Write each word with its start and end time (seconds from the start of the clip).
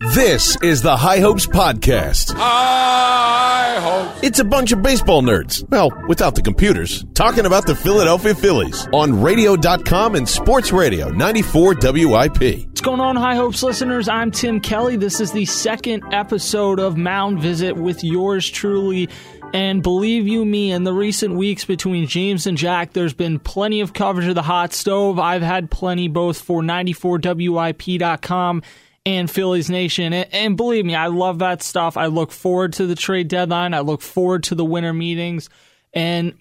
This 0.00 0.56
is 0.62 0.80
the 0.80 0.96
High 0.96 1.20
Hopes 1.20 1.46
Podcast. 1.46 2.34
High 2.34 3.76
hopes. 3.80 4.20
It's 4.22 4.38
a 4.38 4.44
bunch 4.44 4.72
of 4.72 4.80
baseball 4.80 5.20
nerds. 5.20 5.68
Well, 5.68 5.90
without 6.08 6.34
the 6.34 6.40
computers. 6.40 7.04
Talking 7.12 7.44
about 7.44 7.66
the 7.66 7.76
Philadelphia 7.76 8.34
Phillies 8.34 8.88
on 8.94 9.20
radio.com 9.20 10.14
and 10.14 10.26
sports 10.26 10.72
radio 10.72 11.10
94 11.10 11.74
WIP. 11.82 12.66
What's 12.66 12.80
going 12.80 13.00
on, 13.00 13.16
High 13.16 13.34
Hopes 13.34 13.62
listeners? 13.62 14.08
I'm 14.08 14.30
Tim 14.30 14.58
Kelly. 14.58 14.96
This 14.96 15.20
is 15.20 15.32
the 15.32 15.44
second 15.44 16.02
episode 16.14 16.80
of 16.80 16.96
Mound 16.96 17.42
Visit 17.42 17.76
with 17.76 18.02
yours 18.02 18.48
truly. 18.48 19.10
And 19.52 19.82
believe 19.82 20.26
you 20.26 20.46
me, 20.46 20.72
in 20.72 20.84
the 20.84 20.94
recent 20.94 21.34
weeks 21.34 21.66
between 21.66 22.06
James 22.06 22.46
and 22.46 22.56
Jack, 22.56 22.94
there's 22.94 23.12
been 23.12 23.38
plenty 23.38 23.82
of 23.82 23.92
coverage 23.92 24.28
of 24.28 24.34
the 24.34 24.40
hot 24.40 24.72
stove. 24.72 25.18
I've 25.18 25.42
had 25.42 25.70
plenty 25.70 26.08
both 26.08 26.40
for 26.40 26.62
94WIP.com 26.62 28.62
and 29.16 29.30
Phillies 29.30 29.70
Nation. 29.70 30.12
And, 30.12 30.56
believe 30.56 30.84
me, 30.84 30.94
I 30.94 31.06
love 31.06 31.38
that 31.38 31.62
stuff. 31.62 31.96
I 31.96 32.06
look 32.06 32.32
forward 32.32 32.72
to 32.74 32.86
the 32.86 32.94
trade 32.94 33.28
deadline. 33.28 33.74
I 33.74 33.80
look 33.80 34.02
forward 34.02 34.44
to 34.44 34.54
the 34.54 34.64
winter 34.64 34.92
meetings. 34.92 35.48
And 35.92 36.34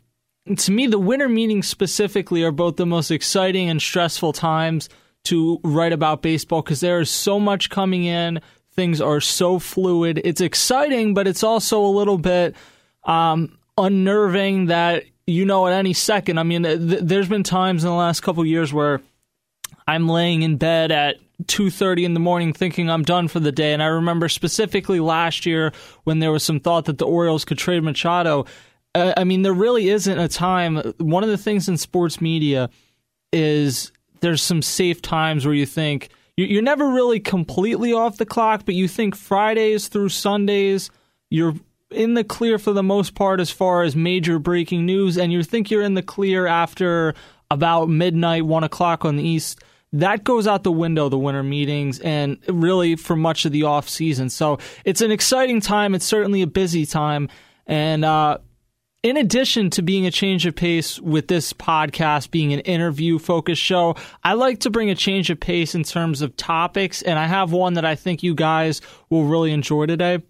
to 0.58 0.72
me, 0.72 0.88
the 0.88 1.00
winter 1.00 1.30
meetings 1.30 1.68
specifically 1.68 2.44
are 2.44 2.52
both 2.52 2.76
the 2.76 2.86
most 2.86 3.12
exciting 3.12 3.70
and 3.70 3.82
stressful 3.82 4.34
times 4.34 4.90
to 5.26 5.60
write 5.64 5.94
about 5.94 6.22
baseball 6.22 6.62
because 6.62 6.80
there 6.80 7.00
is 7.00 7.10
so 7.10 7.40
much 7.40 7.70
coming 7.70 8.06
in. 8.06 8.42
Things 8.74 9.02
are 9.02 9.22
so 9.22 9.60
fluid. 9.60 10.22
It's 10.24 10.42
exciting, 10.42 11.14
but 11.14 11.28
it's 11.28 11.44
also 11.44 11.82
a 11.82 11.88
little 11.88 12.18
bit 12.18 12.56
um, 13.04 13.58
unnerving 13.78 14.68
that 14.68 15.04
you 15.28 15.46
know 15.46 15.68
at 15.68 15.74
any 15.74 15.94
second. 15.94 16.38
I 16.38 16.44
mean, 16.44 16.64
th- 16.64 17.02
there's 17.02 17.28
been 17.28 17.44
times 17.44 17.84
in 17.84 17.90
the 17.90 17.96
last 17.96 18.22
couple 18.22 18.46
years 18.46 18.74
where 18.74 19.02
I'm 19.88 20.08
laying 20.08 20.44
in 20.44 20.58
bed 20.58 20.92
at 20.92 21.18
2:30 21.46 22.06
in 22.06 22.14
the 22.14 22.20
morning 22.20 22.54
thinking 22.54 22.90
I'm 22.90 23.04
done 23.04 23.28
for 23.28 23.40
the 23.40 23.52
day. 23.52 23.74
And 23.74 23.82
I 23.82 23.88
remember 23.88 24.30
specifically 24.30 25.00
last 25.00 25.46
year 25.46 25.72
when 26.04 26.20
there 26.20 26.32
was 26.32 26.44
some 26.44 26.60
thought 26.60 26.86
that 26.86 26.98
the 26.98 27.06
Orioles 27.06 27.46
could 27.46 27.58
trade 27.58 27.84
Machado. 27.84 28.46
Uh, 28.94 29.14
I 29.16 29.24
mean 29.24 29.42
there 29.44 29.54
really 29.54 29.90
isn't 29.90 30.20
a 30.20 30.28
time. 30.28 30.78
One 30.98 31.24
of 31.24 31.30
the 31.30 31.38
things 31.38 31.70
in 31.70 31.78
sports 31.78 32.20
media 32.20 32.70
is 33.32 33.92
there's 34.22 34.42
some 34.42 34.62
safe 34.62 35.02
times 35.02 35.46
where 35.46 35.56
you 35.56 35.66
think 35.66 36.10
you're 36.36 36.62
never 36.62 36.88
really 36.88 37.20
completely 37.20 37.92
off 37.94 38.18
the 38.18 38.26
clock 38.26 38.64
but 38.66 38.76
you 38.76 38.88
think 38.88 39.16
Fridays 39.16 39.88
through 39.88 40.10
Sundays 40.10 40.90
you're 41.30 41.54
in 41.92 42.14
the 42.14 42.24
clear 42.24 42.58
for 42.58 42.72
the 42.72 42.84
most 42.84 43.16
part 43.16 43.40
as 43.40 43.52
far 43.52 43.84
as 43.84 43.96
major 43.96 44.40
breaking 44.40 44.86
news 44.86 45.18
and 45.18 45.32
you 45.32 45.44
think 45.44 45.70
you're 45.70 45.84
in 45.84 45.96
the 45.96 46.02
clear 46.02 46.48
after 46.48 47.14
about 47.52 47.90
midnight 47.90 48.46
one 48.46 48.64
o'clock 48.64 49.06
on 49.06 49.16
the 49.16 49.24
east 49.24 49.60
that 49.94 50.24
goes 50.24 50.48
out 50.48 50.64
the 50.64 50.72
window 50.72 51.10
the 51.10 51.18
winter 51.18 51.44
meetings 51.44 52.00
and 52.00 52.38
really 52.48 52.96
for 52.96 53.16
much 53.16 53.46
of 53.46 53.52
the 53.52 53.64
off 53.64 53.90
season. 53.90 54.30
So 54.30 54.60
it's 54.86 55.02
an 55.02 55.12
exciting 55.12 55.62
time. 55.62 55.96
It's 55.96 56.06
certainly 56.06 56.42
a 56.42 56.48
busy 56.48 56.86
time. 56.86 57.30
And 57.66 58.06
uh, 58.06 58.40
in 59.02 59.18
addition 59.18 59.70
to 59.72 59.82
being 59.82 60.06
a 60.06 60.12
change 60.12 60.46
of 60.46 60.56
pace 60.56 61.00
with 61.00 61.28
this 61.28 61.54
podcast 61.54 62.32
being 62.32 62.52
an 62.54 62.60
interview 62.62 63.18
focused 63.18 63.62
show 63.62 63.96
i 64.26 64.34
like 64.34 64.60
to 64.60 64.70
bring 64.70 64.90
a 64.90 64.96
change 64.96 65.30
of 65.30 65.40
pace 65.40 65.74
in 65.74 65.84
terms 65.84 66.22
of 66.22 66.36
topics 66.36 67.02
and 67.04 67.18
i 67.18 67.26
have 67.26 67.54
one 67.54 67.76
that 67.76 67.86
i 67.86 67.96
think 67.96 68.24
you 68.24 68.36
guys 68.36 68.82
will 69.10 69.24
really 69.24 69.54
enjoy 69.54 69.86
today. 69.86 70.22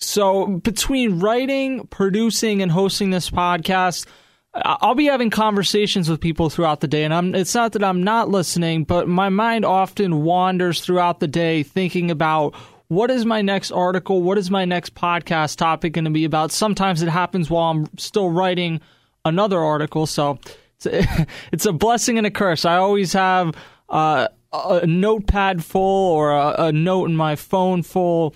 So 0.00 0.46
between 0.46 1.20
writing 1.20 1.86
producing 1.88 2.62
and 2.62 2.72
hosting 2.72 3.10
this 3.10 3.30
podcast 3.30 4.06
I'll 4.52 4.96
be 4.96 5.06
having 5.06 5.30
conversations 5.30 6.08
with 6.08 6.20
people 6.20 6.50
throughout 6.50 6.80
the 6.80 6.88
day, 6.88 7.04
and 7.04 7.14
I'm, 7.14 7.34
it's 7.34 7.54
not 7.54 7.72
that 7.72 7.84
I'm 7.84 8.02
not 8.02 8.28
listening, 8.28 8.82
but 8.84 9.06
my 9.06 9.28
mind 9.28 9.64
often 9.64 10.24
wanders 10.24 10.80
throughout 10.80 11.20
the 11.20 11.28
day 11.28 11.62
thinking 11.62 12.10
about 12.10 12.54
what 12.88 13.12
is 13.12 13.24
my 13.24 13.42
next 13.42 13.70
article, 13.70 14.22
what 14.22 14.38
is 14.38 14.50
my 14.50 14.64
next 14.64 14.96
podcast 14.96 15.56
topic 15.56 15.92
going 15.92 16.04
to 16.04 16.10
be 16.10 16.24
about. 16.24 16.50
Sometimes 16.50 17.00
it 17.02 17.08
happens 17.08 17.48
while 17.48 17.70
I'm 17.70 17.86
still 17.96 18.28
writing 18.28 18.80
another 19.24 19.60
article, 19.60 20.06
so 20.06 20.40
it's 20.76 20.86
a, 20.86 21.26
it's 21.52 21.66
a 21.66 21.72
blessing 21.72 22.18
and 22.18 22.26
a 22.26 22.30
curse. 22.30 22.64
I 22.64 22.76
always 22.76 23.12
have 23.12 23.54
uh, 23.88 24.26
a 24.52 24.84
notepad 24.84 25.64
full 25.64 26.12
or 26.12 26.32
a, 26.32 26.64
a 26.64 26.72
note 26.72 27.08
in 27.08 27.14
my 27.14 27.36
phone 27.36 27.84
full 27.84 28.34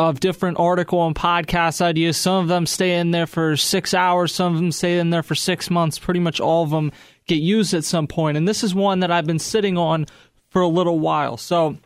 of 0.00 0.18
different 0.18 0.58
article 0.58 1.06
and 1.06 1.14
podcast 1.14 1.82
ideas. 1.82 2.16
Some 2.16 2.42
of 2.42 2.48
them 2.48 2.64
stay 2.64 2.98
in 2.98 3.10
there 3.10 3.26
for 3.26 3.54
six 3.54 3.92
hours, 3.92 4.34
some 4.34 4.54
of 4.54 4.58
them 4.58 4.72
stay 4.72 4.98
in 4.98 5.10
there 5.10 5.22
for 5.22 5.34
six 5.34 5.68
months. 5.68 5.98
Pretty 5.98 6.20
much 6.20 6.40
all 6.40 6.64
of 6.64 6.70
them 6.70 6.90
get 7.26 7.34
used 7.36 7.74
at 7.74 7.84
some 7.84 8.06
point. 8.06 8.38
And 8.38 8.48
this 8.48 8.64
is 8.64 8.74
one 8.74 9.00
that 9.00 9.10
I've 9.10 9.26
been 9.26 9.38
sitting 9.38 9.76
on 9.76 10.06
for 10.48 10.62
a 10.62 10.68
little 10.68 10.98
while. 10.98 11.36
So, 11.36 11.76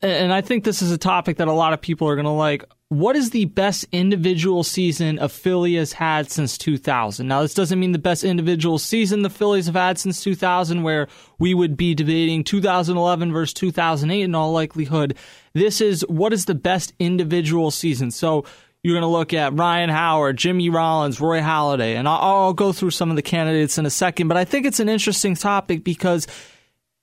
and 0.00 0.32
I 0.32 0.42
think 0.42 0.62
this 0.62 0.80
is 0.80 0.92
a 0.92 0.98
topic 0.98 1.38
that 1.38 1.48
a 1.48 1.52
lot 1.52 1.72
of 1.72 1.80
people 1.80 2.08
are 2.08 2.14
going 2.14 2.24
to 2.24 2.30
like 2.30 2.64
what 2.88 3.16
is 3.16 3.30
the 3.30 3.46
best 3.46 3.84
individual 3.90 4.62
season 4.62 5.18
a 5.18 5.28
Philly 5.28 5.74
has 5.74 5.94
had 5.94 6.30
since 6.30 6.56
2000? 6.56 7.26
Now, 7.26 7.42
this 7.42 7.54
doesn't 7.54 7.80
mean 7.80 7.90
the 7.90 7.98
best 7.98 8.22
individual 8.22 8.78
season 8.78 9.22
the 9.22 9.30
Phillies 9.30 9.66
have 9.66 9.74
had 9.74 9.98
since 9.98 10.22
2000, 10.22 10.84
where 10.84 11.08
we 11.40 11.52
would 11.52 11.76
be 11.76 11.96
debating 11.96 12.44
2011 12.44 13.32
versus 13.32 13.54
2008 13.54 14.22
in 14.22 14.34
all 14.36 14.52
likelihood. 14.52 15.16
This 15.52 15.80
is 15.80 16.02
what 16.08 16.32
is 16.32 16.44
the 16.44 16.54
best 16.54 16.92
individual 17.00 17.72
season. 17.72 18.12
So 18.12 18.44
you're 18.84 18.94
going 18.94 19.02
to 19.02 19.08
look 19.08 19.34
at 19.34 19.58
Ryan 19.58 19.90
Howard, 19.90 20.36
Jimmy 20.36 20.70
Rollins, 20.70 21.20
Roy 21.20 21.40
Halladay, 21.40 21.96
and 21.96 22.06
I'll, 22.06 22.20
I'll 22.20 22.52
go 22.52 22.72
through 22.72 22.92
some 22.92 23.10
of 23.10 23.16
the 23.16 23.22
candidates 23.22 23.78
in 23.78 23.86
a 23.86 23.90
second. 23.90 24.28
But 24.28 24.36
I 24.36 24.44
think 24.44 24.64
it's 24.64 24.78
an 24.78 24.88
interesting 24.88 25.34
topic 25.34 25.82
because 25.82 26.28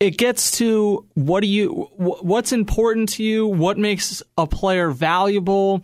it 0.04 0.18
gets 0.18 0.52
to 0.58 1.06
what 1.14 1.40
do 1.42 1.48
you 1.48 1.90
what's 1.96 2.52
important 2.52 3.10
to 3.14 3.24
you? 3.24 3.48
What 3.48 3.78
makes 3.78 4.22
a 4.38 4.46
player 4.46 4.92
valuable? 4.92 5.82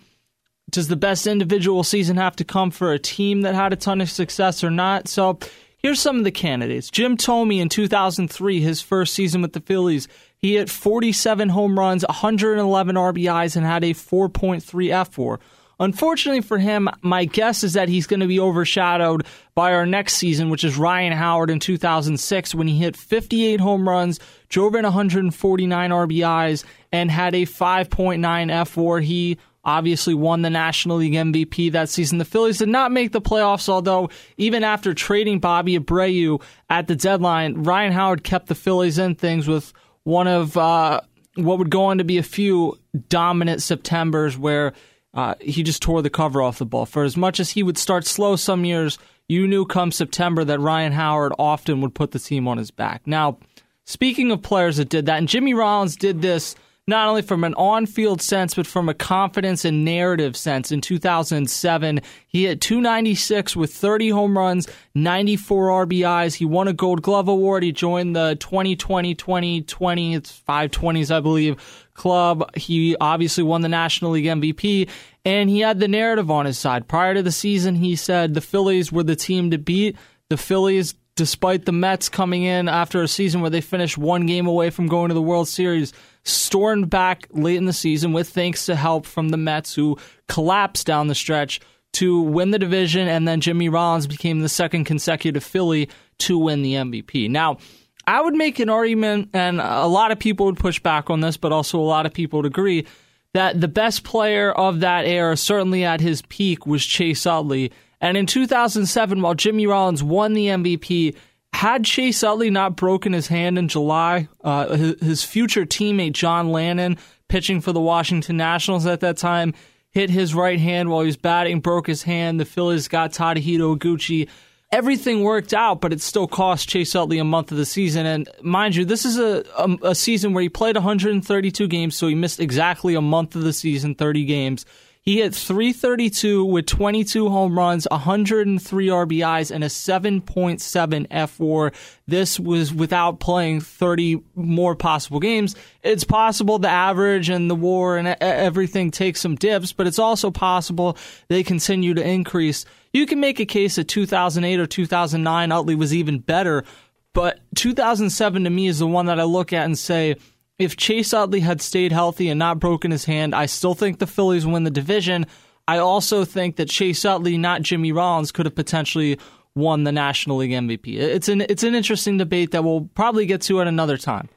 Does 0.70 0.90
the 0.90 0.98
best 0.98 1.26
individual 1.26 1.84
season 1.84 2.18
have 2.18 2.36
to 2.36 2.44
come 2.44 2.70
for 2.70 2.92
a 2.92 3.00
team 3.00 3.42
that 3.42 3.56
had 3.56 3.72
a 3.72 3.78
ton 3.78 4.02
of 4.02 4.10
success 4.10 4.62
or 4.62 4.70
not? 4.70 5.08
So 5.08 5.40
here's 5.78 6.02
some 6.02 6.18
of 6.18 6.26
the 6.26 6.32
candidates. 6.32 6.90
Jim 6.90 7.16
thome 7.16 7.52
in 7.52 7.70
2003 7.70 8.60
his 8.60 8.82
first 8.82 9.14
season 9.14 9.42
with 9.42 9.54
the 9.54 9.62
phillies. 9.62 10.10
He 10.38 10.56
hit 10.56 10.70
47 10.70 11.50
home 11.50 11.80
runs 11.80 12.06
111 12.06 12.96
rbis 12.96 13.56
and 13.56 13.66
had 13.66 13.86
a 13.86 13.94
4.3 13.94 14.62
fWAR 14.62 15.40
Unfortunately 15.80 16.42
for 16.42 16.58
him, 16.58 16.90
my 17.02 17.26
guess 17.26 17.64
is 17.64 17.74
that 17.74 17.88
he's 17.88 18.08
going 18.08 18.20
to 18.20 18.28
be 18.28 18.40
overshadowed 18.40 19.26
by 19.56 19.74
our 19.74 19.86
next 19.86 20.16
season, 20.16 20.50
which 20.50 20.64
is 20.64 20.78
Ryan 20.78 21.14
Howard 21.14 21.50
in 21.50 21.60
2006 21.60 22.54
when 22.54 22.68
he 22.68 22.78
hit 22.78 22.98
58 22.98 23.62
home 23.62 23.88
runs, 23.88 24.20
drove 24.50 24.76
in 24.76 24.84
149 24.84 25.90
RBIs, 25.90 26.66
and 26.92 27.10
had 27.10 27.34
a 27.34 27.46
5.9 27.46 28.20
fWAR. 28.20 29.02
He 29.02 29.38
obviously 29.64 30.14
won 30.14 30.42
the 30.42 30.50
National 30.50 30.98
League 30.98 31.14
MVP 31.14 31.72
that 31.72 31.90
season. 31.90 32.18
The 32.18 32.26
Phillies 32.26 32.58
did 32.58 32.70
not 32.70 32.92
make 32.92 33.12
the 33.12 33.22
playoffs, 33.22 33.70
although 33.70 34.10
even 34.38 34.64
after 34.64 34.94
trading 34.94 35.40
Bobby 35.40 35.80
Abreu 35.80 36.42
at 36.70 36.88
the 36.88 36.96
deadline, 36.96 37.64
Ryan 37.64 37.94
Howard 37.94 38.24
kept 38.24 38.48
the 38.48 38.56
Phillies 38.56 38.98
in 38.98 39.16
things 39.16 39.48
with 39.48 39.72
one 40.04 40.28
of 40.28 40.58
uh, 40.58 41.02
what 41.36 41.58
would 41.58 41.70
go 41.70 41.86
on 41.86 42.00
to 42.00 42.04
be 42.04 42.18
a 42.18 42.24
few 42.24 42.78
dominant 43.08 43.62
Septembers 43.62 44.38
where 44.38 44.74
uh, 45.14 45.36
he 45.40 45.64
just 45.64 45.82
tore 45.82 46.02
the 46.02 46.10
cover 46.10 46.42
off 46.42 46.60
the 46.60 46.66
ball. 46.66 46.86
For 46.86 47.04
as 47.04 47.18
much 47.18 47.40
as 47.40 47.52
he 47.52 47.64
would 47.64 47.78
start 47.78 48.06
slow 48.06 48.36
some 48.36 48.66
years, 48.66 48.98
you 49.28 49.48
knew 49.48 49.66
come 49.66 49.92
September 49.92 50.44
that 50.44 50.60
Ryan 50.60 50.92
Howard 50.92 51.34
often 51.40 51.82
would 51.82 51.96
put 51.96 52.12
the 52.12 52.20
team 52.20 52.48
on 52.48 52.58
his 52.58 52.72
back. 52.72 53.06
Now, 53.06 53.38
speaking 53.86 54.32
of 54.32 54.42
players 54.42 54.78
that 54.78 54.90
did 54.90 55.06
that, 55.06 55.18
and 55.18 55.28
Jimmy 55.28 55.54
Rollins 55.54 55.96
did 55.96 56.22
this 56.22 56.56
not 56.90 57.08
only 57.08 57.22
from 57.22 57.44
an 57.44 57.54
on 57.54 57.86
field 57.86 58.22
sense, 58.22 58.56
but 58.56 58.68
from 58.68 58.90
a 58.90 58.94
confidence 58.94 59.64
and 59.64 59.86
narrative 59.86 60.36
sense. 60.36 60.72
In 60.72 60.82
2007, 60.82 62.02
he 62.28 62.46
hit 62.46 62.60
296 62.60 63.56
with 63.56 63.74
30 63.74 64.10
home 64.10 64.38
runs, 64.38 64.68
94 64.96 65.86
RBIs. 65.86 66.36
He 66.36 66.46
won 66.46 66.68
a 66.68 66.74
Gold 66.74 67.02
Glove 67.02 67.28
Award. 67.28 67.64
He 67.64 67.72
joined 67.72 68.16
the 68.16 68.36
2020 68.40 69.16
2020, 69.16 70.16
it's 70.16 70.42
520s, 70.48 71.16
I 71.16 71.20
believe, 71.20 71.90
club. 71.94 72.56
He 72.58 72.96
obviously 73.00 73.44
won 73.44 73.62
the 73.62 73.70
National 73.70 74.12
League 74.12 74.26
MVP, 74.26 74.90
and 75.24 75.50
he 75.50 75.60
had 75.60 75.80
the 75.80 75.88
narrative 75.88 76.30
on 76.30 76.46
his 76.46 76.58
side. 76.58 76.88
Prior 76.88 77.14
to 77.14 77.24
the 77.24 77.32
season, 77.32 77.76
he 77.76 77.96
said 77.96 78.34
the 78.34 78.42
Phillies 78.42 78.92
were 78.92 79.04
the 79.04 79.16
team 79.16 79.52
to 79.52 79.58
beat. 79.58 79.96
The 80.30 80.38
Phillies 80.38 80.96
despite 81.20 81.66
the 81.66 81.74
Mets 81.74 82.08
coming 82.08 82.44
in 82.44 82.70
after 82.70 83.04
a 83.04 83.08
season 83.08 83.42
where 83.42 83.50
they 83.50 83.60
finished 83.60 83.98
one 83.98 84.26
game 84.26 84.48
away 84.48 84.70
from 84.70 84.88
going 84.88 85.10
to 85.10 85.14
the 85.14 85.22
World 85.22 85.50
Series, 85.50 85.92
stormed 86.24 86.90
back 86.90 87.28
late 87.32 87.58
in 87.58 87.66
the 87.66 87.74
season 87.74 88.14
with 88.14 88.30
thanks 88.30 88.66
to 88.66 88.76
help 88.76 89.06
from 89.06 89.30
the 89.30 89.38
Mets, 89.38 89.74
who 89.74 89.98
collapsed 90.28 90.86
down 90.86 91.08
the 91.08 91.16
stretch 91.16 91.60
to 91.94 92.22
win 92.22 92.52
the 92.52 92.60
division, 92.60 93.08
and 93.08 93.28
then 93.28 93.42
Jimmy 93.42 93.70
Rollins 93.70 94.08
became 94.08 94.40
the 94.40 94.50
second 94.50 94.86
consecutive 94.86 95.44
Philly 95.44 95.90
to 96.20 96.38
win 96.38 96.62
the 96.62 96.74
MVP. 96.74 97.30
Now, 97.30 97.58
I 98.06 98.22
would 98.22 98.36
make 98.36 98.60
an 98.60 98.70
argument, 98.70 99.30
and 99.34 99.60
a 99.60 99.88
lot 99.88 100.12
of 100.12 100.20
people 100.20 100.46
would 100.48 100.58
push 100.58 100.80
back 100.80 101.10
on 101.10 101.22
this, 101.22 101.38
but 101.38 101.52
also 101.52 101.80
a 101.80 101.82
lot 101.82 102.06
of 102.06 102.14
people 102.14 102.40
would 102.40 102.46
agree 102.46 102.86
that 103.34 103.60
the 103.60 103.68
best 103.68 104.04
player 104.04 104.52
of 104.52 104.80
that 104.80 105.06
era, 105.06 105.38
certainly 105.38 105.84
at 105.84 106.02
his 106.02 106.22
peak, 106.24 106.66
was 106.66 106.86
Chase 106.86 107.26
Utley. 107.26 107.72
And 108.02 108.18
in 108.18 108.26
2007, 108.26 109.22
while 109.22 109.36
Jimmy 109.36 109.68
Rollins 109.68 110.02
won 110.02 110.34
the 110.34 110.48
MVP, 110.48 111.16
had 111.54 111.84
Chase 111.84 112.24
Utley 112.24 112.50
not 112.50 112.76
broken 112.76 113.14
his 113.14 113.28
hand 113.28 113.58
in 113.58 113.68
July, 113.68 114.28
uh, 114.44 114.76
his, 114.76 115.00
his, 115.02 115.24
future 115.24 115.66
teammate 115.66 116.14
John 116.14 116.50
Lannan 116.50 116.98
pitching 117.28 117.62
for 117.62 117.74
the 117.74 117.82
Washington 117.82 118.38
Nationals 118.38 118.86
at 118.86 119.02
that 119.02 119.18
time, 119.18 119.54
hit 119.92 120.10
his 120.10 120.34
right 120.34 120.60
hand 120.60 120.90
while 120.90 121.02
he 121.02 121.08
was 121.08 121.18
batting, 121.18 121.60
broke 121.60 121.88
his 121.88 122.04
hand. 122.04 122.40
The 122.40 122.46
Phillies 122.46 122.88
got 122.88 123.12
Tadahito 123.12 123.78
Iguchi. 123.78 124.30
Everything 124.72 125.24
worked 125.24 125.54
out, 125.54 125.82
but 125.82 125.92
it 125.92 126.02
still 126.02 126.28
cost 126.28 126.70
Chase 126.70 126.96
Utley 126.96 127.18
a 127.18 127.24
month 127.24 127.52
of 127.52 127.58
the 127.58 127.66
season. 127.66 128.06
And 128.06 128.30
mind 128.42 128.76
you, 128.76 128.86
this 128.86 129.04
is 129.04 129.18
a, 129.18 129.44
a, 129.58 129.90
a 129.90 129.96
season 129.96 130.34
where 130.34 130.44
he 130.44 130.50
played 130.50 130.76
132 130.76 131.68
games, 131.68 131.96
so 131.96 132.08
he 132.08 132.16
missed 132.16 132.40
exactly 132.40 132.94
a 132.94 133.02
month 133.02 133.36
of 133.36 133.42
the 133.42 133.54
season, 133.54 133.96
30 133.96 134.26
games. 134.26 134.66
He 135.02 135.22
hit 135.22 135.34
332 135.34 136.44
with 136.44 136.66
22 136.66 137.30
home 137.30 137.58
runs, 137.58 137.88
103 137.90 138.88
RBIs, 138.88 139.50
and 139.50 139.64
a 139.64 139.68
7.7 139.68 141.08
fWAR. 141.08 141.74
This 142.06 142.40
was 142.40 142.74
without 142.74 143.22
playing 143.22 143.62
30 143.62 144.22
more 144.36 144.76
possible 144.76 145.22
games. 145.22 145.56
It's 145.84 146.04
possible 146.04 146.60
the 146.60 146.70
average 146.70 147.30
and 147.30 147.50
the 147.50 147.56
WAR 147.56 147.98
and 147.98 148.10
everything 148.20 148.92
takes 148.92 149.22
some 149.22 149.36
dips, 149.36 149.72
but 149.72 149.88
it's 149.88 150.00
also 150.00 150.32
possible 150.32 150.98
they 151.30 151.44
continue 151.44 151.94
to 151.94 152.06
increase. 152.06 152.66
You 152.92 153.06
can 153.06 153.22
make 153.22 153.40
a 153.40 153.46
case 153.46 153.78
that 153.78 153.88
2008 153.88 154.60
or 154.60 154.68
2009 154.68 155.52
Utley 155.52 155.76
was 155.76 155.96
even 155.96 156.20
better, 156.20 156.66
but 157.14 157.40
2007 157.56 158.44
to 158.44 158.50
me 158.50 158.68
is 158.68 158.80
the 158.80 158.88
one 158.88 159.06
that 159.06 159.20
I 159.20 159.24
look 159.24 159.54
at 159.54 159.66
and 159.66 159.80
say, 159.80 160.18
if 160.60 160.76
Chase 160.76 161.14
Utley 161.14 161.40
had 161.40 161.62
stayed 161.62 161.94
healthy 161.94 162.30
and 162.30 162.38
not 162.38 162.60
broken 162.60 162.92
his 162.92 163.06
hand, 163.06 163.34
I 163.34 163.46
still 163.46 163.74
think 163.74 163.98
the 163.98 164.06
Phillies 164.06 164.46
win 164.46 164.66
the 164.66 164.70
division. 164.70 165.26
I 165.68 165.78
also 165.78 166.26
think 166.26 166.58
that 166.58 166.70
Chase 166.70 167.06
Utley, 167.06 167.38
not 167.38 167.62
Jimmy 167.62 167.94
Rollins, 167.94 168.32
could 168.34 168.46
have 168.46 168.56
potentially 168.56 169.18
won 169.56 169.86
the 169.86 169.92
National 169.92 170.38
League 170.38 170.52
MVP. 170.52 170.96
It's 170.96 171.30
an 171.30 171.42
it's 171.42 171.64
an 171.64 171.76
interesting 171.76 172.18
debate 172.18 172.52
that 172.52 172.64
we'll 172.64 172.90
probably 172.94 173.26
get 173.26 173.42
to 173.44 173.62
at 173.62 173.68
another 173.68 173.98
time. 173.98 174.28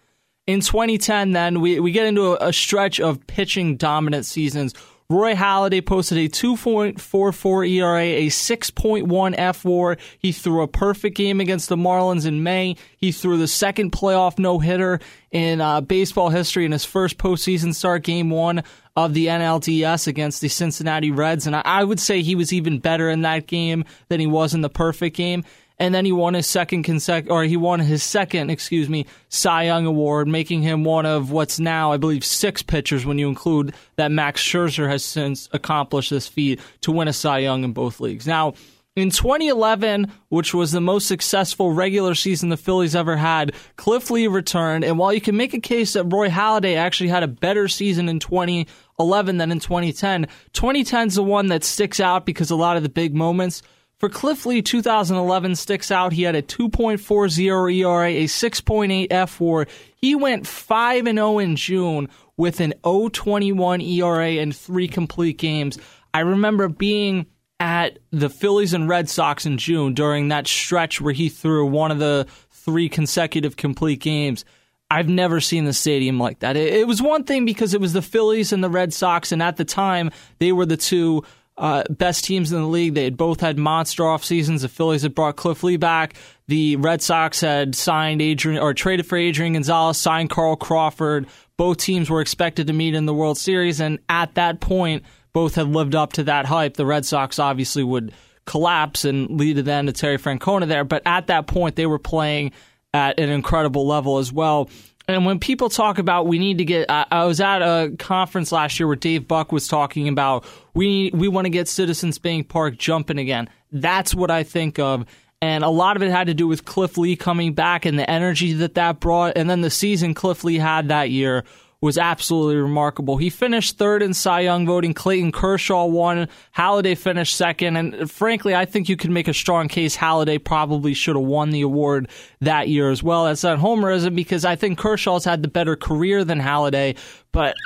In 0.47 0.61
2010, 0.61 1.33
then 1.33 1.61
we, 1.61 1.79
we 1.79 1.93
get 1.93 2.07
into 2.07 2.33
a, 2.33 2.49
a 2.49 2.53
stretch 2.53 2.99
of 2.99 3.25
pitching 3.27 3.77
dominant 3.77 4.27
seasons 4.27 4.75
Roy 5.13 5.35
Halladay 5.35 5.85
posted 5.85 6.17
a 6.17 6.29
2.44 6.29 7.71
ERA, 7.71 8.01
a 8.01 8.27
6.1 8.29 9.37
fWAR. 9.37 9.99
He 10.19 10.33
threw 10.33 10.63
a 10.63 10.69
perfect 10.69 11.17
game 11.17 11.39
against 11.41 11.69
the 11.69 11.77
Marlins 11.77 12.27
in 12.27 12.43
May. 12.43 12.77
He 12.97 13.13
threw 13.13 13.37
the 13.37 13.47
second 13.47 13.93
playoff 13.93 14.39
no 14.39 14.59
hitter 14.59 15.01
in 15.31 15.61
uh, 15.61 15.83
baseball 15.83 16.31
history 16.31 16.65
in 16.65 16.73
his 16.73 16.87
first 16.87 17.19
postseason 17.19 17.75
start, 17.75 18.05
game 18.05 18.31
one 18.31 18.65
of 18.97 19.15
the 19.15 19.27
NLDS 19.27 20.07
against 20.07 20.41
the 20.41 20.49
Cincinnati 20.49 21.11
Reds. 21.11 21.47
And 21.47 21.57
I, 21.57 21.63
I 21.65 21.85
would 21.85 22.01
say 22.01 22.23
he 22.23 22.35
was 22.35 22.53
even 22.53 22.79
better 22.79 23.11
in 23.11 23.23
that 23.23 23.47
game 23.47 23.85
than 24.09 24.19
he 24.19 24.27
was 24.27 24.55
in 24.55 24.63
the 24.63 24.71
perfect 24.71 25.17
game 25.17 25.45
and 25.83 25.93
then 25.93 26.05
he 26.05 26.13
won 26.13 26.35
his 26.35 26.47
second 26.47 26.85
consec 26.85 27.29
or 27.29 27.43
he 27.43 27.57
won 27.57 27.81
his 27.81 28.05
second, 28.05 28.51
excuse 28.51 28.89
me, 28.89 29.05
Cy 29.31 29.65
Young 29.65 29.85
award, 29.85 30.29
making 30.29 30.63
him 30.63 30.85
one 30.85 31.07
of 31.07 31.33
what's 31.33 31.59
now, 31.59 31.91
I 31.91 31.97
believe, 31.97 32.25
six 32.25 32.63
pitchers 32.63 33.05
when 33.05 33.19
you 33.19 33.29
include 33.29 33.75
that 33.97 34.13
Max 34.13 34.41
Scherzer 34.41 34.89
has 34.89 35.05
since 35.05 35.49
accomplished 35.53 36.11
this 36.11 36.29
feat 36.29 36.61
to 36.83 36.93
win 36.93 37.09
a 37.09 37.13
Cy 37.13 37.39
Young 37.39 37.65
in 37.65 37.73
both 37.73 37.99
leagues. 37.99 38.29
Now, 38.29 38.55
in 38.95 39.11
2011, 39.11 40.13
which 40.29 40.55
was 40.55 40.71
the 40.71 40.81
most 40.81 41.09
successful 41.09 41.73
regular 41.73 42.15
season 42.15 42.51
the 42.51 42.57
Phillies 42.57 42.95
ever 42.95 43.17
had, 43.17 43.53
Cliff 43.75 44.09
Lee 44.09 44.29
returned. 44.29 44.85
And 44.85 45.01
while 45.01 45.13
you 45.13 45.21
can 45.21 45.37
make 45.37 45.53
a 45.53 45.61
case 45.61 45.95
that 45.95 46.05
Roy 46.05 46.29
Halladay 46.29 46.77
actually 46.77 47.09
had 47.09 47.25
a 47.25 47.29
better 47.29 47.67
season 47.67 48.09
in 48.09 48.21
2011 48.21 49.39
than 49.39 49.51
in 49.51 49.59
2010, 49.59 50.29
2010 50.53 51.09
is 51.09 51.17
the 51.17 51.25
one 51.25 51.49
that 51.49 51.65
sticks 51.65 51.99
out 51.99 52.25
because 52.25 52.53
a 52.53 52.57
lot 52.57 52.77
of 52.77 52.85
the 52.85 52.89
big 52.89 53.17
moments 53.17 53.63
for 54.03 54.09
Cliff 54.09 54.45
Lee, 54.47 54.63
2011 54.63 55.55
sticks 55.55 55.93
out. 55.93 56.13
He 56.13 56.25
had 56.25 56.35
a 56.35 56.43
2.40 56.43 57.79
ERA, 57.79 58.09
a 58.09 58.25
6.8 58.25 59.09
fWAR. 59.09 59.69
He 59.95 60.17
went 60.17 60.45
5 60.45 61.05
0 61.05 61.39
in 61.39 61.55
June 61.55 62.09
with 62.37 62.59
an 62.59 62.75
0.21 62.83 63.81
ERA 63.81 64.31
in 64.31 64.51
three 64.51 64.89
complete 64.89 65.39
games. 65.39 65.79
I 66.13 66.21
remember 66.21 66.67
being 66.67 67.27
at 67.61 68.01
the 68.11 68.29
Phillies 68.29 68.75
and 68.75 68.89
Red 68.89 69.09
Sox 69.09 69.47
in 69.47 69.57
June 69.57 69.95
during 69.95 70.29
that 70.29 70.49
stretch 70.49 71.01
where 71.01 71.15
he 71.15 71.29
threw 71.29 71.65
one 71.65 71.93
of 71.93 72.01
the 72.01 72.27
three 72.51 72.89
consecutive 72.89 73.57
complete 73.57 74.01
games. 74.01 74.45
I've 74.91 75.09
never 75.09 75.41
seen 75.41 75.65
the 75.65 75.73
stadium 75.73 76.19
like 76.19 76.41
that. 76.41 76.57
It, 76.57 76.89
was 76.89 77.01
one 77.01 77.23
thing 77.23 77.45
because 77.45 77.73
it 77.73 77.81
was 77.81 77.93
the 77.93 78.03
Phillies 78.03 78.53
and 78.53 78.65
the 78.65 78.69
Red 78.69 78.93
Sox, 78.93 79.31
and 79.31 79.41
at 79.41 79.57
the 79.57 79.65
time, 79.65 80.11
they 80.41 80.51
were 80.51 80.67
the 80.67 80.77
two 80.77 81.23
uh, 81.57 81.85
best 81.91 82.25
teams 82.25 82.53
in 82.53 82.61
the 82.61 82.67
league. 82.67 82.95
They 82.95 83.05
had 83.05 83.17
both 83.17 83.41
had 83.41 83.59
monster 83.59 84.07
off 84.07 84.25
seasons. 84.25 84.63
The 84.63 84.69
Phillies 84.69 85.03
had 85.03 85.15
brought 85.15 85.37
Cliff 85.37 85.63
Lee 85.63 85.77
back. 85.77 86.15
The 86.49 86.77
Red 86.77 87.03
Sox 87.03 87.41
had 87.41 87.75
signed 87.75 88.23
Adrian 88.23 88.61
or 88.61 88.75
traded 88.75 89.07
for 89.07 89.17
Adrian 89.17 89.53
Gonzalez, 89.53 89.99
signed 89.99 90.31
Carl 90.31 90.57
Crawford. 90.57 91.27
Both 91.57 91.79
teams 91.79 92.11
were 92.11 92.21
expected 92.21 92.67
to 92.67 92.73
meet 92.73 92.95
in 92.95 93.07
the 93.07 93.15
World 93.15 93.39
Series, 93.39 93.81
and 93.81 93.99
at 94.09 94.35
that 94.35 94.61
point, 94.61 95.05
both 95.33 95.55
had 95.55 95.69
lived 95.69 95.95
up 95.95 96.15
to 96.15 96.25
that 96.25 96.47
hype. 96.47 96.75
The 96.75 96.87
Red 96.87 97.07
Sox 97.07 97.39
obviously 97.39 97.85
would 97.85 98.13
collapse 98.45 99.05
and 99.05 99.39
lead 99.39 99.57
to 99.57 99.63
then 99.63 99.87
to 99.87 99.93
Terry 99.93 100.19
Francona 100.19 100.67
there, 100.67 100.85
but 100.85 101.03
at 101.07 101.29
that 101.29 101.47
point, 101.47 101.77
they 101.77 101.87
were 101.87 101.99
playing 101.99 102.53
at 102.95 103.19
an 103.19 103.31
incredible 103.31 103.87
level 103.87 104.19
as 104.19 104.33
well. 104.33 104.69
And 105.13 105.27
when 105.27 105.39
people 105.39 105.69
talk 105.69 105.99
about 105.99 106.27
we 106.27 106.39
need 106.39 106.59
to 106.59 106.65
get, 106.65 106.91
I, 106.91 107.07
I, 107.11 107.25
was 107.25 107.41
at 107.41 107.63
a 107.63 107.95
conference 107.99 108.53
last 108.53 108.79
year 108.79 108.87
where 108.87 108.97
Dave 108.97 109.29
Buck 109.29 109.53
was 109.53 109.69
talking 109.69 110.09
about 110.09 110.45
we 110.75 111.11
we 111.15 111.29
want 111.29 111.47
to 111.47 111.51
get 111.51 111.69
Citizens 111.69 112.19
Bank 112.19 112.49
Park 112.49 112.79
jumping 112.79 113.19
again. 113.19 113.49
That's 113.71 114.15
what 114.15 114.31
I 114.31 114.43
think 114.43 114.79
of, 114.79 115.07
and 115.41 115.65
a 115.65 115.69
lot 115.69 115.97
of 115.97 116.03
it 116.03 116.11
had 116.11 116.27
to 116.29 116.35
do 116.35 116.47
with 116.47 116.65
Cliff 116.65 116.97
Lee 116.99 117.17
coming 117.17 117.55
back 117.55 117.85
and 117.85 117.99
the 117.99 118.09
energy 118.09 118.53
that 118.55 118.75
that 118.75 119.01
brought, 119.01 119.37
and 119.37 119.49
then 119.49 119.61
the 119.61 119.71
season 119.71 120.15
Cliff 120.15 120.45
Lee 120.45 120.59
had 120.59 120.89
that 120.89 121.11
year 121.11 121.45
was 121.83 121.99
absolutely 121.99 122.57
remarkable. 122.57 123.17
He 123.17 123.29
finished 123.29 123.77
third 123.77 124.03
in 124.03 124.15
Cy 124.15 124.41
Young 124.41 124.65
voting. 124.65 124.95
Clayton 124.95 125.33
Kershaw 125.33 125.85
won. 125.85 126.29
Halladay 126.57 126.97
finished 126.97 127.35
second. 127.35 127.77
And 127.77 128.11
frankly, 128.11 128.55
I 128.55 128.65
think 128.65 128.89
you 128.89 128.97
can 128.97 129.13
make 129.13 129.27
a 129.27 129.35
strong 129.35 129.67
case 129.67 129.97
Halladay 129.97 130.43
probably 130.43 130.95
should 130.95 131.17
have 131.17 131.25
won 131.25 131.51
the 131.51 131.63
award 131.63 132.09
that 132.41 132.69
year 132.69 132.91
as 132.91 133.03
well. 133.03 133.25
That's 133.25 133.43
not 133.43 133.59
homerism 133.59 134.15
because 134.15 134.45
I 134.45 134.55
think 134.55 134.79
Kershaw's 134.79 135.25
had 135.25 135.43
the 135.43 135.49
better 135.49 135.75
career 135.75 136.25
than 136.25 136.41
Halladay. 136.41 136.97
But 137.33 137.57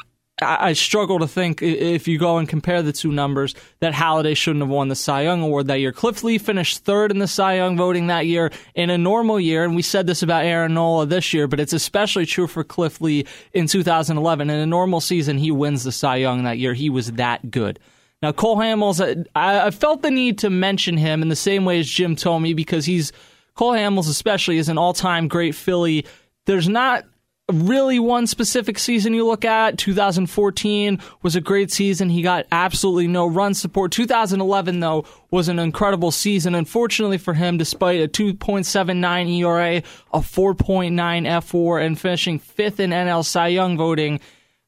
I, 0.43 0.75
struggle 0.75 1.19
to 1.21 1.27
think 1.27 1.63
if 1.63 2.07
you 2.07 2.19
go 2.19 2.37
and 2.37 2.47
compare 2.47 2.83
the 2.83 2.93
two 2.93 3.11
numbers 3.11 3.55
that 3.81 3.95
Halladay 3.95 4.37
shouldn't 4.37 4.63
have 4.63 4.69
won 4.69 4.89
the 4.89 4.95
Cy 4.95 5.23
Young 5.23 5.41
award 5.41 5.69
that 5.69 5.81
year. 5.81 5.93
Cliff 5.93 6.23
Lee 6.23 6.37
finished 6.37 6.85
third 6.85 7.11
in 7.11 7.19
the 7.19 7.27
Cy 7.27 7.57
Young 7.57 7.75
voting 7.77 8.09
that 8.09 8.27
year 8.27 8.51
in 8.75 8.91
a 8.91 8.99
normal 8.99 9.41
year, 9.41 9.65
and 9.65 9.75
we 9.75 9.81
said 9.81 10.07
this 10.07 10.23
about 10.23 10.45
Aaron 10.45 10.75
Nola 10.75 11.07
this 11.07 11.33
year, 11.33 11.49
but 11.49 11.59
it's 11.59 11.73
especially 11.73 12.27
true 12.27 12.47
for 12.47 12.63
Cliff 12.65 13.01
Lee 13.01 13.25
in 13.55 13.67
2011. 13.67 14.51
In 14.51 14.59
a 14.59 14.67
normal 14.67 15.01
season, 15.01 15.39
he 15.39 15.51
wins 15.51 15.85
the 15.85 15.93
Cy 15.93 16.17
Young 16.17 16.45
that 16.45 16.59
year. 16.59 16.75
He 16.75 16.91
was 16.91 17.13
that 17.13 17.51
good. 17.51 17.79
Now, 18.21 18.33
Cole 18.33 18.57
Hamels, 18.57 19.27
I, 19.35 19.67
I 19.67 19.71
felt 19.71 20.03
the 20.03 20.11
need 20.11 20.39
to 20.39 20.51
mention 20.51 20.99
him 20.99 21.23
in 21.23 21.29
the 21.29 21.37
same 21.37 21.65
way 21.65 21.81
as 21.81 21.89
Jim 21.89 22.15
Thome 22.15 22.55
because 22.55 22.85
he's 22.85 23.11
Cole 23.55 23.73
Hamels, 23.73 24.09
especially, 24.09 24.59
is 24.59 24.69
an 24.69 24.77
all-time 24.77 25.29
great 25.29 25.55
Philly. 25.55 26.05
There's 26.45 26.69
not 26.69 27.05
really 27.53 28.01
one 28.01 28.27
specific 28.27 28.79
season 28.79 29.15
you 29.15 29.25
look 29.25 29.45
at. 29.45 29.79
2014 29.79 30.99
was 31.23 31.37
a 31.37 31.41
great 31.41 31.71
season. 31.71 32.09
He 32.09 32.23
got 32.23 32.47
absolutely 32.51 33.07
no 33.07 33.27
run 33.27 33.55
support. 33.55 33.93
2011 33.93 34.81
though 34.81 35.05
was 35.31 35.49
an 35.49 35.59
incredible 35.59 36.11
season. 36.11 36.55
Unfortunately 36.55 37.19
for 37.19 37.35
him 37.35 37.57
despite 37.57 38.01
a 38.01 38.09
2.79 38.09 39.39
ERA 39.39 39.77
a 40.13 40.19
4.9 40.19 40.93
fWAR 40.93 41.85
and 41.85 42.01
finishing 42.01 42.39
fifth 42.39 42.81
in 42.81 42.91
NL 42.91 43.25
Cy 43.25 43.49
Young 43.49 43.77
voting 43.77 44.21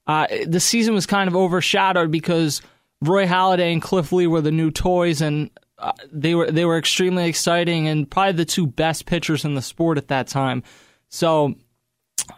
uh, 0.07 0.27
the 0.47 0.61
season 0.61 0.95
was 0.95 1.05
kind 1.05 1.29
of 1.29 1.37
overshadowed 1.37 2.11
because 2.11 2.63
Roy 3.03 3.27
Halladay 3.27 3.73
and 3.73 3.83
Cliff 3.83 4.11
Lee 4.11 4.27
were 4.27 4.41
the 4.41 4.51
new 4.51 4.71
toys 4.71 5.21
and 5.21 5.51
uh, 5.79 5.93
they 6.11 6.35
were 6.35 6.51
they 6.51 6.65
were 6.65 6.79
extremely 6.79 7.29
exciting 7.29 7.89
and 7.89 8.11
probably 8.11 8.33
the 8.33 8.45
two 8.45 8.67
best 8.67 9.07
pitchers 9.07 9.45
in 9.45 9.55
the 9.55 9.63
sport 9.63 9.99
at 9.99 10.09
that 10.09 10.29
time. 10.29 10.63
So 11.09 11.55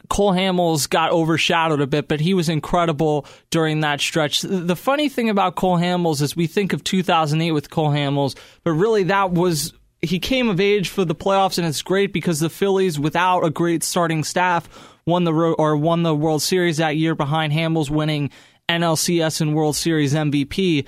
Cole 0.09 0.33
Hamels 0.33 0.89
got 0.89 1.13
overshadowed 1.13 1.81
a 1.81 1.87
bit, 1.87 2.09
but 2.09 2.21
he 2.21 2.35
was 2.35 2.49
incredible 2.49 3.27
during 3.51 3.81
that 3.81 4.01
stretch. 4.01 4.43
The 4.43 4.77
funny 4.77 5.09
thing 5.09 5.31
about 5.31 5.57
Cole 5.57 5.79
Hamels 5.79 6.21
is 6.23 6.37
we 6.37 6.47
think 6.47 6.73
of 6.73 6.85
2008 6.85 7.53
with 7.53 7.71
Cole 7.71 7.91
Hamels, 7.91 8.37
but 8.65 8.73
really 8.73 9.05
that 9.05 9.33
was 9.33 9.73
he 10.03 10.19
came 10.19 10.49
of 10.49 10.61
age 10.61 10.89
for 10.89 11.05
the 11.05 11.15
playoffs, 11.15 11.59
and 11.59 11.67
it's 11.67 11.83
great 11.83 12.13
because 12.13 12.41
the 12.41 12.49
Phillies, 12.49 12.99
without 12.99 13.45
a 13.45 13.51
great 13.51 13.83
starting 13.83 14.25
staff, 14.25 14.69
won 15.07 15.25
the 15.25 15.33
or 15.33 15.77
won 15.77 16.03
the 16.03 16.15
World 16.15 16.43
Series 16.43 16.79
that 16.79 16.97
year 16.97 17.15
behind 17.15 17.53
Hamels 17.53 17.91
winning 17.91 18.31
NLCS 18.69 19.41
and 19.41 19.55
World 19.55 19.77
Series 19.77 20.15
MVP. 20.15 20.87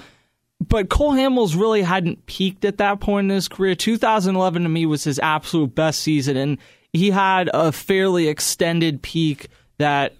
But 0.60 0.88
Cole 0.88 1.12
Hamels 1.12 1.58
really 1.58 1.82
hadn't 1.82 2.24
peaked 2.26 2.64
at 2.64 2.78
that 2.78 3.00
point 3.00 3.26
in 3.26 3.34
his 3.34 3.48
career. 3.48 3.74
2011 3.74 4.62
to 4.62 4.68
me 4.68 4.86
was 4.86 5.04
his 5.04 5.18
absolute 5.18 5.74
best 5.74 6.00
season, 6.00 6.36
and 6.36 6.58
he 6.92 7.10
had 7.10 7.50
a 7.52 7.72
fairly 7.72 8.28
extended 8.28 9.02
peak 9.02 9.48
that 9.78 10.14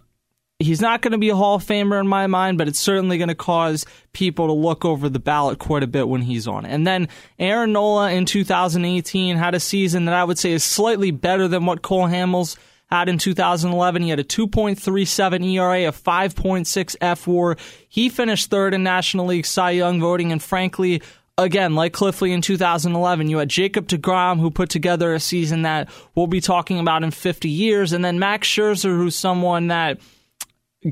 he's 0.58 0.80
not 0.80 1.02
going 1.02 1.12
to 1.12 1.18
be 1.18 1.28
a 1.28 1.36
Hall 1.36 1.56
of 1.56 1.64
Famer 1.64 2.00
in 2.00 2.06
my 2.06 2.26
mind, 2.26 2.58
but 2.58 2.68
it's 2.68 2.78
certainly 2.78 3.18
going 3.18 3.28
to 3.28 3.34
cause 3.34 3.84
people 4.12 4.46
to 4.46 4.52
look 4.52 4.84
over 4.84 5.08
the 5.08 5.18
ballot 5.18 5.58
quite 5.58 5.82
a 5.82 5.86
bit 5.86 6.08
when 6.08 6.22
he's 6.22 6.46
on. 6.46 6.64
And 6.64 6.86
then 6.86 7.08
Aaron 7.38 7.72
Nola 7.72 8.12
in 8.12 8.24
2018 8.24 9.36
had 9.36 9.54
a 9.54 9.60
season 9.60 10.06
that 10.06 10.14
I 10.14 10.24
would 10.24 10.38
say 10.38 10.52
is 10.52 10.64
slightly 10.64 11.10
better 11.10 11.48
than 11.48 11.66
what 11.66 11.82
Cole 11.82 12.08
Hamels 12.08 12.56
had 12.86 13.08
in 13.08 13.18
2011. 13.18 14.02
He 14.02 14.10
had 14.10 14.20
a 14.20 14.24
2.37 14.24 15.44
ERA, 15.52 15.88
a 15.88 15.92
5.6 15.92 16.96
FWAR. 16.98 17.58
He 17.88 18.08
finished 18.08 18.50
third 18.50 18.74
in 18.74 18.82
National 18.82 19.26
League 19.26 19.46
Cy 19.46 19.70
Young 19.70 20.00
voting, 20.00 20.30
and 20.30 20.42
frankly, 20.42 21.02
again, 21.38 21.74
like 21.74 21.92
Cliff 21.92 22.20
Lee 22.22 22.32
in 22.32 22.42
2011, 22.42 23.28
you 23.28 23.38
had 23.38 23.48
Jacob 23.48 23.88
DeGrom, 23.88 24.38
who 24.40 24.50
put 24.50 24.68
together 24.68 25.14
a 25.14 25.20
season 25.20 25.62
that 25.62 25.88
we'll 26.14 26.26
be 26.26 26.40
talking 26.40 26.78
about 26.78 27.02
in 27.02 27.10
50 27.10 27.48
years, 27.48 27.92
and 27.92 28.04
then 28.04 28.18
Max 28.18 28.48
Scherzer, 28.48 28.96
who's 28.96 29.16
someone 29.16 29.68
that 29.68 30.00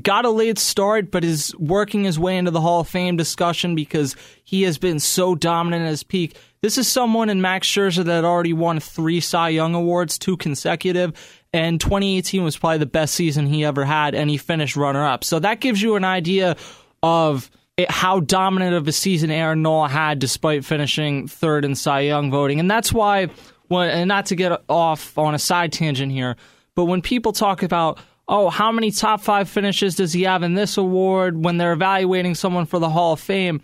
got 0.01 0.25
a 0.25 0.29
late 0.29 0.57
start, 0.57 1.11
but 1.11 1.23
is 1.23 1.53
working 1.57 2.05
his 2.05 2.17
way 2.17 2.37
into 2.37 2.51
the 2.51 2.61
Hall 2.61 2.79
of 2.79 2.87
Fame 2.87 3.17
discussion 3.17 3.75
because 3.75 4.15
he 4.43 4.63
has 4.63 4.77
been 4.77 4.99
so 4.99 5.35
dominant 5.35 5.83
at 5.83 5.89
his 5.89 6.03
peak. 6.03 6.37
This 6.61 6.77
is 6.77 6.87
someone 6.87 7.29
in 7.29 7.41
Max 7.41 7.67
Scherzer 7.67 8.05
that 8.05 8.23
already 8.23 8.53
won 8.53 8.79
three 8.79 9.19
Cy 9.19 9.49
Young 9.49 9.75
awards, 9.75 10.17
two 10.17 10.37
consecutive, 10.37 11.13
and 11.53 11.81
2018 11.81 12.43
was 12.43 12.55
probably 12.55 12.77
the 12.77 12.85
best 12.85 13.15
season 13.15 13.47
he 13.47 13.65
ever 13.65 13.83
had, 13.83 14.15
and 14.15 14.29
he 14.29 14.37
finished 14.37 14.77
runner 14.77 15.05
up. 15.05 15.23
So 15.23 15.39
that 15.39 15.59
gives 15.59 15.81
you 15.81 15.95
an 15.95 16.05
idea 16.05 16.55
of 17.03 17.51
how 17.89 18.19
dominant 18.19 18.75
of 18.75 18.87
a 18.87 18.91
season 18.91 19.31
Aaron 19.31 19.61
Nola 19.61 19.87
had 19.87 20.19
despite 20.19 20.65
finishing 20.65 21.27
third 21.27 21.65
in 21.65 21.75
Cy 21.75 22.01
Young 22.01 22.31
voting. 22.31 22.59
And 22.59 22.69
that's 22.69 22.91
why, 22.91 23.27
when, 23.67 23.89
and 23.89 24.07
not 24.07 24.27
to 24.27 24.35
get 24.35 24.61
off 24.69 25.17
on 25.17 25.33
a 25.33 25.39
side 25.39 25.71
tangent 25.71 26.11
here, 26.11 26.35
but 26.75 26.85
when 26.85 27.01
people 27.01 27.33
talk 27.33 27.63
about, 27.63 27.99
oh, 28.27 28.49
how 28.49 28.71
many 28.71 28.91
top 28.91 29.21
five 29.21 29.49
finishes 29.49 29.95
does 29.95 30.13
he 30.13 30.23
have 30.23 30.43
in 30.43 30.53
this 30.53 30.77
award 30.77 31.43
when 31.43 31.57
they're 31.57 31.73
evaluating 31.73 32.35
someone 32.35 32.65
for 32.65 32.79
the 32.79 32.89
Hall 32.89 33.13
of 33.13 33.19
Fame, 33.19 33.61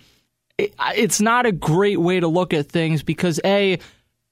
it, 0.58 0.74
it's 0.96 1.22
not 1.22 1.46
a 1.46 1.52
great 1.52 2.00
way 2.00 2.20
to 2.20 2.28
look 2.28 2.54
at 2.54 2.70
things 2.70 3.04
because, 3.04 3.40
A, 3.46 3.80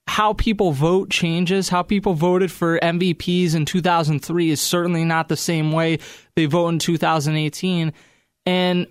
how 0.08 0.32
people 0.34 0.72
vote 0.72 1.10
changes. 1.10 1.68
How 1.68 1.82
people 1.82 2.14
voted 2.14 2.50
for 2.50 2.78
MVPs 2.78 3.54
in 3.54 3.64
2003 3.64 4.50
is 4.50 4.60
certainly 4.60 5.04
not 5.04 5.28
the 5.28 5.36
same 5.36 5.72
way 5.72 5.98
they 6.34 6.46
vote 6.46 6.68
in 6.68 6.78
2018. 6.78 7.92
And 8.44 8.86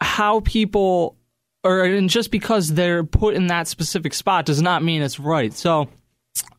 how 0.00 0.40
people 0.40 1.16
or 1.62 1.84
and 1.84 2.08
just 2.08 2.30
because 2.30 2.72
they're 2.72 3.04
put 3.04 3.34
in 3.34 3.48
that 3.48 3.68
specific 3.68 4.14
spot 4.14 4.46
does 4.46 4.62
not 4.62 4.82
mean 4.82 5.02
it's 5.02 5.20
right. 5.20 5.52
So 5.52 5.88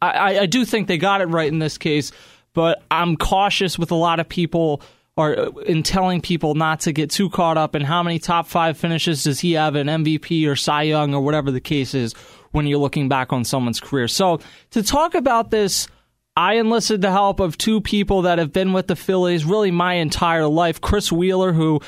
I, 0.01 0.39
I 0.39 0.45
do 0.45 0.65
think 0.65 0.87
they 0.87 0.97
got 0.97 1.21
it 1.21 1.25
right 1.25 1.51
in 1.51 1.59
this 1.59 1.77
case, 1.77 2.11
but 2.53 2.83
I'm 2.91 3.17
cautious 3.17 3.79
with 3.79 3.91
a 3.91 3.95
lot 3.95 4.19
of 4.19 4.29
people 4.29 4.81
or 5.17 5.33
in 5.63 5.83
telling 5.83 6.21
people 6.21 6.55
not 6.55 6.81
to 6.81 6.91
get 6.91 7.09
too 7.09 7.29
caught 7.29 7.57
up 7.57 7.75
in 7.75 7.81
how 7.81 8.01
many 8.01 8.17
top 8.17 8.47
five 8.47 8.77
finishes 8.77 9.23
does 9.23 9.39
he 9.39 9.53
have 9.53 9.75
an 9.75 9.87
MVP 9.87 10.47
or 10.47 10.55
Cy 10.55 10.83
Young 10.83 11.13
or 11.13 11.21
whatever 11.21 11.51
the 11.51 11.59
case 11.59 11.93
is 11.93 12.13
when 12.51 12.65
you're 12.65 12.79
looking 12.79 13.09
back 13.09 13.33
on 13.33 13.43
someone's 13.43 13.79
career. 13.79 14.07
So 14.07 14.39
to 14.71 14.83
talk 14.83 15.15
about 15.15 15.51
this, 15.51 15.87
I 16.35 16.55
enlisted 16.55 17.01
the 17.01 17.11
help 17.11 17.39
of 17.39 17.57
two 17.57 17.81
people 17.81 18.23
that 18.23 18.39
have 18.39 18.53
been 18.53 18.71
with 18.71 18.87
the 18.87 18.95
Phillies 18.95 19.43
really 19.43 19.71
my 19.71 19.95
entire 19.95 20.47
life. 20.47 20.79
Chris 20.79 21.11
Wheeler, 21.11 21.51
who 21.51 21.81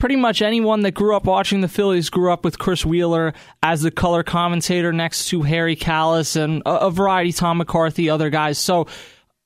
pretty 0.00 0.16
much 0.16 0.42
anyone 0.42 0.80
that 0.80 0.92
grew 0.92 1.14
up 1.14 1.26
watching 1.26 1.60
the 1.60 1.68
Phillies 1.68 2.10
grew 2.10 2.32
up 2.32 2.44
with 2.44 2.58
Chris 2.58 2.84
Wheeler 2.84 3.34
as 3.62 3.82
the 3.82 3.90
color 3.90 4.24
commentator 4.24 4.92
next 4.92 5.28
to 5.28 5.42
Harry 5.42 5.76
Kalas 5.76 6.34
and 6.34 6.62
a, 6.66 6.86
a 6.86 6.90
variety, 6.90 7.32
Tom 7.32 7.58
McCarthy, 7.58 8.10
other 8.10 8.30
guys. 8.30 8.58
So 8.58 8.86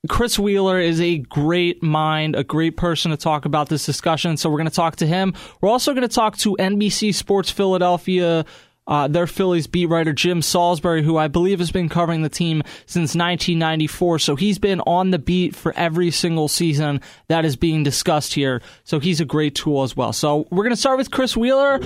Chris 0.07 0.39
Wheeler 0.39 0.79
is 0.79 1.01
a 1.01 1.17
great 1.17 1.83
mind, 1.83 2.35
a 2.35 2.43
great 2.43 2.77
person 2.77 3.11
to 3.11 3.17
talk 3.17 3.45
about 3.45 3.69
this 3.69 3.85
discussion. 3.85 4.37
So 4.37 4.49
we're 4.49 4.57
going 4.57 4.69
to 4.69 4.75
talk 4.75 4.95
to 4.97 5.07
him. 5.07 5.33
We're 5.61 5.69
also 5.69 5.93
going 5.93 6.07
to 6.07 6.13
talk 6.13 6.37
to 6.37 6.55
NBC 6.57 7.13
Sports 7.13 7.51
Philadelphia 7.51 8.45
uh, 8.87 9.07
their 9.07 9.27
Phillies 9.27 9.67
beat 9.67 9.87
writer 9.87 10.13
Jim 10.13 10.41
Salisbury, 10.41 11.03
who 11.03 11.17
I 11.17 11.27
believe 11.27 11.59
has 11.59 11.71
been 11.71 11.89
covering 11.89 12.21
the 12.21 12.29
team 12.29 12.61
since 12.85 13.15
1994. 13.15 14.19
So 14.19 14.35
he's 14.35 14.59
been 14.59 14.79
on 14.81 15.11
the 15.11 15.19
beat 15.19 15.55
for 15.55 15.73
every 15.75 16.11
single 16.11 16.47
season 16.47 17.01
that 17.27 17.45
is 17.45 17.55
being 17.55 17.83
discussed 17.83 18.33
here. 18.33 18.61
So 18.83 18.99
he's 18.99 19.19
a 19.19 19.25
great 19.25 19.55
tool 19.55 19.83
as 19.83 19.95
well. 19.95 20.13
So 20.13 20.47
we're 20.51 20.63
going 20.63 20.75
to 20.75 20.79
start 20.79 20.97
with 20.97 21.11
Chris 21.11 21.35
Wheeler. 21.35 21.79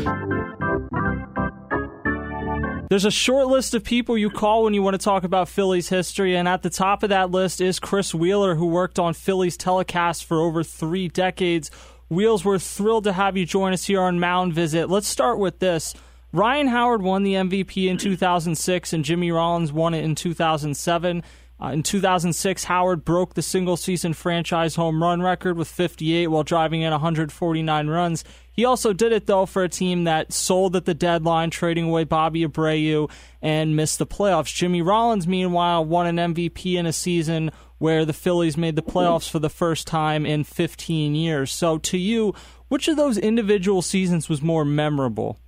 There's 2.90 3.06
a 3.06 3.12
short 3.12 3.48
list 3.48 3.76
of 3.76 3.84
people 3.84 4.18
you 4.18 4.32
call 4.32 4.64
when 4.64 4.74
you 4.74 4.82
want 4.82 4.96
to 4.96 5.04
talk 5.04 5.24
about 5.24 5.48
Phillies 5.48 5.90
history, 5.90 6.36
and 6.36 6.48
at 6.48 6.64
the 6.64 6.72
top 6.72 7.04
of 7.04 7.10
that 7.10 7.30
list 7.30 7.62
is 7.62 7.80
Chris 7.80 8.16
Wheeler, 8.16 8.56
who 8.56 8.66
worked 8.66 8.98
on 8.98 9.14
Phillies 9.14 9.56
telecasts 9.60 10.24
for 10.24 10.42
over 10.42 10.64
three 10.64 11.08
decades. 11.08 11.70
Wheels, 12.10 12.44
we're 12.44 12.58
thrilled 12.58 13.04
to 13.04 13.14
have 13.14 13.38
you 13.38 13.46
join 13.46 13.74
us 13.74 13.86
here 13.86 14.02
on 14.02 14.20
Mound 14.20 14.54
Visit. 14.54 14.90
Let's 14.90 15.08
start 15.08 15.38
with 15.38 15.60
this. 15.60 15.94
Ryan 16.32 16.68
Howard 16.68 17.02
won 17.02 17.24
the 17.24 17.34
MVP 17.34 17.88
in 17.88 17.98
2006, 17.98 18.94
and 18.94 19.04
Jimmy 19.04 19.32
Rollins 19.32 19.74
won 19.74 19.96
it 19.96 20.04
in 20.04 20.14
2007. 20.14 21.24
Uh, 21.62 21.68
in 21.70 21.82
2006, 21.82 22.66
Howard 22.66 23.04
broke 23.04 23.34
the 23.34 23.42
single 23.42 23.76
season 23.76 24.14
franchise 24.14 24.76
home 24.76 25.02
run 25.02 25.24
record 25.24 25.58
with 25.58 25.68
58 25.68 26.28
while 26.28 26.44
driving 26.44 26.84
in 26.84 26.92
149 26.92 27.88
runs. 27.88 28.24
He 28.52 28.64
also 28.64 28.94
did 28.94 29.12
it, 29.12 29.26
though, 29.26 29.48
for 29.48 29.64
a 29.64 29.70
team 29.70 30.04
that 30.04 30.32
sold 30.32 30.76
at 30.76 30.86
the 30.86 30.94
deadline, 30.94 31.50
trading 31.50 31.86
away 31.86 32.04
Bobby 32.04 32.46
Abreu 32.46 33.10
and 33.42 33.76
missed 33.76 33.98
the 33.98 34.06
playoffs. 34.06 34.54
Jimmy 34.54 34.84
Rollins, 34.84 35.28
meanwhile, 35.28 35.84
won 35.84 36.06
an 36.06 36.34
MVP 36.36 36.76
in 36.76 36.86
a 36.86 36.94
season 36.94 37.52
where 37.80 38.06
the 38.06 38.14
Phillies 38.14 38.56
made 38.56 38.76
the 38.76 38.84
playoffs 38.84 39.28
for 39.28 39.40
the 39.40 39.50
first 39.50 39.88
time 39.88 40.28
in 40.28 40.44
15 40.44 41.16
years. 41.16 41.52
So, 41.52 41.80
to 41.80 41.98
you, 41.98 42.36
which 42.68 42.88
of 42.88 42.98
those 42.98 43.18
individual 43.18 43.82
seasons 43.82 44.30
was 44.30 44.44
more 44.44 44.64
memorable? 44.64 45.40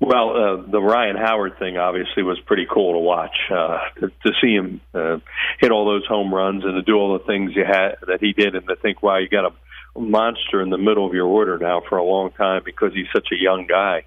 Well, 0.00 0.30
uh, 0.30 0.70
the 0.70 0.80
Ryan 0.80 1.16
Howard 1.16 1.58
thing 1.58 1.78
obviously 1.78 2.22
was 2.22 2.38
pretty 2.40 2.66
cool 2.70 2.92
to 2.92 2.98
watch. 2.98 3.36
Uh, 3.50 3.78
to, 4.00 4.08
to 4.08 4.32
see 4.40 4.54
him 4.54 4.80
uh, 4.92 5.18
hit 5.60 5.70
all 5.70 5.86
those 5.86 6.06
home 6.06 6.34
runs 6.34 6.64
and 6.64 6.74
to 6.74 6.82
do 6.82 6.94
all 6.96 7.16
the 7.18 7.24
things 7.24 7.52
you 7.54 7.64
had 7.64 7.96
that 8.06 8.18
he 8.20 8.32
did, 8.32 8.54
and 8.54 8.66
to 8.66 8.76
think, 8.76 9.02
wow, 9.02 9.18
you 9.18 9.28
got 9.28 9.44
a 9.44 9.98
monster 9.98 10.60
in 10.60 10.70
the 10.70 10.78
middle 10.78 11.06
of 11.06 11.14
your 11.14 11.26
order 11.26 11.58
now 11.58 11.80
for 11.88 11.96
a 11.98 12.04
long 12.04 12.32
time 12.32 12.62
because 12.64 12.92
he's 12.92 13.06
such 13.14 13.28
a 13.32 13.36
young 13.36 13.66
guy. 13.66 14.02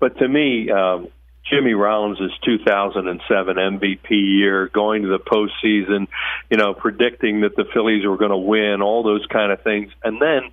But 0.00 0.18
to 0.18 0.28
me, 0.28 0.70
um, 0.70 1.08
Jimmy 1.50 1.74
Rollins' 1.74 2.18
2007 2.44 3.56
MVP 3.56 4.10
year, 4.10 4.68
going 4.72 5.02
to 5.02 5.08
the 5.08 5.18
postseason, 5.18 6.06
you 6.50 6.56
know, 6.56 6.72
predicting 6.72 7.42
that 7.42 7.56
the 7.56 7.64
Phillies 7.74 8.06
were 8.06 8.16
going 8.16 8.30
to 8.30 8.36
win, 8.36 8.80
all 8.80 9.02
those 9.02 9.26
kind 9.30 9.52
of 9.52 9.62
things, 9.62 9.92
and 10.02 10.22
then 10.22 10.50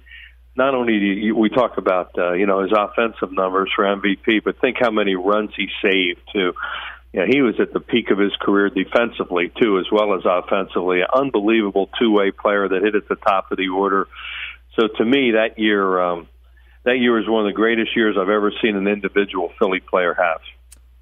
not 0.56 0.76
only 0.76 1.00
do 1.00 1.06
you, 1.06 1.36
we 1.36 1.50
talk 1.50 1.78
about 1.78 2.18
uh, 2.18 2.34
you 2.34 2.46
know 2.46 2.62
his 2.62 2.72
offensive 2.72 3.32
numbers 3.32 3.72
for 3.76 3.86
MVP, 3.86 4.44
but 4.44 4.60
think 4.60 4.78
how 4.80 4.92
many 4.92 5.16
runs 5.16 5.52
he 5.56 5.68
saved 5.82 6.20
too. 6.34 6.54
Yeah, 7.14 7.26
he 7.30 7.42
was 7.42 7.56
at 7.60 7.74
the 7.74 7.82
peak 7.82 8.10
of 8.10 8.18
his 8.18 8.32
career 8.40 8.70
defensively 8.70 9.52
too, 9.62 9.80
as 9.80 9.86
well 9.92 10.16
as 10.16 10.22
offensively. 10.26 11.02
An 11.02 11.08
Unbelievable 11.14 11.90
two-way 12.00 12.32
player 12.32 12.70
that 12.70 12.82
hit 12.84 12.96
at 12.96 13.08
the 13.10 13.16
top 13.16 13.52
of 13.52 13.58
the 13.58 13.68
order. 13.68 14.08
So 14.80 14.88
to 14.88 15.04
me, 15.04 15.32
that 15.32 15.60
year, 15.60 16.02
um, 16.02 16.28
that 16.86 17.00
year 17.00 17.14
was 17.16 17.28
one 17.28 17.46
of 17.46 17.54
the 17.54 17.56
greatest 17.56 17.96
years 17.98 18.16
I've 18.18 18.30
ever 18.30 18.54
seen 18.62 18.78
an 18.78 18.88
individual 18.88 19.52
Philly 19.60 19.82
player 19.82 20.14
have. 20.14 20.40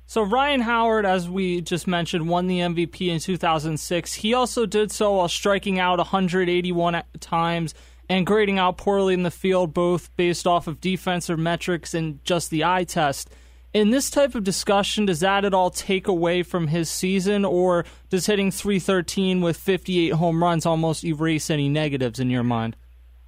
So 0.07 0.23
Ryan 0.23 0.61
Howard, 0.61 1.05
as 1.05 1.29
we 1.29 1.61
just 1.61 1.85
mentioned, 1.85 2.27
won 2.27 2.47
the 2.47 2.61
MVP 2.61 3.09
in 3.09 3.19
2006. 3.19 4.15
He 4.15 4.33
also 4.33 4.65
did 4.65 4.91
so 4.91 5.17
while 5.17 5.27
striking 5.27 5.77
out 5.77 5.99
181 5.99 7.03
times 7.19 7.75
and 8.09 8.25
grading 8.25 8.57
out 8.57 8.77
poorly 8.77 9.13
in 9.13 9.23
the 9.23 9.31
field, 9.31 9.73
both 9.73 10.13
based 10.15 10.47
off 10.47 10.67
of 10.67 10.81
defensive 10.81 11.37
metrics 11.37 11.93
and 11.93 12.23
just 12.25 12.49
the 12.49 12.63
eye 12.63 12.83
test. 12.83 13.29
In 13.71 13.91
this 13.91 14.09
type 14.09 14.33
of 14.33 14.43
discussion, 14.43 15.05
does 15.05 15.19
that 15.19 15.45
at 15.45 15.53
all 15.53 15.69
take 15.69 16.07
away 16.07 16.41
from 16.41 16.67
his 16.67 16.89
season, 16.89 17.45
or 17.45 17.85
does 18.09 18.25
hitting 18.25 18.49
313 18.49 19.41
with 19.41 19.57
58 19.57 20.13
home 20.13 20.41
runs 20.41 20.65
almost 20.65 21.03
erase 21.03 21.51
any 21.51 21.69
negatives 21.69 22.19
in 22.19 22.31
your 22.31 22.43
mind? 22.43 22.75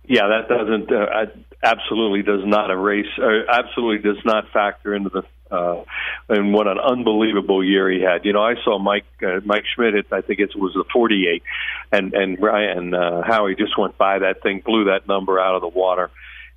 Yeah, 0.04 0.28
that 0.28 0.50
doesn't 0.50 0.92
uh, 0.92 1.28
absolutely 1.64 2.24
does 2.24 2.42
not 2.44 2.72
erase, 2.72 3.06
absolutely 3.50 4.00
does 4.00 4.24
not 4.26 4.46
factor 4.52 4.96
into 4.96 5.10
the 5.10 5.22
uh, 5.52 5.84
and 6.30 6.54
what 6.54 6.68
an 6.68 6.80
unbelievable 6.80 7.64
year 7.64 7.90
he 7.92 8.02
had. 8.02 8.26
You 8.26 8.34
know, 8.34 8.44
I 8.44 8.56
saw 8.64 8.80
Mike 8.80 9.06
uh, 9.22 9.42
Mike 9.44 9.66
Schmidt. 9.76 9.96
At, 9.96 10.06
I 10.12 10.22
think 10.22 10.40
it 10.40 10.56
was 10.56 10.74
the 10.74 10.86
48, 10.92 11.44
and 11.92 12.14
and 12.14 12.42
Ryan 12.42 12.94
uh, 12.94 13.22
Howie 13.24 13.56
just 13.56 13.78
went 13.78 13.98
by 13.98 14.20
that 14.20 14.42
thing, 14.42 14.62
blew 14.66 14.86
that 14.86 15.08
number 15.08 15.40
out 15.40 15.56
of 15.56 15.62
the 15.62 15.68
water. 15.68 16.10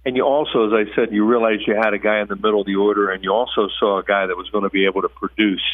And 0.07 0.17
you 0.17 0.23
also, 0.25 0.67
as 0.67 0.73
I 0.73 0.95
said, 0.95 1.13
you 1.13 1.25
realized 1.25 1.63
you 1.67 1.75
had 1.75 1.95
a 1.95 1.99
guy 1.99 2.21
in 2.21 2.29
the 2.29 2.37
middle 2.37 2.61
of 2.61 2.67
the 2.67 2.77
order, 2.77 3.11
and 3.11 3.25
you 3.25 3.33
also 3.33 3.69
saw 3.81 3.99
a 3.99 4.05
guy 4.05 4.27
that 4.27 4.37
was 4.37 4.49
going 4.51 4.65
to 4.65 4.71
be 4.71 4.85
able 4.85 5.03
to 5.03 5.09
produce. 5.09 5.65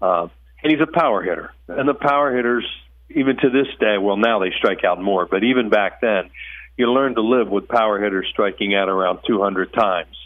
Uh, 0.00 0.28
and 0.62 0.72
he's 0.72 0.80
a 0.80 0.90
power 0.90 1.22
hitter, 1.22 1.52
and 1.68 1.88
the 1.88 1.94
power 1.94 2.34
hitters, 2.34 2.64
even 3.10 3.36
to 3.36 3.50
this 3.50 3.68
day, 3.78 3.98
well, 3.98 4.16
now 4.16 4.40
they 4.40 4.50
strike 4.56 4.84
out 4.84 5.00
more, 5.00 5.26
but 5.26 5.44
even 5.44 5.68
back 5.68 6.00
then, 6.00 6.30
you 6.76 6.90
learn 6.90 7.14
to 7.14 7.20
live 7.20 7.48
with 7.48 7.68
power 7.68 8.02
hitters 8.02 8.26
striking 8.30 8.74
out 8.74 8.88
around 8.88 9.20
200 9.26 9.72
times 9.72 10.16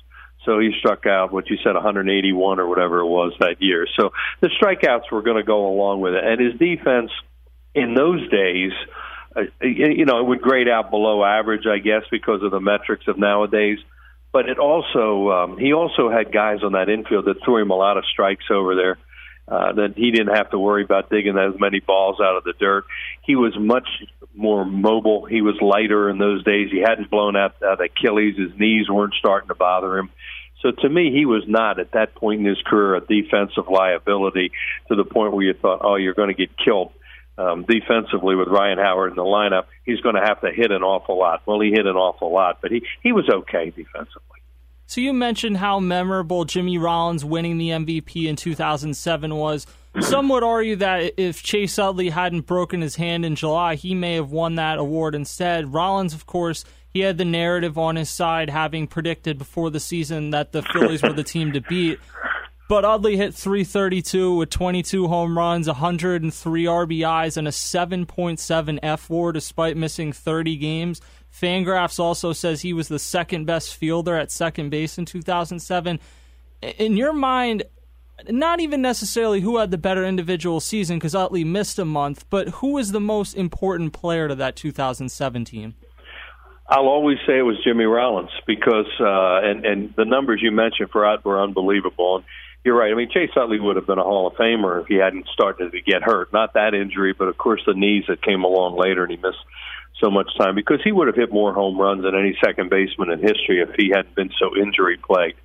so 0.44 0.58
he 0.58 0.72
struck 0.78 1.06
out 1.06 1.32
what 1.32 1.48
you 1.50 1.56
said 1.62 1.74
181 1.74 2.58
or 2.58 2.68
whatever 2.68 3.00
it 3.00 3.06
was 3.06 3.32
that 3.40 3.56
year. 3.60 3.86
So 3.96 4.10
the 4.40 4.48
strikeouts 4.48 5.10
were 5.10 5.22
going 5.22 5.36
to 5.36 5.44
go 5.44 5.66
along 5.68 6.00
with 6.00 6.14
it, 6.14 6.24
and 6.24 6.40
his 6.40 6.58
defense 6.58 7.10
in 7.74 7.94
those 7.94 8.28
days, 8.30 8.72
uh, 9.34 9.42
you 9.62 10.04
know, 10.04 10.20
it 10.20 10.26
would 10.26 10.42
grade 10.42 10.68
out 10.68 10.90
below 10.90 11.24
average, 11.24 11.66
I 11.66 11.78
guess, 11.78 12.02
because 12.10 12.42
of 12.42 12.50
the 12.50 12.60
metrics 12.60 13.08
of 13.08 13.18
nowadays. 13.18 13.78
But 14.32 14.48
it 14.48 14.58
also, 14.58 15.30
um, 15.30 15.58
he 15.58 15.72
also 15.72 16.10
had 16.10 16.32
guys 16.32 16.62
on 16.62 16.72
that 16.72 16.88
infield 16.88 17.26
that 17.26 17.44
threw 17.44 17.60
him 17.60 17.70
a 17.70 17.76
lot 17.76 17.98
of 17.98 18.04
strikes 18.10 18.44
over 18.50 18.74
there. 18.74 18.98
Uh, 19.52 19.72
that 19.74 19.92
he 19.96 20.10
didn't 20.10 20.34
have 20.34 20.48
to 20.50 20.58
worry 20.58 20.82
about 20.82 21.10
digging 21.10 21.36
as 21.36 21.52
many 21.60 21.80
balls 21.80 22.16
out 22.22 22.36
of 22.36 22.44
the 22.44 22.54
dirt. 22.58 22.84
He 23.20 23.36
was 23.36 23.54
much 23.58 23.86
more 24.34 24.64
mobile. 24.64 25.26
He 25.26 25.42
was 25.42 25.56
lighter 25.60 26.08
in 26.08 26.16
those 26.16 26.42
days. 26.42 26.70
He 26.72 26.80
hadn't 26.80 27.10
blown 27.10 27.36
out 27.36 27.60
that 27.60 27.78
Achilles. 27.78 28.38
His 28.38 28.58
knees 28.58 28.88
weren't 28.88 29.12
starting 29.18 29.48
to 29.48 29.54
bother 29.54 29.98
him. 29.98 30.10
So 30.62 30.70
to 30.70 30.88
me, 30.88 31.12
he 31.12 31.26
was 31.26 31.42
not 31.46 31.78
at 31.80 31.92
that 31.92 32.14
point 32.14 32.40
in 32.40 32.46
his 32.46 32.62
career 32.64 32.94
a 32.94 33.00
defensive 33.00 33.68
liability 33.68 34.52
to 34.88 34.96
the 34.96 35.04
point 35.04 35.34
where 35.34 35.44
you 35.44 35.52
thought, 35.52 35.80
oh, 35.82 35.96
you're 35.96 36.14
going 36.14 36.34
to 36.34 36.34
get 36.34 36.56
killed 36.56 36.92
um, 37.36 37.66
defensively 37.68 38.34
with 38.34 38.48
Ryan 38.48 38.78
Howard 38.78 39.10
in 39.10 39.16
the 39.16 39.22
lineup. 39.22 39.64
He's 39.84 40.00
going 40.00 40.14
to 40.14 40.22
have 40.22 40.40
to 40.40 40.50
hit 40.50 40.70
an 40.70 40.82
awful 40.82 41.18
lot. 41.18 41.42
Well, 41.44 41.60
he 41.60 41.72
hit 41.72 41.84
an 41.84 41.96
awful 41.96 42.32
lot, 42.32 42.60
but 42.62 42.70
he 42.70 42.86
he 43.02 43.12
was 43.12 43.28
okay 43.28 43.66
defensively. 43.68 44.31
So 44.92 45.00
you 45.00 45.14
mentioned 45.14 45.56
how 45.56 45.80
memorable 45.80 46.44
Jimmy 46.44 46.76
Rollins 46.76 47.24
winning 47.24 47.56
the 47.56 47.70
MVP 47.70 48.26
in 48.26 48.36
2007 48.36 49.34
was. 49.34 49.64
Mm-hmm. 49.64 50.02
Some 50.02 50.28
would 50.28 50.44
argue 50.44 50.76
that 50.76 51.14
if 51.16 51.42
Chase 51.42 51.78
Utley 51.78 52.10
hadn't 52.10 52.42
broken 52.42 52.82
his 52.82 52.96
hand 52.96 53.24
in 53.24 53.34
July, 53.34 53.76
he 53.76 53.94
may 53.94 54.16
have 54.16 54.32
won 54.32 54.56
that 54.56 54.78
award 54.78 55.14
instead. 55.14 55.72
Rollins, 55.72 56.12
of 56.12 56.26
course, 56.26 56.66
he 56.92 57.00
had 57.00 57.16
the 57.16 57.24
narrative 57.24 57.78
on 57.78 57.96
his 57.96 58.10
side, 58.10 58.50
having 58.50 58.86
predicted 58.86 59.38
before 59.38 59.70
the 59.70 59.80
season 59.80 60.28
that 60.28 60.52
the 60.52 60.60
Phillies 60.60 61.02
were 61.02 61.14
the 61.14 61.24
team 61.24 61.52
to 61.52 61.62
beat. 61.62 61.98
But 62.68 62.84
Utley 62.84 63.16
hit 63.16 63.34
332 63.34 64.36
with 64.36 64.50
22 64.50 65.08
home 65.08 65.38
runs, 65.38 65.68
103 65.68 66.64
RBIs, 66.64 67.38
and 67.38 67.48
a 67.48 67.50
7.7 67.50 68.80
fWAR 68.80 69.32
despite 69.32 69.76
missing 69.78 70.12
30 70.12 70.56
games. 70.56 71.00
Fangraphs 71.32 71.98
also 71.98 72.32
says 72.32 72.60
he 72.60 72.72
was 72.72 72.88
the 72.88 72.98
second 72.98 73.46
best 73.46 73.74
fielder 73.74 74.16
at 74.16 74.30
second 74.30 74.70
base 74.70 74.98
in 74.98 75.06
2007. 75.06 75.98
In 76.78 76.96
your 76.96 77.12
mind, 77.12 77.64
not 78.28 78.60
even 78.60 78.82
necessarily 78.82 79.40
who 79.40 79.56
had 79.56 79.70
the 79.70 79.78
better 79.78 80.04
individual 80.04 80.60
season 80.60 80.98
because 80.98 81.14
Utley 81.14 81.44
missed 81.44 81.78
a 81.78 81.84
month, 81.84 82.24
but 82.30 82.48
who 82.48 82.74
was 82.74 82.92
the 82.92 83.00
most 83.00 83.34
important 83.34 83.92
player 83.92 84.28
to 84.28 84.34
that 84.34 84.56
2007 84.56 85.44
team? 85.44 85.74
I'll 86.68 86.86
always 86.86 87.18
say 87.26 87.38
it 87.38 87.42
was 87.42 87.56
Jimmy 87.64 87.84
Rollins 87.84 88.30
because, 88.46 88.86
uh, 89.00 89.40
and 89.42 89.66
and 89.66 89.94
the 89.96 90.04
numbers 90.04 90.40
you 90.42 90.52
mentioned 90.52 90.90
for 90.90 91.04
Ut 91.04 91.24
were 91.24 91.42
unbelievable. 91.42 92.16
And 92.16 92.24
you're 92.64 92.78
right. 92.78 92.92
I 92.92 92.94
mean, 92.94 93.10
Chase 93.12 93.30
Utley 93.36 93.58
would 93.58 93.76
have 93.76 93.86
been 93.86 93.98
a 93.98 94.04
Hall 94.04 94.28
of 94.28 94.34
Famer 94.34 94.80
if 94.80 94.86
he 94.86 94.94
hadn't 94.94 95.26
started 95.32 95.72
to 95.72 95.80
get 95.80 96.02
hurt. 96.02 96.32
Not 96.32 96.54
that 96.54 96.72
injury, 96.72 97.14
but 97.18 97.28
of 97.28 97.36
course 97.36 97.60
the 97.66 97.74
knees 97.74 98.04
that 98.08 98.22
came 98.22 98.44
along 98.44 98.78
later, 98.78 99.02
and 99.02 99.10
he 99.10 99.16
missed 99.16 99.44
so 100.00 100.10
much 100.10 100.28
time 100.38 100.54
because 100.54 100.80
he 100.82 100.92
would 100.92 101.06
have 101.06 101.16
hit 101.16 101.32
more 101.32 101.52
home 101.52 101.78
runs 101.78 102.02
than 102.02 102.14
any 102.14 102.36
second 102.44 102.70
baseman 102.70 103.10
in 103.10 103.20
history 103.20 103.60
if 103.60 103.70
he 103.76 103.90
hadn't 103.94 104.14
been 104.14 104.30
so 104.38 104.56
injury 104.56 104.96
plagued. 104.96 105.38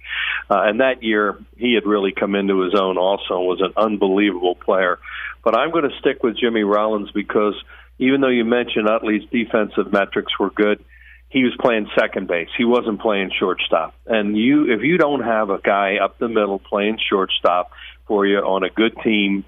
Uh, 0.49 0.61
and 0.63 0.79
that 0.79 1.03
year, 1.03 1.37
he 1.57 1.73
had 1.73 1.85
really 1.85 2.11
come 2.11 2.35
into 2.35 2.61
his 2.61 2.73
own. 2.73 2.97
Also, 2.97 3.39
was 3.39 3.61
an 3.61 3.73
unbelievable 3.77 4.55
player. 4.55 4.99
But 5.43 5.55
I'm 5.55 5.71
going 5.71 5.89
to 5.89 5.97
stick 5.99 6.23
with 6.23 6.37
Jimmy 6.37 6.63
Rollins 6.63 7.11
because 7.11 7.55
even 7.99 8.21
though 8.21 8.29
you 8.29 8.45
mentioned 8.45 8.87
Utley's 8.87 9.27
defensive 9.31 9.91
metrics 9.91 10.31
were 10.39 10.49
good 10.49 10.83
he 11.29 11.43
was 11.43 11.53
playing 11.59 11.89
second 11.97 12.27
base. 12.27 12.47
He 12.57 12.63
wasn't 12.63 13.01
playing 13.01 13.31
shortstop. 13.37 13.93
And 14.05 14.37
you, 14.37 14.71
if 14.71 14.81
you 14.81 14.97
don't 14.97 15.23
have 15.23 15.49
a 15.49 15.59
guy 15.59 15.97
up 16.01 16.17
the 16.17 16.29
middle 16.29 16.59
playing 16.59 16.99
shortstop 17.09 17.71
for 18.07 18.25
you 18.25 18.37
on 18.37 18.63
a 18.63 18.69
good 18.69 18.95
team, 19.03 19.43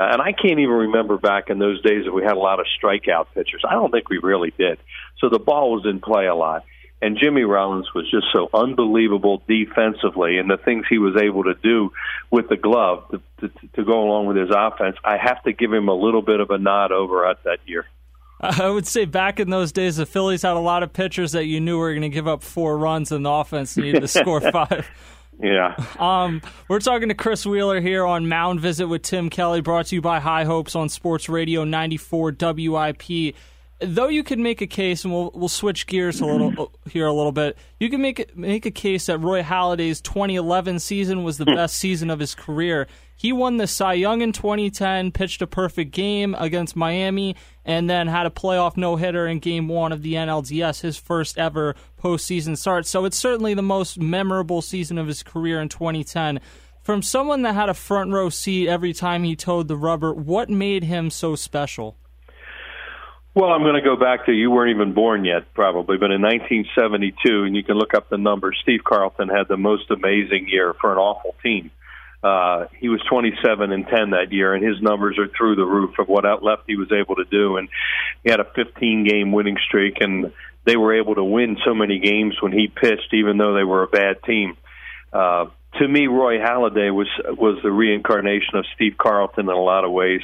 Uh, 0.00 0.12
and 0.12 0.22
I 0.22 0.32
can't 0.32 0.58
even 0.58 0.70
remember 0.70 1.18
back 1.18 1.50
in 1.50 1.58
those 1.58 1.82
days 1.82 2.06
if 2.06 2.14
we 2.14 2.22
had 2.22 2.32
a 2.32 2.38
lot 2.38 2.58
of 2.58 2.66
strikeout 2.82 3.26
pitchers. 3.34 3.62
I 3.68 3.74
don't 3.74 3.90
think 3.90 4.08
we 4.08 4.16
really 4.16 4.50
did. 4.56 4.78
So 5.18 5.28
the 5.28 5.38
ball 5.38 5.72
was 5.72 5.84
in 5.84 6.00
play 6.00 6.26
a 6.26 6.34
lot. 6.34 6.64
And 7.02 7.18
Jimmy 7.18 7.42
Rollins 7.42 7.88
was 7.94 8.10
just 8.10 8.26
so 8.32 8.48
unbelievable 8.52 9.42
defensively, 9.48 10.36
and 10.36 10.50
the 10.50 10.58
things 10.58 10.84
he 10.88 10.98
was 10.98 11.16
able 11.16 11.44
to 11.44 11.54
do 11.54 11.92
with 12.30 12.48
the 12.48 12.56
glove 12.56 13.10
to, 13.10 13.22
to, 13.40 13.54
to 13.74 13.84
go 13.84 14.02
along 14.02 14.26
with 14.26 14.36
his 14.36 14.50
offense. 14.54 14.96
I 15.02 15.16
have 15.16 15.42
to 15.44 15.52
give 15.52 15.72
him 15.72 15.88
a 15.88 15.94
little 15.94 16.20
bit 16.20 16.40
of 16.40 16.50
a 16.50 16.58
nod 16.58 16.92
over 16.92 17.26
at 17.26 17.42
that 17.44 17.58
year. 17.64 17.86
I 18.38 18.68
would 18.68 18.86
say 18.86 19.06
back 19.06 19.40
in 19.40 19.48
those 19.48 19.72
days, 19.72 19.96
the 19.96 20.06
Phillies 20.06 20.42
had 20.42 20.56
a 20.56 20.60
lot 20.60 20.82
of 20.82 20.92
pitchers 20.92 21.32
that 21.32 21.44
you 21.44 21.60
knew 21.60 21.78
were 21.78 21.92
going 21.92 22.02
to 22.02 22.10
give 22.10 22.28
up 22.28 22.42
four 22.42 22.76
runs, 22.76 23.12
and 23.12 23.24
the 23.24 23.30
offense 23.30 23.76
needed 23.78 24.00
to 24.00 24.08
score 24.20 24.40
five. 24.40 24.90
Yeah. 25.42 25.76
Um, 26.00 26.40
we're 26.68 26.80
talking 26.80 27.08
to 27.08 27.14
Chris 27.14 27.44
Wheeler 27.44 27.80
here 27.80 28.06
on 28.06 28.26
Mound 28.26 28.60
Visit 28.60 28.88
with 28.88 29.02
Tim 29.02 29.28
Kelly, 29.28 29.60
brought 29.60 29.86
to 29.86 29.94
you 29.94 30.00
by 30.00 30.18
High 30.18 30.44
Hopes 30.44 30.74
on 30.74 30.88
Sports 30.88 31.28
Radio 31.28 31.62
94 31.64 32.34
WIP. 32.40 33.34
Though 33.80 34.08
you 34.08 34.24
could 34.24 34.38
make 34.38 34.62
a 34.62 34.66
case, 34.66 35.04
and 35.04 35.12
we'll 35.12 35.30
we'll 35.34 35.48
switch 35.48 35.86
gears 35.86 36.20
a 36.20 36.26
little 36.26 36.72
here 36.90 37.06
a 37.06 37.12
little 37.12 37.32
bit. 37.32 37.58
You 37.78 37.90
can 37.90 38.00
make 38.00 38.34
make 38.34 38.64
a 38.64 38.70
case 38.70 39.06
that 39.06 39.18
Roy 39.18 39.42
Halladay's 39.42 40.00
2011 40.00 40.78
season 40.78 41.22
was 41.22 41.36
the 41.36 41.44
hmm. 41.44 41.54
best 41.54 41.76
season 41.76 42.10
of 42.10 42.18
his 42.18 42.34
career. 42.34 42.86
He 43.20 43.34
won 43.34 43.58
the 43.58 43.66
Cy 43.66 43.92
Young 43.92 44.22
in 44.22 44.32
2010, 44.32 45.12
pitched 45.12 45.42
a 45.42 45.46
perfect 45.46 45.90
game 45.90 46.34
against 46.38 46.74
Miami, 46.74 47.36
and 47.66 47.90
then 47.90 48.06
had 48.06 48.24
a 48.24 48.30
playoff 48.30 48.78
no 48.78 48.96
hitter 48.96 49.26
in 49.26 49.40
game 49.40 49.68
one 49.68 49.92
of 49.92 50.00
the 50.00 50.14
NLDS, 50.14 50.80
his 50.80 50.96
first 50.96 51.36
ever 51.36 51.74
postseason 52.02 52.56
start. 52.56 52.86
So 52.86 53.04
it's 53.04 53.18
certainly 53.18 53.52
the 53.52 53.60
most 53.60 53.98
memorable 53.98 54.62
season 54.62 54.96
of 54.96 55.06
his 55.06 55.22
career 55.22 55.60
in 55.60 55.68
2010. 55.68 56.40
From 56.82 57.02
someone 57.02 57.42
that 57.42 57.54
had 57.54 57.68
a 57.68 57.74
front 57.74 58.10
row 58.10 58.30
seat 58.30 58.70
every 58.70 58.94
time 58.94 59.24
he 59.24 59.36
toed 59.36 59.68
the 59.68 59.76
rubber, 59.76 60.14
what 60.14 60.48
made 60.48 60.84
him 60.84 61.10
so 61.10 61.36
special? 61.36 61.98
Well, 63.34 63.50
I'm 63.50 63.62
going 63.62 63.74
to 63.74 63.82
go 63.82 63.96
back 63.96 64.24
to 64.26 64.32
you 64.32 64.50
weren't 64.50 64.74
even 64.74 64.94
born 64.94 65.26
yet, 65.26 65.52
probably, 65.52 65.98
but 65.98 66.10
in 66.10 66.22
1972, 66.22 67.42
and 67.42 67.54
you 67.54 67.62
can 67.62 67.76
look 67.76 67.92
up 67.92 68.08
the 68.08 68.16
numbers, 68.16 68.58
Steve 68.62 68.80
Carlton 68.82 69.28
had 69.28 69.46
the 69.46 69.58
most 69.58 69.90
amazing 69.90 70.48
year 70.48 70.74
for 70.80 70.90
an 70.90 70.96
awful 70.96 71.34
team. 71.42 71.70
Uh, 72.22 72.66
he 72.78 72.88
was 72.88 73.00
27 73.08 73.72
and 73.72 73.86
10 73.86 74.10
that 74.10 74.30
year, 74.30 74.54
and 74.54 74.64
his 74.64 74.80
numbers 74.82 75.18
are 75.18 75.28
through 75.28 75.56
the 75.56 75.64
roof 75.64 75.98
of 75.98 76.06
what 76.06 76.26
out 76.26 76.42
left 76.42 76.64
he 76.66 76.76
was 76.76 76.92
able 76.92 77.16
to 77.16 77.24
do. 77.24 77.56
And 77.56 77.68
he 78.22 78.30
had 78.30 78.40
a 78.40 78.44
15 78.54 79.04
game 79.04 79.32
winning 79.32 79.56
streak, 79.66 79.98
and 80.00 80.32
they 80.66 80.76
were 80.76 80.98
able 80.98 81.14
to 81.14 81.24
win 81.24 81.56
so 81.64 81.74
many 81.74 81.98
games 81.98 82.36
when 82.40 82.52
he 82.52 82.68
pitched, 82.68 83.14
even 83.14 83.38
though 83.38 83.54
they 83.54 83.64
were 83.64 83.82
a 83.82 83.88
bad 83.88 84.22
team. 84.24 84.56
Uh, 85.12 85.46
to 85.78 85.88
me, 85.88 86.08
Roy 86.08 86.38
Halladay 86.38 86.92
was 86.94 87.08
was 87.26 87.58
the 87.62 87.70
reincarnation 87.70 88.56
of 88.56 88.66
Steve 88.74 88.96
Carlton 88.98 89.48
in 89.48 89.56
a 89.56 89.60
lot 89.60 89.84
of 89.84 89.92
ways. 89.92 90.20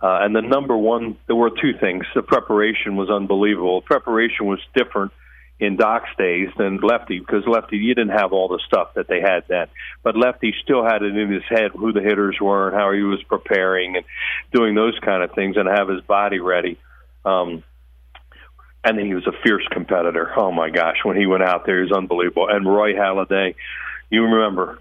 Uh, 0.00 0.20
and 0.22 0.34
the 0.34 0.42
number 0.42 0.76
one, 0.76 1.16
there 1.26 1.36
were 1.36 1.50
two 1.50 1.72
things. 1.78 2.04
The 2.14 2.22
preparation 2.22 2.96
was 2.96 3.10
unbelievable. 3.10 3.82
Preparation 3.82 4.46
was 4.46 4.60
different 4.74 5.12
in 5.58 5.76
Doc's 5.76 6.10
days 6.18 6.48
than 6.58 6.78
Lefty 6.82 7.18
because 7.18 7.44
Lefty 7.46 7.78
you 7.78 7.94
didn't 7.94 8.16
have 8.18 8.32
all 8.32 8.48
the 8.48 8.60
stuff 8.66 8.94
that 8.94 9.08
they 9.08 9.20
had 9.20 9.44
then, 9.48 9.68
but 10.02 10.16
Lefty 10.16 10.54
still 10.62 10.84
had 10.84 11.02
it 11.02 11.16
in 11.16 11.32
his 11.32 11.44
head 11.48 11.70
who 11.74 11.92
the 11.92 12.02
hitters 12.02 12.36
were 12.40 12.68
and 12.68 12.76
how 12.76 12.92
he 12.92 13.02
was 13.02 13.22
preparing 13.22 13.96
and 13.96 14.04
doing 14.52 14.74
those 14.74 14.98
kind 14.98 15.22
of 15.22 15.32
things 15.32 15.56
and 15.56 15.68
have 15.68 15.88
his 15.88 16.02
body 16.02 16.40
ready. 16.40 16.78
Um, 17.24 17.62
and 18.84 19.00
he 19.00 19.14
was 19.14 19.26
a 19.26 19.32
fierce 19.42 19.66
competitor. 19.72 20.30
Oh 20.36 20.52
my 20.52 20.70
gosh, 20.70 20.98
when 21.04 21.16
he 21.16 21.26
went 21.26 21.42
out 21.42 21.66
there, 21.66 21.78
he 21.78 21.82
was 21.90 21.92
unbelievable. 21.92 22.48
And 22.48 22.66
Roy 22.66 22.92
Halladay, 22.92 23.54
you 24.10 24.22
remember 24.24 24.78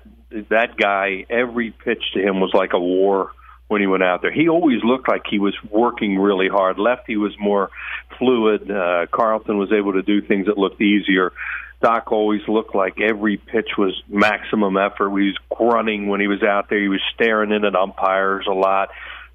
that 0.49 0.77
guy? 0.77 1.25
Every 1.29 1.71
pitch 1.71 2.03
to 2.13 2.21
him 2.21 2.39
was 2.39 2.51
like 2.53 2.73
a 2.73 2.79
war 2.79 3.31
when 3.67 3.81
he 3.81 3.87
went 3.87 4.03
out 4.03 4.21
there. 4.21 4.31
He 4.31 4.47
always 4.47 4.83
looked 4.83 5.09
like 5.09 5.23
he 5.29 5.39
was 5.39 5.55
working 5.69 6.19
really 6.19 6.47
hard. 6.47 6.77
Lefty 6.77 7.17
was 7.17 7.33
more 7.39 7.71
fluid. 8.19 8.69
Uh, 8.69 9.07
Carlton 9.11 9.57
was 9.57 9.71
able 9.71 9.93
to 9.93 10.03
do 10.03 10.21
things 10.21 10.45
that 10.45 10.57
looked 10.57 10.81
easier. 10.81 11.33
Doc 11.81 12.11
always 12.11 12.41
looked 12.47 12.75
like 12.75 12.99
every 13.01 13.37
pitch 13.37 13.71
was 13.77 14.01
maximum 14.07 14.77
effort. 14.77 15.09
He 15.09 15.27
was 15.27 15.37
grunting 15.49 16.07
when 16.07 16.21
he 16.21 16.27
was 16.27 16.43
out 16.43 16.69
there. 16.69 16.79
He 16.79 16.87
was 16.87 17.01
staring 17.13 17.51
in 17.51 17.65
at 17.65 17.75
umpires 17.75 18.45
a 18.49 18.53
lot. 18.53 18.89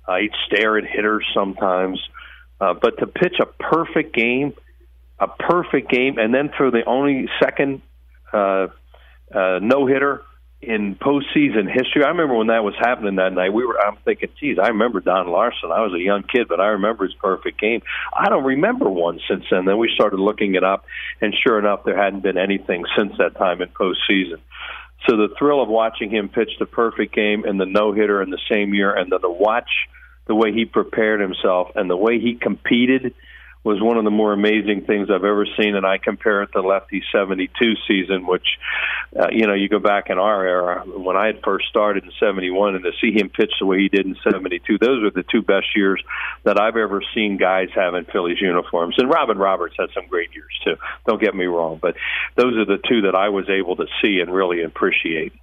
Uh, 0.07 0.17
he'd 0.17 0.33
stare 0.47 0.79
at 0.79 0.85
hitters 0.85 1.27
sometimes. 1.35 2.01
Uh, 2.61 2.75
but 2.75 2.99
to 2.99 3.07
pitch 3.07 3.37
a 3.41 3.47
perfect 3.47 4.15
game, 4.15 4.53
a 5.19 5.29
perfect 5.29 5.91
game, 5.91 6.19
and 6.19 6.33
then 6.33 6.51
throw 6.57 6.71
the 6.71 6.85
only 6.87 7.29
second 7.43 7.83
uh, 8.33 8.69
uh, 9.35 9.59
no 9.61 9.87
hitter 9.87 10.23
in 10.63 10.95
postseason 10.95 11.73
history. 11.73 12.05
I 12.05 12.09
remember 12.09 12.35
when 12.35 12.49
that 12.49 12.63
was 12.63 12.75
happening 12.79 13.17
that 13.17 13.33
night. 13.33 13.53
We 13.53 13.65
were. 13.65 13.81
I'm 13.81 13.97
thinking, 14.05 14.29
geez, 14.39 14.59
I 14.63 14.69
remember 14.69 15.01
Don 15.01 15.29
Larsen. 15.29 15.73
I 15.73 15.81
was 15.81 15.95
a 15.95 16.03
young 16.03 16.23
kid, 16.23 16.49
but 16.49 16.61
I 16.61 16.69
remember 16.69 17.05
his 17.05 17.15
perfect 17.15 17.59
game. 17.59 17.81
I 18.13 18.29
don't 18.29 18.45
remember 18.45 18.91
one 18.91 19.21
since 19.29 19.45
then. 19.51 19.65
Then 19.65 19.79
we 19.79 19.91
started 19.95 20.21
looking 20.21 20.55
it 20.55 20.65
up, 20.65 20.85
and 21.21 21.35
sure 21.35 21.59
enough, 21.59 21.85
there 21.85 21.97
hadn't 21.97 22.23
been 22.23 22.37
anything 22.37 22.85
since 22.97 23.13
that 23.19 23.37
time 23.37 23.63
in 23.63 23.69
postseason. 23.69 24.41
So 25.09 25.17
the 25.17 25.35
thrill 25.39 25.63
of 25.63 25.71
watching 25.71 26.11
him 26.11 26.29
pitch 26.29 26.51
the 26.59 26.67
perfect 26.67 27.15
game 27.15 27.45
and 27.45 27.59
the 27.59 27.65
no 27.65 27.93
hitter 27.93 28.23
in 28.23 28.29
the 28.29 28.41
same 28.51 28.75
year, 28.75 28.95
and 28.95 29.11
then 29.11 29.23
to 29.23 29.31
watch 29.31 29.71
the 30.27 30.35
way 30.35 30.53
he 30.53 30.67
prepared 30.67 31.21
himself 31.21 31.69
and 31.75 31.89
the 31.89 31.97
way 31.97 32.21
he 32.21 32.35
competed 32.35 33.15
was 33.63 33.81
one 33.81 33.99
of 33.99 34.05
the 34.05 34.11
more 34.11 34.33
amazing 34.33 34.85
things 34.87 35.09
I've 35.11 35.25
ever 35.25 35.47
seen, 35.59 35.77
and 35.77 35.85
I 35.85 35.99
compare 35.99 36.43
it 36.43 36.53
to 36.53 36.63
Lefty's 36.63 37.05
'72 37.13 37.75
season, 37.87 38.27
which, 38.27 38.47
uh, 39.19 39.29
you 39.31 39.47
know, 39.47 39.53
you 39.53 39.69
go 39.69 39.79
back 39.79 40.09
in 40.09 40.19
our 40.19 40.47
era 40.47 40.83
when 40.87 41.17
I 41.17 41.27
had 41.27 41.43
first 41.45 41.69
started 41.69 42.05
in 42.05 42.13
'71, 42.19 42.77
and 42.77 42.85
to 42.85 42.93
see 43.01 43.13
him 43.13 43.29
pitch 43.29 43.53
the 43.61 43.67
way 43.67 43.79
he 43.79 43.89
did 43.89 44.07
in 44.07 44.17
'72, 44.25 44.79
those 44.79 45.03
were 45.03 45.11
the 45.11 45.25
two 45.31 45.43
best 45.43 45.67
years 45.77 46.03
that 46.45 46.59
I've 46.59 46.77
ever 46.77 47.03
seen 47.15 47.37
guys 47.37 47.69
have 47.75 47.95
in 47.95 48.07
Phillies 48.07 48.41
uniforms. 48.41 48.95
And 48.99 49.11
Robin 49.11 49.37
Roberts 49.37 49.77
had 49.79 49.91
some 49.95 50.07
great 50.07 50.35
years 50.35 50.59
too. 50.65 50.77
Don't 51.07 51.21
get 51.21 51.35
me 51.35 51.45
wrong, 51.45 51.79
but 51.83 51.97
those 52.37 52.57
are 52.57 52.65
the 52.65 52.81
two 52.89 53.03
that 53.03 53.15
I 53.15 53.29
was 53.29 53.49
able 53.51 53.77
to 53.77 53.87
see 54.03 54.21
and 54.21 54.33
really 54.33 54.63
appreciate. 54.63 55.35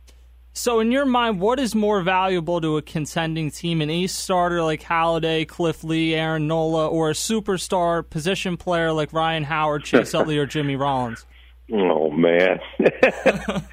So, 0.57 0.79
in 0.79 0.91
your 0.91 1.05
mind, 1.05 1.39
what 1.39 1.59
is 1.59 1.75
more 1.75 2.01
valuable 2.01 2.59
to 2.61 2.77
a 2.77 2.81
contending 2.81 3.51
team? 3.51 3.79
An 3.79 3.91
ace 3.91 4.15
starter 4.15 4.63
like 4.63 4.81
Halladay, 4.81 5.47
Cliff 5.47 5.83
Lee, 5.83 6.15
Aaron 6.15 6.47
Nola, 6.47 6.87
or 6.87 7.11
a 7.11 7.13
superstar 7.13 8.07
position 8.09 8.57
player 8.57 8.91
like 8.91 9.13
Ryan 9.13 9.43
Howard, 9.43 9.83
Chase 9.83 10.13
Utley, 10.15 10.35
or 10.39 10.47
Jimmy 10.47 10.75
Rollins? 10.75 11.27
Oh, 11.71 12.09
man. 12.09 12.59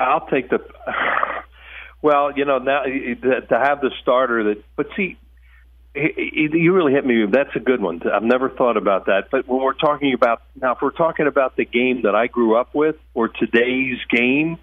I'll 0.00 0.26
take 0.26 0.50
the. 0.50 0.58
Well, 2.02 2.36
you 2.36 2.44
know, 2.44 2.58
now 2.58 2.82
to 2.82 3.46
have 3.50 3.80
the 3.80 3.92
starter 4.02 4.54
that, 4.54 4.64
but 4.74 4.88
see, 4.96 5.16
you 5.94 6.74
really 6.74 6.94
hit 6.94 7.06
me. 7.06 7.26
That's 7.30 7.54
a 7.54 7.60
good 7.60 7.80
one. 7.80 8.02
I've 8.12 8.24
never 8.24 8.50
thought 8.50 8.76
about 8.76 9.06
that. 9.06 9.28
But 9.30 9.46
when 9.46 9.62
we're 9.62 9.74
talking 9.74 10.14
about 10.14 10.42
now, 10.60 10.72
if 10.72 10.78
we're 10.82 10.90
talking 10.90 11.28
about 11.28 11.54
the 11.54 11.64
game 11.64 12.02
that 12.02 12.16
I 12.16 12.26
grew 12.26 12.56
up 12.56 12.74
with 12.74 12.96
or 13.14 13.28
today's 13.28 13.98
game, 14.10 14.58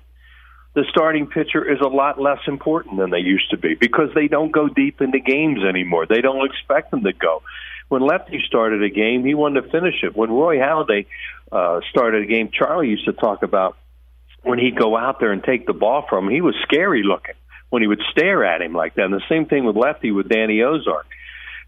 the 0.74 0.86
starting 0.90 1.28
pitcher 1.28 1.70
is 1.70 1.80
a 1.82 1.88
lot 1.88 2.20
less 2.20 2.40
important 2.48 2.98
than 2.98 3.10
they 3.10 3.20
used 3.20 3.50
to 3.52 3.58
be 3.58 3.76
because 3.76 4.10
they 4.16 4.28
don't 4.28 4.52
go 4.52 4.70
deep 4.70 5.02
into 5.02 5.20
games 5.20 5.60
anymore. 5.68 6.06
They 6.06 6.22
don't 6.22 6.46
expect 6.46 6.92
them 6.92 7.04
to 7.04 7.14
go. 7.14 7.44
When 7.90 8.02
Lefty 8.02 8.42
started 8.48 8.82
a 8.82 8.90
game, 8.90 9.26
he 9.26 9.34
wanted 9.34 9.64
to 9.64 9.70
finish 9.70 9.96
it. 10.02 10.16
When 10.16 10.32
Roy 10.32 10.58
Halladay 10.58 11.08
uh, 11.52 11.82
started 11.90 12.24
a 12.24 12.26
game, 12.26 12.50
Charlie 12.54 12.88
used 12.88 13.06
to 13.06 13.14
talk 13.14 13.44
about 13.44 13.78
when 14.44 14.60
he'd 14.60 14.78
go 14.78 14.98
out 14.98 15.20
there 15.20 15.34
and 15.34 15.44
take 15.44 15.68
the 15.68 15.74
ball 15.74 16.06
from 16.10 16.28
him, 16.28 16.34
he 16.34 16.42
was 16.42 16.56
scary 16.64 17.04
looking 17.04 17.36
when 17.70 17.82
he 17.82 17.88
would 17.88 18.02
stare 18.12 18.46
at 18.46 18.62
him 18.62 18.74
like 18.74 18.96
that. 18.96 19.06
And 19.06 19.14
the 19.14 19.22
same 19.28 19.46
thing 19.46 19.66
with 19.66 19.76
Lefty 19.76 20.12
with 20.12 20.30
Danny 20.30 20.62
Ozark. 20.62 21.06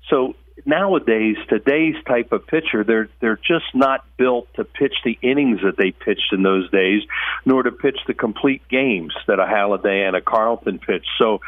So 0.09 0.35
nowadays, 0.65 1.37
today's 1.49 1.95
type 2.07 2.31
of 2.31 2.45
pitcher, 2.47 2.83
they're 2.83 3.09
they're 3.19 3.37
just 3.37 3.73
not 3.73 4.05
built 4.17 4.47
to 4.55 4.63
pitch 4.63 4.95
the 5.03 5.17
innings 5.21 5.61
that 5.63 5.77
they 5.77 5.91
pitched 5.91 6.31
in 6.31 6.43
those 6.43 6.69
days, 6.71 7.01
nor 7.45 7.63
to 7.63 7.71
pitch 7.71 7.97
the 8.07 8.13
complete 8.13 8.67
games 8.69 9.13
that 9.27 9.39
a 9.39 9.45
Halladay 9.45 10.07
and 10.07 10.15
a 10.15 10.21
Carlton 10.21 10.79
pitched. 10.79 11.09
So 11.17 11.39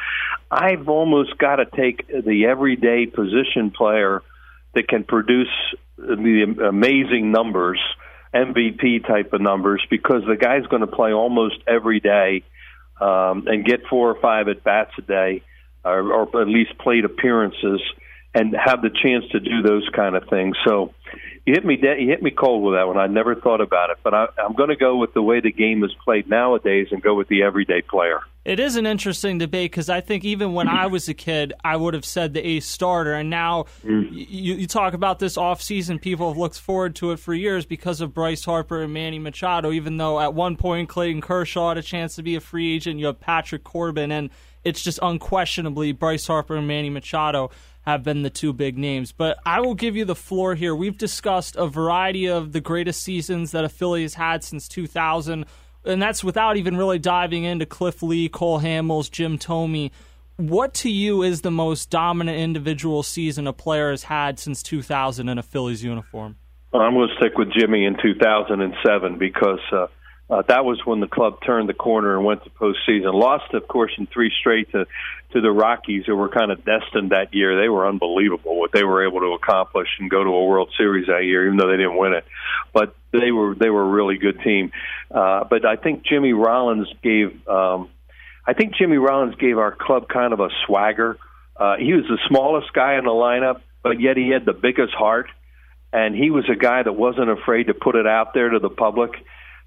I've 0.52 0.90
almost 0.90 1.38
got 1.38 1.58
to 1.58 1.66
take 1.66 2.08
the 2.08 2.46
everyday 2.46 3.06
position 3.06 3.72
player 3.72 4.22
that 4.74 4.88
can 4.88 5.04
produce 5.04 5.54
the 5.98 6.56
amazing 6.68 7.32
numbers 7.32 7.80
MVP 8.34 9.08
type 9.08 9.32
of 9.34 9.42
numbers 9.42 9.82
because 9.90 10.24
the 10.28 10.36
guy's 10.36 10.66
going 10.68 10.82
to 10.82 10.88
play 10.88 11.14
almost 11.14 11.56
every 11.68 12.02
day 12.02 12.44
um, 13.00 13.48
and 13.48 13.66
get 13.66 13.88
four 13.90 14.12
or 14.12 14.20
five 14.20 14.50
at 14.50 14.64
bats 14.64 14.92
a 14.98 15.02
day, 15.02 15.42
or, 15.84 16.12
or 16.12 16.42
at 16.42 16.48
least 16.48 16.78
plate 16.78 17.06
appearances, 17.06 17.82
and 18.36 18.54
have 18.54 18.82
the 18.82 18.90
chance 18.90 19.24
to 19.32 19.40
do 19.40 19.62
those 19.64 19.88
kind 19.96 20.16
of 20.16 20.28
things. 20.30 20.58
So 20.68 20.94
you 21.46 21.54
hit 21.54 21.66
me 21.66 21.78
de- 21.78 22.02
you 22.02 22.10
hit 22.10 22.22
me 22.22 22.32
cold 22.32 22.64
with 22.64 22.76
that 22.76 22.86
one. 22.86 22.98
I 22.98 23.08
never 23.08 23.34
thought 23.34 23.62
about 23.62 23.92
it, 23.92 23.98
but 24.04 24.14
I, 24.14 24.28
I'm 24.38 24.54
going 24.54 24.70
to 24.70 24.76
go 24.76 24.98
with 24.98 25.14
the 25.14 25.22
way 25.22 25.40
the 25.40 25.52
game 25.52 25.84
is 25.84 25.92
played 26.04 26.30
nowadays 26.30 26.88
and 26.92 27.02
go 27.02 27.16
with 27.16 27.30
the 27.30 27.44
everyday 27.44 27.82
player. 27.82 28.20
It 28.44 28.60
is 28.60 28.76
an 28.76 28.86
interesting 28.86 29.38
debate 29.38 29.72
because 29.72 29.90
I 29.90 30.02
think 30.02 30.24
even 30.24 30.54
when 30.54 30.68
I 30.68 30.86
was 30.86 31.08
a 31.08 31.16
kid, 31.16 31.54
I 31.64 31.78
would 31.78 31.96
have 31.96 32.06
said 32.06 32.34
the 32.34 32.46
ace 32.46 32.68
starter. 32.68 33.14
And 33.14 33.30
now 33.30 33.66
mm. 33.84 34.08
you, 34.12 34.56
you, 34.56 34.68
talk 34.68 34.94
about 34.94 35.18
this 35.18 35.36
offseason, 35.36 36.00
people 36.00 36.28
have 36.28 36.38
looked 36.38 36.60
forward 36.60 36.96
to 36.98 37.12
it 37.12 37.18
for 37.18 37.34
years 37.34 37.66
because 37.66 38.02
of 38.02 38.14
Bryce 38.14 38.46
Harper 38.46 38.84
and 38.84 38.94
Manny 38.94 39.18
Machado, 39.18 39.72
even 39.72 39.98
though 39.98 40.20
at 40.20 40.36
one 40.36 40.58
point 40.58 40.90
Clayton 40.90 41.22
Kershaw 41.22 41.70
had 41.70 41.80
a 41.80 41.82
chance 41.82 42.16
to 42.16 42.24
be 42.24 42.36
a 42.36 42.40
free 42.40 42.76
agent. 42.76 43.00
You 43.00 43.08
have 43.08 43.20
Patrick 43.20 43.64
Corbin, 43.64 44.12
and 44.12 44.30
it's 44.64 44.84
just 44.84 45.00
unquestionably 45.02 45.92
Bryce 45.92 46.28
Harper 46.28 46.56
and 46.56 46.68
Manny 46.68 46.92
Machado 46.92 47.50
have 47.86 48.04
been 48.04 48.24
the 48.24 48.30
two 48.30 48.54
big 48.54 48.78
names. 48.78 49.12
But 49.12 49.38
I 49.46 49.60
will 49.62 49.76
give 49.76 49.96
you 49.96 50.06
the 50.06 50.16
floor 50.16 50.56
here. 50.56 50.76
We've 50.76 50.98
discussed 50.98 51.56
a 51.56 51.68
variety 51.68 52.28
of 52.28 52.52
the 52.52 52.62
greatest 52.62 53.04
seasons 53.04 53.52
that 53.52 53.64
a 53.64 53.70
Philly 53.70 54.02
has 54.02 54.16
had 54.16 54.44
since 54.44 54.68
2000 54.68 55.46
and 55.86 56.02
that's 56.02 56.24
without 56.24 56.58
even 56.58 56.76
really 56.78 57.00
diving 57.00 57.44
into 57.44 57.66
Cliff 57.66 58.02
Lee, 58.02 58.28
Cole 58.30 58.60
Hamels, 58.60 59.10
Jim 59.10 59.38
Thome. 59.38 59.92
What 60.38 60.74
to 60.76 60.90
you 60.90 61.24
is 61.24 61.42
the 61.42 61.52
most 61.52 61.90
dominant 61.90 62.38
individual 62.38 63.04
season 63.04 63.48
a 63.48 63.54
player 63.54 63.92
has 63.92 64.04
had 64.04 64.40
since 64.40 64.62
2000 64.64 65.30
in 65.30 65.38
a 65.38 65.44
Phillies 65.44 65.84
uniform? 65.84 66.36
I'm 66.74 66.94
going 66.94 67.08
to 67.08 67.16
stick 67.16 67.38
with 67.38 67.54
Jimmy 67.54 67.86
in 67.86 67.96
2007 68.02 69.18
because 69.18 69.60
uh, 69.72 69.88
uh, 70.28 70.42
that 70.48 70.66
was 70.66 70.84
when 70.86 71.02
the 71.02 71.08
club 71.08 71.38
turned 71.46 71.70
the 71.70 71.74
corner 71.74 72.16
and 72.16 72.26
went 72.26 72.44
to 72.44 72.50
postseason. 72.50 73.14
Lost, 73.14 73.54
of 73.54 73.68
course, 73.68 73.92
in 73.98 74.08
three 74.08 74.32
straight 74.40 74.72
to 74.72 74.88
to 75.34 75.42
the 75.42 75.52
Rockies, 75.52 76.06
who 76.06 76.16
were 76.16 76.30
kind 76.30 76.52
of 76.52 76.64
destined 76.66 77.12
that 77.12 77.34
year. 77.34 77.60
They 77.60 77.70
were 77.70 77.88
unbelievable 77.88 78.58
what 78.58 78.72
they 78.72 78.84
were 78.84 79.06
able 79.06 79.20
to 79.20 79.34
accomplish 79.34 79.90
and 80.00 80.10
go 80.10 80.24
to 80.24 80.30
a 80.30 80.46
World 80.46 80.72
Series 80.78 81.08
that 81.08 81.26
year, 81.26 81.46
even 81.46 81.58
though 81.58 81.68
they 81.68 81.78
didn't 81.78 81.98
win 81.98 82.14
it. 82.14 82.26
But 82.74 82.96
they 83.12 83.32
were 83.32 83.54
they 83.54 83.70
were 83.70 83.84
a 83.84 83.90
really 83.90 84.18
good 84.18 84.42
team. 84.42 84.72
Uh, 85.12 85.44
but 85.44 85.64
I 85.66 85.76
think 85.76 86.04
Jimmy 86.06 86.34
Rollins 86.34 86.88
gave. 87.04 87.48
Um, 87.48 87.90
I 88.48 88.54
think 88.54 88.76
Jimmy 88.76 88.98
Rollins 88.98 89.36
gave 89.36 89.58
our 89.58 89.76
club 89.76 90.08
kind 90.08 90.34
of 90.34 90.40
a 90.40 90.50
swagger. 90.66 91.18
Uh, 91.56 91.78
he 91.78 91.94
was 91.94 92.06
the 92.06 92.20
smallest 92.28 92.74
guy 92.74 92.98
in 92.98 93.06
the 93.06 93.12
lineup, 93.12 93.62
but 93.84 94.00
yet 94.00 94.18
he 94.18 94.30
had 94.30 94.46
the 94.46 94.54
biggest 94.54 94.94
heart, 94.94 95.28
and 95.94 96.16
he 96.16 96.30
was 96.32 96.46
a 96.50 96.56
guy 96.56 96.82
that 96.82 96.94
wasn't 96.94 97.30
afraid 97.30 97.68
to 97.68 97.74
put 97.74 97.96
it 97.96 98.06
out 98.06 98.34
there 98.34 98.50
to 98.50 98.60
the 98.60 98.70
public 98.70 99.12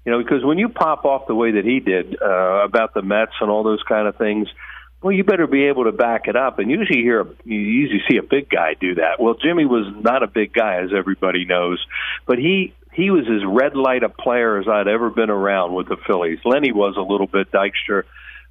you 0.05 0.11
know, 0.11 0.17
because 0.19 0.43
when 0.43 0.57
you 0.57 0.69
pop 0.69 1.05
off 1.05 1.27
the 1.27 1.35
way 1.35 1.51
that 1.51 1.65
he 1.65 1.79
did 1.79 2.21
uh, 2.21 2.63
about 2.63 2.93
the 2.93 3.01
Mets 3.01 3.33
and 3.41 3.49
all 3.49 3.63
those 3.63 3.83
kind 3.87 4.07
of 4.07 4.15
things, 4.15 4.47
well, 5.01 5.13
you 5.13 5.23
better 5.23 5.47
be 5.47 5.65
able 5.65 5.85
to 5.85 5.91
back 5.91 6.27
it 6.27 6.35
up. 6.35 6.59
And 6.59 6.69
usually 6.69 7.01
hear 7.01 7.25
you 7.45 7.57
usually 7.57 8.01
see 8.09 8.17
a 8.17 8.23
big 8.23 8.49
guy 8.49 8.75
do 8.79 8.95
that. 8.95 9.19
Well, 9.19 9.35
Jimmy 9.35 9.65
was 9.65 9.85
not 10.01 10.23
a 10.23 10.27
big 10.27 10.53
guy, 10.53 10.81
as 10.83 10.89
everybody 10.97 11.45
knows, 11.45 11.83
but 12.25 12.37
he 12.37 12.73
he 12.93 13.11
was 13.11 13.25
as 13.27 13.45
red 13.45 13.75
light 13.75 14.03
a 14.03 14.09
player 14.09 14.59
as 14.59 14.67
I'd 14.67 14.87
ever 14.87 15.09
been 15.09 15.29
around 15.29 15.73
with 15.73 15.87
the 15.87 15.97
Phillies. 16.07 16.39
Lenny 16.43 16.71
was 16.71 16.95
a 16.97 17.01
little 17.01 17.27
bit 17.27 17.51
Dykstra. 17.51 18.03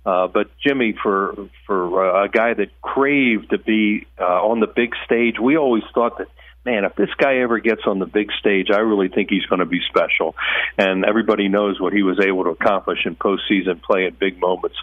Uh, 0.06 0.26
but 0.26 0.48
Jimmy, 0.66 0.94
for 1.02 1.34
for 1.66 2.16
uh, 2.16 2.24
a 2.24 2.28
guy 2.28 2.54
that 2.54 2.80
craved 2.80 3.50
to 3.50 3.58
be 3.58 4.06
uh, 4.18 4.24
on 4.24 4.60
the 4.60 4.66
big 4.66 4.94
stage, 5.04 5.34
we 5.38 5.58
always 5.58 5.82
thought 5.92 6.16
that 6.18 6.28
man, 6.68 6.84
if 6.84 6.94
this 6.96 7.08
guy 7.16 7.38
ever 7.38 7.60
gets 7.60 7.82
on 7.86 7.98
the 7.98 8.06
big 8.06 8.30
stage, 8.38 8.68
I 8.70 8.80
really 8.80 9.08
think 9.08 9.30
he's 9.30 9.46
going 9.46 9.60
to 9.60 9.66
be 9.66 9.80
special. 9.88 10.34
And 10.76 11.04
everybody 11.04 11.48
knows 11.48 11.80
what 11.80 11.94
he 11.94 12.02
was 12.02 12.20
able 12.20 12.44
to 12.44 12.50
accomplish 12.50 12.98
in 13.06 13.16
postseason 13.16 13.82
play 13.82 14.06
at 14.06 14.18
big 14.18 14.38
moments 14.38 14.76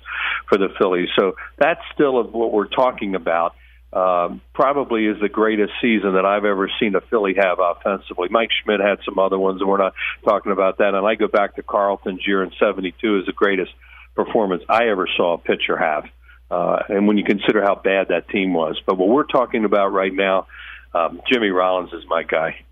for 0.49 0.57
the 0.57 0.69
Phillies. 0.79 1.09
So 1.17 1.35
that's 1.59 1.81
still 1.93 2.19
of 2.19 2.33
what 2.33 2.51
we're 2.51 2.67
talking 2.67 3.13
about. 3.13 3.55
Um, 3.93 4.41
probably 4.53 5.05
is 5.05 5.21
the 5.21 5.29
greatest 5.29 5.73
season 5.79 6.15
that 6.15 6.25
I've 6.25 6.43
ever 6.43 6.69
seen 6.79 6.95
a 6.95 7.01
Philly 7.01 7.35
have 7.37 7.59
offensively. 7.59 8.27
Mike 8.29 8.49
Schmidt 8.63 8.81
had 8.81 8.97
some 9.05 9.19
other 9.19 9.37
ones, 9.37 9.61
and 9.61 9.69
we're 9.69 9.77
not 9.77 9.93
talking 10.25 10.51
about 10.51 10.79
that. 10.79 10.95
And 10.95 11.05
I 11.05 11.15
go 11.15 11.27
back 11.27 11.55
to 11.55 11.63
Carlton's 11.63 12.25
year 12.27 12.43
in 12.43 12.51
'72 12.59 13.19
as 13.19 13.25
the 13.25 13.31
greatest 13.31 13.71
performance 14.15 14.63
I 14.67 14.89
ever 14.89 15.07
saw 15.15 15.35
a 15.35 15.37
pitcher 15.37 15.77
have. 15.77 16.05
Uh, 16.51 16.79
and 16.89 17.07
when 17.07 17.17
you 17.17 17.23
consider 17.23 17.61
how 17.61 17.75
bad 17.75 18.09
that 18.09 18.27
team 18.27 18.53
was, 18.53 18.81
but 18.85 18.97
what 18.97 19.07
we're 19.07 19.23
talking 19.23 19.63
about 19.63 19.93
right 19.93 20.13
now 20.13 20.47
um, 20.95 21.21
Jimmy 21.31 21.49
Rollins 21.49 21.93
is 21.93 22.03
my 22.07 22.23
guy. 22.23 22.65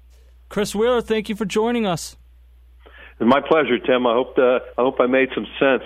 Chris 0.50 0.74
Wheeler, 0.74 1.02
thank 1.02 1.30
you 1.30 1.36
for 1.36 1.46
joining 1.46 1.86
us. 1.86 2.18
It's 3.20 3.30
my 3.30 3.42
pleasure, 3.42 3.78
Tim. 3.80 4.08
I 4.08 4.14
hope 4.14 4.38
uh, 4.38 4.60
I 4.78 4.82
hope 4.82 5.00
I 5.00 5.08
made 5.08 5.30
some 5.36 5.46
sense. 5.60 5.84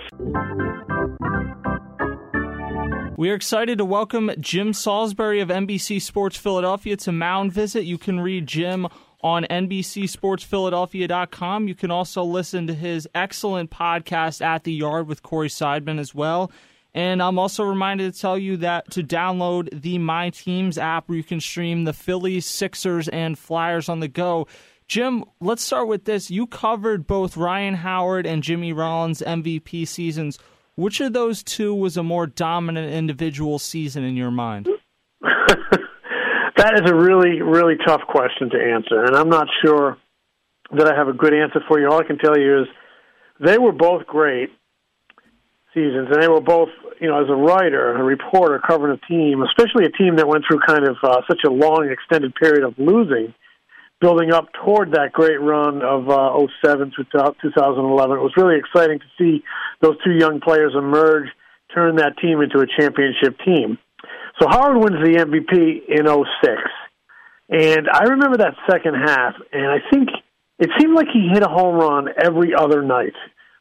We 3.16 3.30
are 3.30 3.34
excited 3.34 3.78
to 3.78 3.84
welcome 3.84 4.30
Jim 4.38 4.72
Salisbury 4.72 5.40
of 5.40 5.48
NBC 5.48 6.00
Sports 6.00 6.36
Philadelphia 6.36 6.96
to 6.98 7.10
Mound 7.10 7.52
Visit. 7.52 7.82
You 7.84 7.98
can 7.98 8.20
read 8.20 8.46
Jim 8.46 8.86
on 9.22 9.42
NBCSportsPhiladelphia.com. 9.44 11.66
You 11.66 11.74
can 11.74 11.90
also 11.90 12.22
listen 12.22 12.68
to 12.68 12.74
his 12.74 13.08
excellent 13.14 13.70
podcast 13.70 14.40
at 14.40 14.62
the 14.62 14.72
Yard 14.72 15.08
with 15.08 15.24
Corey 15.24 15.48
Seidman 15.48 15.98
as 15.98 16.14
well. 16.14 16.52
And 16.98 17.22
I'm 17.22 17.38
also 17.38 17.62
reminded 17.62 18.12
to 18.12 18.20
tell 18.20 18.36
you 18.36 18.56
that 18.56 18.90
to 18.90 19.04
download 19.04 19.82
the 19.82 19.98
My 19.98 20.30
Teams 20.30 20.78
app 20.78 21.08
where 21.08 21.16
you 21.16 21.22
can 21.22 21.38
stream 21.38 21.84
the 21.84 21.92
Phillies, 21.92 22.44
Sixers, 22.44 23.06
and 23.06 23.38
Flyers 23.38 23.88
on 23.88 24.00
the 24.00 24.08
go. 24.08 24.48
Jim, 24.88 25.24
let's 25.40 25.62
start 25.62 25.86
with 25.86 26.06
this. 26.06 26.28
You 26.28 26.48
covered 26.48 27.06
both 27.06 27.36
Ryan 27.36 27.74
Howard 27.74 28.26
and 28.26 28.42
Jimmy 28.42 28.72
Rollins 28.72 29.22
MVP 29.24 29.86
seasons. 29.86 30.40
Which 30.74 31.00
of 31.00 31.12
those 31.12 31.44
two 31.44 31.72
was 31.72 31.96
a 31.96 32.02
more 32.02 32.26
dominant 32.26 32.92
individual 32.92 33.60
season 33.60 34.02
in 34.02 34.16
your 34.16 34.32
mind? 34.32 34.68
that 35.20 36.80
is 36.82 36.90
a 36.90 36.96
really, 36.96 37.42
really 37.42 37.76
tough 37.86 38.02
question 38.08 38.50
to 38.50 38.56
answer, 38.60 39.04
and 39.04 39.14
I'm 39.14 39.28
not 39.28 39.46
sure 39.64 39.98
that 40.76 40.88
I 40.88 40.96
have 40.96 41.06
a 41.06 41.12
good 41.12 41.32
answer 41.32 41.60
for 41.68 41.78
you. 41.78 41.86
All 41.86 42.00
I 42.00 42.04
can 42.04 42.18
tell 42.18 42.36
you 42.36 42.62
is 42.62 42.66
they 43.38 43.56
were 43.56 43.70
both 43.70 44.04
great, 44.04 44.50
seasons, 45.78 46.10
and 46.10 46.18
they 46.18 46.26
were 46.26 46.40
both, 46.40 46.68
you 47.00 47.06
know, 47.06 47.22
as 47.22 47.30
a 47.30 47.38
writer, 47.38 47.94
a 47.94 48.02
reporter 48.02 48.58
covering 48.58 48.98
a 48.98 49.06
team, 49.06 49.42
especially 49.46 49.86
a 49.86 49.94
team 49.94 50.16
that 50.16 50.26
went 50.26 50.42
through 50.42 50.58
kind 50.66 50.82
of 50.82 50.96
uh, 51.02 51.22
such 51.30 51.46
a 51.46 51.50
long, 51.50 51.86
extended 51.86 52.34
period 52.34 52.64
of 52.66 52.74
losing, 52.78 53.32
building 54.00 54.32
up 54.32 54.48
toward 54.64 54.92
that 54.92 55.12
great 55.12 55.40
run 55.40 55.82
of 55.82 56.10
uh, 56.10 56.34
07 56.66 56.90
to 56.98 57.04
2011. 57.06 58.18
It 58.18 58.20
was 58.20 58.34
really 58.36 58.58
exciting 58.58 58.98
to 58.98 59.10
see 59.14 59.44
those 59.80 59.94
two 60.04 60.18
young 60.18 60.40
players 60.40 60.74
emerge, 60.76 61.28
turn 61.72 61.96
that 61.96 62.18
team 62.18 62.42
into 62.42 62.58
a 62.58 62.66
championship 62.66 63.38
team. 63.44 63.78
So 64.40 64.46
Howard 64.50 64.78
wins 64.78 65.04
the 65.04 65.18
MVP 65.22 65.88
in 65.88 66.06
06. 66.06 66.62
And 67.50 67.88
I 67.92 68.04
remember 68.10 68.38
that 68.38 68.54
second 68.70 68.94
half, 68.94 69.34
and 69.52 69.66
I 69.66 69.78
think 69.90 70.10
it 70.58 70.70
seemed 70.78 70.94
like 70.94 71.06
he 71.12 71.30
hit 71.32 71.42
a 71.42 71.48
home 71.48 71.76
run 71.76 72.08
every 72.22 72.52
other 72.54 72.82
night. 72.82 73.14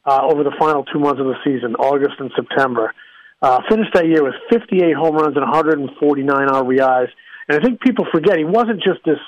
Uh, 0.08 0.22
over 0.24 0.44
the 0.44 0.56
final 0.58 0.86
two 0.86 1.00
months 1.00 1.20
of 1.20 1.28
the 1.28 1.36
season, 1.44 1.76
August 1.76 2.16
and 2.20 2.32
September. 2.36 2.94
Uh, 3.42 3.60
finished 3.70 3.94
that 3.94 4.08
year 4.08 4.24
with 4.24 4.34
58 4.50 4.96
home 4.96 5.16
runs 5.16 5.36
and 5.36 5.46
149 5.46 6.48
RBIs. 6.48 7.10
And 7.50 7.60
I 7.60 7.64
think 7.64 7.82
people 7.82 8.06
forget 8.12 8.38
he 8.38 8.46
wasn't 8.46 8.82
just 8.82 9.00
this 9.06 9.20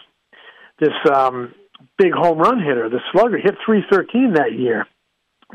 this 0.80 0.96
um, 1.14 1.54
big 1.98 2.14
home 2.14 2.40
run 2.40 2.60
hitter. 2.60 2.90
The 2.90 3.02
slugger 3.12 3.38
hit 3.38 3.56
313 3.66 4.34
that 4.36 4.54
year. 4.58 4.88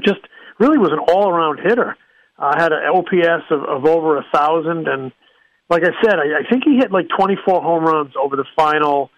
Just 0.04 0.20
really 0.60 0.78
was 0.78 0.92
an 0.92 0.98
all 0.98 1.30
around 1.30 1.60
hitter. 1.64 1.96
Uh, 2.38 2.52
had 2.56 2.72
an 2.72 2.82
OPS 2.94 3.44
of, 3.50 3.62
of 3.62 3.86
over 3.86 4.18
a 4.18 4.26
thousand, 4.32 4.88
and 4.88 5.12
like 5.70 5.82
I 5.82 5.92
said, 6.02 6.14
I, 6.14 6.42
I 6.42 6.50
think 6.50 6.64
he 6.64 6.76
hit 6.76 6.90
like 6.90 7.06
24 7.16 7.62
home 7.62 7.84
runs 7.84 8.12
over 8.22 8.36
the 8.36 8.44
final 8.56 9.10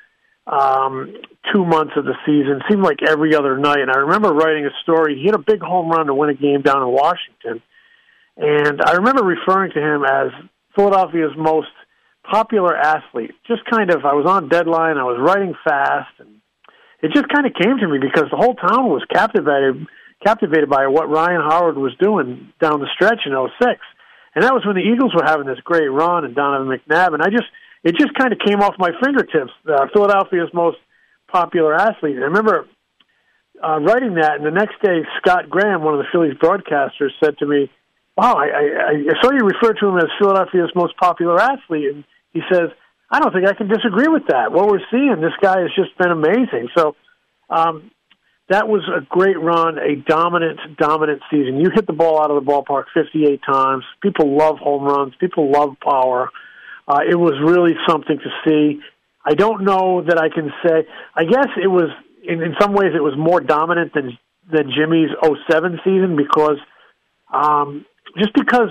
um, 0.46 1.14
two 1.52 1.64
months 1.64 1.92
of 1.96 2.04
the 2.04 2.14
season. 2.24 2.60
Seemed 2.68 2.82
like 2.82 3.02
every 3.06 3.34
other 3.34 3.58
night. 3.58 3.80
And 3.80 3.90
I 3.90 3.98
remember 3.98 4.32
writing 4.32 4.66
a 4.66 4.70
story. 4.82 5.16
He 5.16 5.24
hit 5.24 5.34
a 5.34 5.38
big 5.38 5.60
home 5.60 5.88
run 5.88 6.06
to 6.06 6.14
win 6.14 6.30
a 6.30 6.34
game 6.34 6.62
down 6.62 6.82
in 6.82 6.88
Washington, 6.88 7.62
and 8.36 8.80
I 8.84 8.92
remember 8.92 9.24
referring 9.24 9.72
to 9.72 9.80
him 9.80 10.04
as 10.04 10.30
Philadelphia's 10.74 11.32
most 11.36 11.68
popular 12.30 12.76
athlete. 12.76 13.32
Just 13.46 13.64
kind 13.70 13.90
of, 13.90 14.04
I 14.04 14.14
was 14.14 14.26
on 14.26 14.48
deadline. 14.48 14.98
I 14.98 15.04
was 15.04 15.18
writing 15.20 15.54
fast, 15.64 16.12
and 16.18 16.40
it 17.02 17.12
just 17.14 17.28
kind 17.28 17.46
of 17.46 17.54
came 17.54 17.78
to 17.78 17.88
me 17.88 17.98
because 17.98 18.30
the 18.30 18.36
whole 18.36 18.54
town 18.54 18.88
was 18.88 19.04
captivated 19.12 19.86
captivated 20.24 20.68
by 20.68 20.86
what 20.86 21.08
Ryan 21.10 21.40
Howard 21.40 21.76
was 21.76 21.92
doing 22.00 22.52
down 22.60 22.80
the 22.80 22.88
stretch 22.94 23.20
in 23.26 23.32
06. 23.32 23.80
And 24.34 24.44
that 24.44 24.54
was 24.54 24.64
when 24.66 24.76
the 24.76 24.82
Eagles 24.82 25.14
were 25.14 25.24
having 25.24 25.46
this 25.46 25.60
great 25.64 25.88
run 25.88 26.24
and 26.24 26.34
Donovan 26.34 26.68
McNabb. 26.68 27.14
And 27.14 27.22
I 27.22 27.28
just, 27.28 27.48
it 27.86 27.94
just 27.94 28.14
kind 28.18 28.32
of 28.32 28.40
came 28.44 28.58
off 28.62 28.74
my 28.78 28.90
fingertips. 29.00 29.52
Uh, 29.62 29.86
Philadelphia's 29.94 30.50
most 30.52 30.78
popular 31.30 31.72
athlete. 31.72 32.16
And 32.16 32.24
I 32.24 32.26
remember 32.26 32.66
uh, 33.62 33.78
writing 33.78 34.14
that, 34.14 34.34
and 34.34 34.44
the 34.44 34.50
next 34.50 34.82
day, 34.82 35.06
Scott 35.18 35.48
Graham, 35.48 35.84
one 35.84 35.94
of 35.94 36.00
the 36.00 36.10
Phillies 36.10 36.34
broadcasters, 36.34 37.14
said 37.22 37.38
to 37.38 37.46
me, 37.46 37.70
"Wow, 38.16 38.34
I, 38.34 38.46
I, 38.50 38.92
I 39.06 39.22
saw 39.22 39.30
you 39.30 39.46
refer 39.46 39.72
to 39.72 39.86
him 39.86 39.98
as 39.98 40.10
Philadelphia's 40.18 40.72
most 40.74 40.96
popular 40.96 41.40
athlete." 41.40 41.94
And 41.94 42.04
he 42.32 42.40
says, 42.52 42.70
"I 43.08 43.20
don't 43.20 43.32
think 43.32 43.46
I 43.46 43.54
can 43.54 43.68
disagree 43.68 44.08
with 44.08 44.26
that. 44.28 44.50
What 44.50 44.66
we're 44.66 44.84
seeing, 44.90 45.20
this 45.20 45.38
guy 45.40 45.60
has 45.60 45.70
just 45.76 45.96
been 45.96 46.10
amazing." 46.10 46.68
So, 46.76 46.96
um, 47.48 47.92
that 48.48 48.66
was 48.66 48.82
a 48.90 49.00
great 49.08 49.38
run, 49.40 49.78
a 49.78 49.94
dominant, 49.94 50.58
dominant 50.76 51.22
season. 51.30 51.60
You 51.60 51.70
hit 51.72 51.86
the 51.86 51.92
ball 51.92 52.20
out 52.20 52.32
of 52.32 52.44
the 52.44 52.50
ballpark 52.50 52.86
58 52.94 53.40
times. 53.46 53.84
People 54.02 54.36
love 54.36 54.58
home 54.58 54.82
runs. 54.82 55.14
People 55.20 55.52
love 55.52 55.76
power. 55.80 56.30
Uh, 56.88 57.00
it 57.08 57.16
was 57.16 57.34
really 57.42 57.74
something 57.88 58.18
to 58.18 58.30
see. 58.44 58.80
I 59.24 59.34
don't 59.34 59.64
know 59.64 60.02
that 60.02 60.18
I 60.18 60.28
can 60.28 60.52
say. 60.64 60.86
I 61.14 61.24
guess 61.24 61.48
it 61.62 61.66
was 61.66 61.90
in, 62.22 62.42
in 62.42 62.54
some 62.60 62.72
ways 62.72 62.92
it 62.94 63.02
was 63.02 63.14
more 63.16 63.40
dominant 63.40 63.92
than 63.94 64.18
than 64.50 64.70
Jimmy's 64.70 65.10
07 65.50 65.80
season 65.84 66.16
because 66.16 66.58
um, 67.32 67.84
just 68.18 68.32
because 68.34 68.70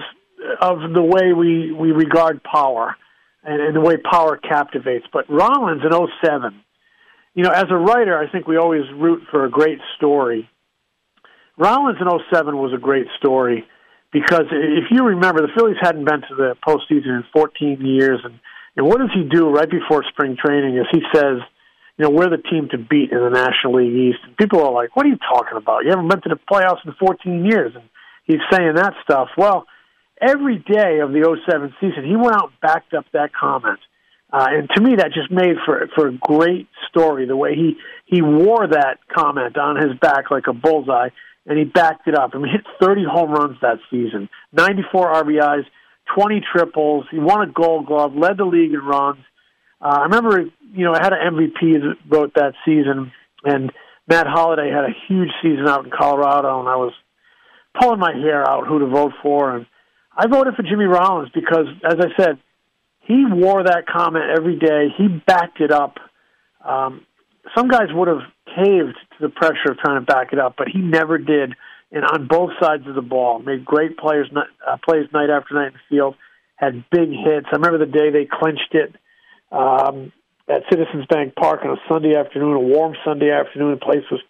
of 0.62 0.94
the 0.94 1.02
way 1.02 1.34
we 1.34 1.74
we 1.74 1.92
regard 1.92 2.42
power 2.44 2.96
and, 3.44 3.62
and 3.62 3.76
the 3.76 3.82
way 3.82 3.98
power 3.98 4.38
captivates. 4.38 5.06
But 5.12 5.30
Rollins 5.30 5.82
in 5.84 5.92
07 5.92 6.64
you 7.36 7.44
know, 7.44 7.52
as 7.52 7.66
a 7.70 7.76
writer, 7.76 8.18
I 8.18 8.32
think 8.32 8.48
we 8.48 8.56
always 8.56 8.84
root 8.96 9.24
for 9.30 9.44
a 9.44 9.50
great 9.50 9.80
story. 9.98 10.50
Rollins 11.58 11.98
in 12.00 12.08
07 12.34 12.58
was 12.58 12.74
a 12.74 12.80
great 12.80 13.08
story 13.18 13.66
because 14.16 14.48
if 14.50 14.86
you 14.92 15.04
remember, 15.04 15.42
the 15.42 15.52
Phillies 15.54 15.76
hadn't 15.82 16.06
been 16.06 16.22
to 16.22 16.36
the 16.40 16.56
postseason 16.66 17.20
in 17.20 17.24
14 17.34 17.86
years, 17.86 18.22
and 18.24 18.40
and 18.78 18.88
what 18.88 19.00
does 19.00 19.12
he 19.14 19.24
do 19.24 19.50
right 19.50 19.70
before 19.70 20.06
spring 20.08 20.38
training? 20.40 20.78
Is 20.78 20.88
he 20.92 21.02
says, 21.14 21.40
you 21.98 22.04
know, 22.04 22.10
we're 22.10 22.30
the 22.30 22.42
team 22.50 22.70
to 22.72 22.78
beat 22.78 23.12
in 23.12 23.20
the 23.20 23.30
National 23.30 23.76
League 23.76 24.12
East. 24.12 24.20
And 24.26 24.36
people 24.38 24.64
are 24.64 24.72
like, 24.72 24.96
what 24.96 25.06
are 25.06 25.10
you 25.10 25.18
talking 25.18 25.58
about? 25.58 25.84
You 25.84 25.92
haven't 25.92 26.08
been 26.08 26.22
to 26.22 26.30
the 26.30 26.40
playoffs 26.52 26.86
in 26.86 26.94
14 27.00 27.46
years, 27.46 27.72
and 27.76 27.84
he's 28.26 28.44
saying 28.52 28.76
that 28.76 28.94
stuff. 29.04 29.30
Well, 29.38 29.66
every 30.22 30.58
day 30.58 31.00
of 31.00 31.12
the 31.12 31.24
07 31.50 31.74
season, 31.80 32.06
he 32.06 32.16
went 32.16 32.36
out 32.36 32.52
and 32.52 32.60
backed 32.62 32.94
up 32.94 33.06
that 33.12 33.32
comment. 33.34 33.80
Uh, 34.32 34.48
and 34.50 34.70
to 34.76 34.82
me, 34.82 34.96
that 34.96 35.12
just 35.14 35.32
made 35.32 35.56
for 35.66 35.88
for 35.96 36.08
a 36.08 36.14
great 36.14 36.68
story. 36.90 37.28
The 37.28 37.38
way 37.38 37.56
he 37.56 37.76
he 38.06 38.22
wore 38.22 38.68
that 38.68 39.00
comment 39.14 39.58
on 39.58 39.76
his 39.76 39.98
back 40.00 40.32
like 40.32 40.48
a 40.48 40.54
bullseye, 40.54 41.10
and 41.46 41.58
he 41.58 41.66
backed 41.66 42.08
it 42.08 42.16
up. 42.16 42.32
I 42.34 42.38
mean, 42.38 42.48
he 42.48 42.52
hit 42.54 42.66
30 42.82 43.04
home 43.04 43.32
runs 43.32 43.58
that 43.62 43.78
season, 43.90 44.30
94 44.54 45.14
RBIs, 45.24 45.66
20 46.16 46.42
triples. 46.52 47.06
He 47.12 47.20
won 47.20 47.48
a 47.48 47.52
Gold 47.52 47.88
Glove, 47.88 48.16
led 48.16 48.38
the 48.38 48.46
league 48.46 48.74
in 48.74 48.80
runs. 48.80 49.24
Uh, 49.82 50.00
I 50.00 50.04
remember, 50.04 50.46
you 50.74 50.86
know, 50.86 50.94
I 50.94 51.04
had 51.04 51.14
an 51.14 51.34
MVP 51.34 51.96
wrote 52.10 52.34
that 52.36 52.54
season, 52.66 53.12
and 53.44 53.72
Matt 54.08 54.28
Holliday 54.28 54.70
had 54.70 54.86
a 54.86 54.96
huge 55.08 55.30
season 55.42 55.68
out 55.68 55.86
in 55.86 55.92
Colorado, 55.92 56.60
and 56.60 56.70
I 56.70 56.76
was 56.76 56.94
pulling 57.80 58.00
my 58.00 58.14
hair 58.14 58.48
out 58.48 58.68
who 58.68 58.80
to 58.80 58.88
vote 58.88 59.14
for, 59.22 59.56
and 59.56 59.66
I 60.16 60.28
voted 60.28 60.56
for 60.56 60.64
Jimmy 60.64 60.86
Rollins 60.86 61.30
because, 61.34 61.68
as 61.84 61.96
I 62.00 62.08
said, 62.18 62.40
he 63.02 63.26
wore 63.30 63.64
that 63.64 63.86
comment 63.86 64.26
every 64.36 64.58
day. 64.58 64.88
He 64.98 65.08
backed 65.08 65.60
it 65.62 65.72
up. 65.72 65.98
Um, 66.64 67.06
some 67.56 67.68
guys 67.68 67.88
would 67.92 68.08
have 68.08 68.24
caved 68.48 68.98
to 69.18 69.22
the 69.22 69.30
pressure 69.30 69.72
of 69.72 69.78
trying 69.78 70.00
to 70.00 70.06
back 70.06 70.34
it 70.34 70.40
up, 70.40 70.56
but 70.58 70.68
he 70.68 70.80
never 70.80 71.18
did. 71.18 71.54
And 71.92 72.04
on 72.04 72.28
both 72.28 72.52
sides 72.62 72.88
of 72.88 72.96
the 72.96 73.02
ball, 73.02 73.40
made 73.40 73.64
great 73.64 73.98
players 73.98 74.30
uh, 74.36 74.78
plays 74.84 75.08
night 75.14 75.30
after 75.30 75.56
night 75.56 75.68
in 75.68 75.74
the 75.74 75.96
field. 75.96 76.16
Had 76.56 76.86
big 76.90 77.10
hits. 77.10 77.48
I 77.52 77.58
remember 77.58 77.78
the 77.78 77.92
day 77.92 78.12
they 78.12 78.26
clinched 78.26 78.74
it 78.74 78.96
um, 79.52 80.12
at 80.48 80.64
Citizens 80.70 81.06
Bank 81.10 81.36
Park 81.36 81.62
on 81.64 81.72
a 81.72 81.82
Sunday 81.92 82.16
afternoon, 82.16 82.56
a 82.56 82.60
warm 82.60 82.96
Sunday 83.04 83.30
afternoon. 83.30 83.72
The 83.72 83.86
place 83.86 84.06
was 84.10 84.22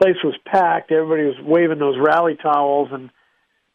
place 0.00 0.16
was 0.24 0.34
packed. 0.44 0.90
Everybody 0.90 1.24
was 1.24 1.36
waving 1.40 1.78
those 1.78 1.96
rally 1.98 2.36
towels, 2.42 2.88
and 2.90 3.10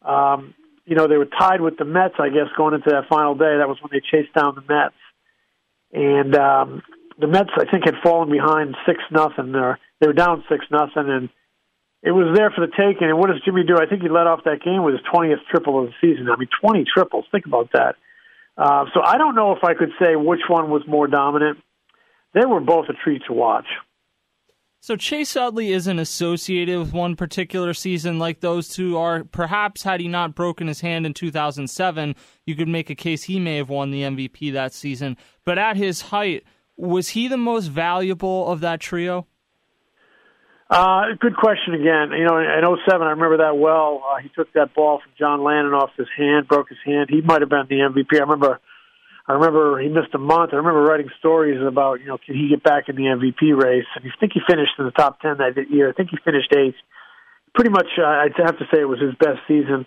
um, 0.02 0.54
you 0.84 0.96
know, 0.96 1.06
they 1.06 1.16
were 1.16 1.26
tied 1.26 1.60
with 1.60 1.76
the 1.76 1.84
Mets, 1.84 2.14
I 2.18 2.28
guess, 2.28 2.48
going 2.56 2.74
into 2.74 2.90
that 2.90 3.08
final 3.08 3.34
day. 3.34 3.58
That 3.58 3.68
was 3.68 3.78
when 3.82 3.90
they 3.92 4.00
chased 4.00 4.32
down 4.34 4.54
the 4.54 4.62
Mets. 4.62 4.94
And 5.92 6.34
um, 6.34 6.82
the 7.18 7.26
Mets, 7.26 7.50
I 7.56 7.70
think, 7.70 7.84
had 7.84 7.96
fallen 8.02 8.30
behind 8.30 8.76
six 8.86 9.00
nothing. 9.10 9.52
They 9.52 10.06
were 10.06 10.12
down 10.12 10.44
six 10.48 10.64
nothing, 10.70 11.10
and 11.10 11.28
it 12.02 12.12
was 12.12 12.34
there 12.36 12.50
for 12.50 12.64
the 12.64 12.72
taking. 12.72 13.08
And 13.08 13.18
what 13.18 13.28
does 13.28 13.42
Jimmy 13.44 13.64
do? 13.64 13.76
I 13.76 13.86
think 13.86 14.02
he 14.02 14.08
led 14.08 14.26
off 14.26 14.44
that 14.44 14.62
game 14.62 14.84
with 14.84 14.94
his 14.94 15.02
twentieth 15.12 15.40
triple 15.50 15.82
of 15.82 15.90
the 15.90 15.94
season. 16.00 16.28
I 16.30 16.36
mean, 16.36 16.48
twenty 16.60 16.84
triples. 16.84 17.26
Think 17.32 17.46
about 17.46 17.70
that. 17.72 17.96
Uh, 18.56 18.86
so 18.94 19.00
I 19.04 19.18
don't 19.18 19.34
know 19.34 19.52
if 19.52 19.64
I 19.64 19.74
could 19.74 19.90
say 20.00 20.16
which 20.16 20.42
one 20.48 20.70
was 20.70 20.82
more 20.86 21.06
dominant. 21.06 21.58
They 22.34 22.44
were 22.46 22.60
both 22.60 22.86
a 22.88 22.92
treat 22.92 23.22
to 23.26 23.32
watch. 23.32 23.66
So 24.80 24.94
Chase 24.94 25.36
Utley 25.36 25.72
isn't 25.72 25.98
associated 25.98 26.78
with 26.78 26.92
one 26.92 27.16
particular 27.16 27.74
season 27.74 28.20
like 28.20 28.40
those 28.40 28.68
two 28.68 28.96
are. 28.96 29.24
Perhaps 29.24 29.82
had 29.82 30.00
he 30.00 30.06
not 30.06 30.36
broken 30.36 30.68
his 30.68 30.80
hand 30.80 31.04
in 31.04 31.14
2007, 31.14 32.14
you 32.46 32.54
could 32.54 32.68
make 32.68 32.88
a 32.88 32.94
case 32.94 33.24
he 33.24 33.40
may 33.40 33.56
have 33.56 33.68
won 33.68 33.90
the 33.90 34.02
MVP 34.02 34.52
that 34.52 34.72
season. 34.72 35.16
But 35.44 35.58
at 35.58 35.76
his 35.76 36.00
height, 36.00 36.44
was 36.78 37.10
he 37.10 37.28
the 37.28 37.36
most 37.36 37.66
valuable 37.66 38.50
of 38.50 38.60
that 38.60 38.80
trio? 38.80 39.26
Uh, 40.70 41.16
good 41.20 41.36
question 41.36 41.74
again. 41.74 42.12
You 42.12 42.24
know, 42.24 42.38
in 42.38 42.62
07, 42.86 43.02
I 43.02 43.10
remember 43.10 43.38
that 43.38 43.56
well. 43.58 44.02
Uh, 44.04 44.22
he 44.22 44.28
took 44.28 44.52
that 44.52 44.74
ball 44.74 45.00
from 45.02 45.12
John 45.18 45.40
Lannan 45.40 45.74
off 45.74 45.90
his 45.96 46.08
hand, 46.16 46.46
broke 46.46 46.68
his 46.68 46.78
hand. 46.84 47.08
He 47.10 47.20
might 47.20 47.40
have 47.40 47.50
been 47.50 47.66
the 47.68 47.76
MVP. 47.76 48.16
I 48.16 48.20
remember 48.20 48.60
I 49.28 49.34
remember 49.34 49.78
he 49.78 49.88
missed 49.88 50.14
a 50.14 50.18
month. 50.18 50.54
I 50.54 50.56
remember 50.56 50.80
writing 50.82 51.10
stories 51.18 51.60
about, 51.60 52.00
you 52.00 52.06
know, 52.06 52.16
can 52.16 52.34
he 52.34 52.48
get 52.48 52.62
back 52.62 52.88
in 52.88 52.96
the 52.96 53.02
MVP 53.02 53.62
race? 53.62 53.84
And 53.94 54.04
I 54.06 54.08
think 54.18 54.32
he 54.32 54.40
finished 54.48 54.72
in 54.78 54.86
the 54.86 54.90
top 54.90 55.20
10 55.20 55.36
that 55.38 55.52
year. 55.70 55.90
I 55.90 55.92
think 55.92 56.08
he 56.10 56.16
finished 56.24 56.50
eighth. 56.56 56.76
Pretty 57.54 57.68
much, 57.68 57.88
uh, 57.98 58.06
I'd 58.06 58.32
have 58.38 58.56
to 58.58 58.64
say 58.72 58.80
it 58.80 58.88
was 58.88 59.00
his 59.00 59.14
best 59.20 59.40
season. 59.46 59.84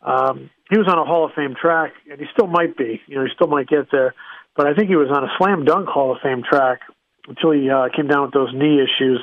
Um, 0.00 0.50
he 0.70 0.78
was 0.78 0.86
on 0.86 0.96
a 0.96 1.04
Hall 1.04 1.24
of 1.24 1.32
Fame 1.34 1.56
track, 1.60 1.92
and 2.08 2.20
he 2.20 2.26
still 2.32 2.46
might 2.46 2.76
be. 2.76 3.00
You 3.08 3.16
know, 3.16 3.24
he 3.24 3.30
still 3.34 3.48
might 3.48 3.66
get 3.66 3.90
there. 3.90 4.14
But 4.58 4.66
I 4.66 4.74
think 4.74 4.90
he 4.90 4.96
was 4.96 5.06
on 5.14 5.22
a 5.22 5.30
slam 5.38 5.64
dunk 5.64 5.86
Hall 5.86 6.10
of 6.10 6.18
Fame 6.20 6.42
track 6.42 6.80
until 7.28 7.52
he 7.52 7.70
uh, 7.70 7.94
came 7.94 8.08
down 8.08 8.26
with 8.26 8.34
those 8.34 8.50
knee 8.52 8.82
issues. 8.82 9.22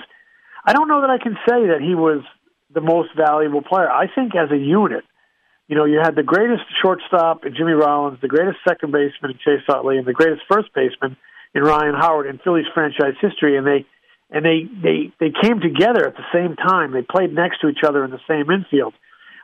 I 0.63 0.71
don't 0.71 0.87
know 0.87 1.01
that 1.01 1.09
I 1.09 1.19
can 1.19 1.35
say 1.43 1.75
that 1.75 1.83
he 1.83 1.93
was 1.93 2.23
the 2.73 2.79
most 2.79 3.09
valuable 3.17 3.61
player. 3.61 3.91
I 3.91 4.07
think 4.07 4.31
as 4.33 4.49
a 4.49 4.57
unit, 4.57 5.03
you 5.67 5.75
know, 5.75 5.83
you 5.83 5.99
had 6.01 6.15
the 6.15 6.23
greatest 6.23 6.63
shortstop 6.81 7.45
in 7.45 7.53
Jimmy 7.53 7.73
Rollins, 7.73 8.19
the 8.21 8.31
greatest 8.31 8.59
second 8.65 8.93
baseman 8.93 9.35
in 9.35 9.37
Chase 9.43 9.67
Utley, 9.67 9.97
and 9.97 10.07
the 10.07 10.13
greatest 10.13 10.41
first 10.49 10.69
baseman 10.73 11.17
in 11.53 11.63
Ryan 11.63 11.95
Howard 11.99 12.27
in 12.27 12.39
Phillies 12.39 12.71
franchise 12.73 13.19
history, 13.19 13.57
and 13.57 13.67
they 13.67 13.85
and 14.31 14.45
they 14.45 14.71
they 14.71 15.11
they 15.19 15.31
came 15.35 15.59
together 15.59 16.07
at 16.07 16.15
the 16.15 16.27
same 16.31 16.55
time. 16.55 16.93
They 16.93 17.03
played 17.03 17.35
next 17.35 17.59
to 17.59 17.67
each 17.67 17.83
other 17.85 18.05
in 18.05 18.11
the 18.11 18.23
same 18.23 18.49
infield. 18.49 18.93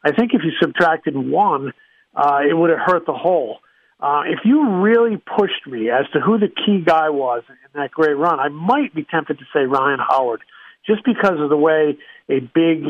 I 0.06 0.16
think 0.16 0.32
if 0.34 0.40
you 0.46 0.52
subtracted 0.62 1.18
one, 1.18 1.74
uh, 2.16 2.40
it 2.48 2.56
would 2.56 2.70
have 2.70 2.80
hurt 2.80 3.06
the 3.06 3.14
whole. 3.14 3.60
Uh, 4.02 4.24
if 4.26 4.40
you 4.44 4.82
really 4.82 5.18
pushed 5.18 5.68
me 5.68 5.90
as 5.92 6.10
to 6.12 6.20
who 6.20 6.40
the 6.40 6.48
key 6.48 6.82
guy 6.84 7.10
was 7.10 7.44
in 7.48 7.82
that 7.82 7.92
great 7.92 8.18
run, 8.18 8.40
I 8.40 8.50
might 8.50 8.96
be 8.96 9.04
tempted 9.04 9.38
to 9.38 9.46
say 9.54 9.62
Ryan 9.62 10.00
Howard, 10.00 10.42
just 10.88 11.06
because 11.06 11.40
of 11.40 11.50
the 11.50 11.58
way 11.58 11.98
a 12.28 12.40
big 12.40 12.86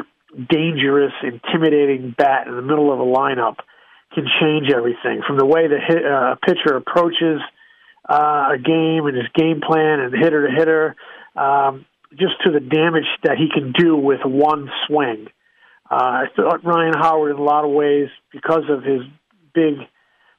dangerous, 0.49 1.11
intimidating 1.21 2.15
bat 2.17 2.47
in 2.47 2.55
the 2.55 2.61
middle 2.61 2.93
of 2.93 2.99
a 2.99 3.03
lineup 3.03 3.57
can 4.13 4.25
change 4.41 4.71
everything 4.73 5.21
from 5.27 5.37
the 5.37 5.45
way 5.45 5.67
the 5.67 5.79
hit, 5.79 6.05
uh, 6.05 6.35
pitcher 6.45 6.77
approaches 6.77 7.41
uh, 8.07 8.51
a 8.53 8.57
game 8.57 9.05
and 9.05 9.15
his 9.15 9.27
game 9.35 9.61
plan 9.61 9.99
and 9.99 10.13
hitter 10.13 10.47
to 10.47 10.53
hitter, 10.55 10.95
um, 11.35 11.85
just 12.11 12.33
to 12.43 12.51
the 12.51 12.59
damage 12.59 13.07
that 13.23 13.37
he 13.37 13.47
can 13.53 13.73
do 13.77 13.95
with 13.95 14.19
one 14.23 14.69
swing. 14.87 15.27
Uh, 15.89 15.95
I 15.95 16.25
thought 16.35 16.63
Ryan 16.63 16.93
Howard, 16.93 17.31
in 17.31 17.37
a 17.37 17.43
lot 17.43 17.65
of 17.65 17.71
ways, 17.71 18.07
because 18.31 18.63
of 18.69 18.83
his 18.83 19.01
big 19.53 19.75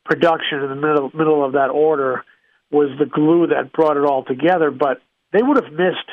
production 0.04 0.62
in 0.62 0.68
the 0.68 0.76
middle 0.76 1.10
middle 1.14 1.44
of 1.44 1.52
that 1.52 1.70
order, 1.70 2.24
was 2.70 2.88
the 2.98 3.06
glue 3.06 3.48
that 3.48 3.72
brought 3.72 3.96
it 3.96 4.04
all 4.04 4.24
together. 4.24 4.70
But 4.70 5.00
they 5.32 5.42
would 5.42 5.62
have 5.62 5.72
missed 5.72 6.10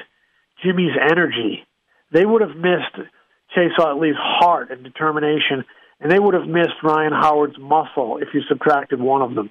Jimmy's 0.63 0.95
energy. 0.99 1.65
They 2.11 2.25
would 2.25 2.41
have 2.41 2.55
missed 2.55 3.09
Chase 3.55 3.71
Utley's 3.79 4.15
heart 4.17 4.71
and 4.71 4.83
determination, 4.83 5.65
and 5.99 6.11
they 6.11 6.19
would 6.19 6.33
have 6.33 6.47
missed 6.47 6.83
Ryan 6.83 7.13
Howard's 7.13 7.57
muscle 7.59 8.17
if 8.21 8.29
you 8.33 8.41
subtracted 8.47 8.99
one 8.99 9.21
of 9.21 9.35
them. 9.35 9.49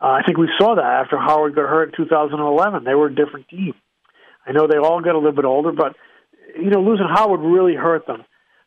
Uh, 0.00 0.06
I 0.06 0.22
think 0.24 0.38
we 0.38 0.48
saw 0.58 0.76
that 0.76 0.84
after 0.84 1.18
Howard 1.18 1.54
got 1.54 1.68
hurt 1.68 1.90
in 1.90 2.04
2011. 2.06 2.84
They 2.84 2.94
were 2.94 3.08
a 3.08 3.14
different 3.14 3.48
team. 3.48 3.74
I 4.46 4.52
know 4.52 4.66
they 4.66 4.78
all 4.78 5.00
got 5.00 5.14
a 5.14 5.18
little 5.18 5.36
bit 5.36 5.44
older, 5.44 5.72
but 5.72 5.94
you 6.56 6.70
know 6.70 6.80
losing 6.80 7.06
Howard 7.08 7.40
really 7.40 7.74
hurt 7.74 8.06
them. 8.06 8.24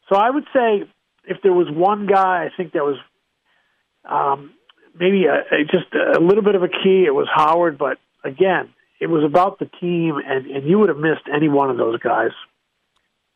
So 0.09 0.15
I 0.15 0.29
would 0.29 0.45
say 0.53 0.83
if 1.25 1.37
there 1.41 1.53
was 1.53 1.67
one 1.71 2.05
guy, 2.05 2.45
I 2.45 2.49
think 2.55 2.73
that 2.73 2.83
was 2.83 2.97
um, 4.05 4.51
maybe 4.99 5.25
a, 5.25 5.55
a, 5.55 5.63
just 5.63 5.93
a 5.93 6.19
little 6.19 6.43
bit 6.43 6.55
of 6.55 6.63
a 6.63 6.67
key. 6.67 7.05
It 7.05 7.13
was 7.13 7.27
Howard, 7.33 7.77
but 7.77 7.97
again, 8.23 8.73
it 8.99 9.07
was 9.07 9.23
about 9.23 9.59
the 9.59 9.69
team, 9.81 10.17
and, 10.25 10.45
and 10.47 10.67
you 10.67 10.79
would 10.79 10.89
have 10.89 10.97
missed 10.97 11.27
any 11.33 11.49
one 11.49 11.69
of 11.69 11.77
those 11.77 11.99
guys. 11.99 12.31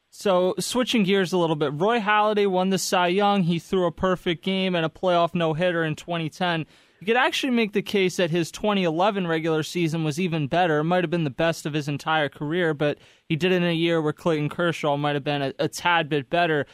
So, 0.10 0.56
switching 0.58 1.04
gears 1.04 1.34
a 1.34 1.38
little 1.38 1.56
bit, 1.56 1.74
Roy 1.74 2.00
Halladay 2.00 2.48
won 2.48 2.70
the 2.70 2.78
Cy 2.78 3.08
Young. 3.08 3.44
He 3.44 3.60
threw 3.60 3.86
a 3.86 3.92
perfect 3.92 4.44
game 4.44 4.74
and 4.74 4.86
a 4.86 4.90
playoff 4.90 5.36
no 5.36 5.54
hitter 5.54 5.84
in 5.84 5.96
2010. 5.96 6.66
You 7.00 7.06
could 7.06 7.18
actually 7.18 7.52
make 7.52 7.74
the 7.74 7.84
case 7.84 8.18
that 8.18 8.32
his 8.32 8.50
2011 8.50 9.28
regular 9.28 9.62
season 9.62 10.04
was 10.04 10.20
even 10.20 10.48
better. 10.48 10.80
It 10.80 10.86
might 10.86 11.04
have 11.04 11.12
been 11.12 11.26
the 11.26 11.30
best 11.30 11.68
of 11.68 11.74
his 11.74 11.88
entire 11.88 12.30
career, 12.30 12.74
but 12.74 12.98
he 13.30 13.36
did 13.36 13.52
it 13.52 13.58
in 13.58 13.70
a 13.70 13.74
year 13.74 14.02
where 14.02 14.14
Clayton 14.14 14.50
Kershaw 14.50 14.98
might 14.98 15.14
have 15.14 15.24
been 15.24 15.44
a, 15.44 15.54
a 15.60 15.68
tad 15.68 16.10
bit 16.10 16.30
better. 16.30 16.66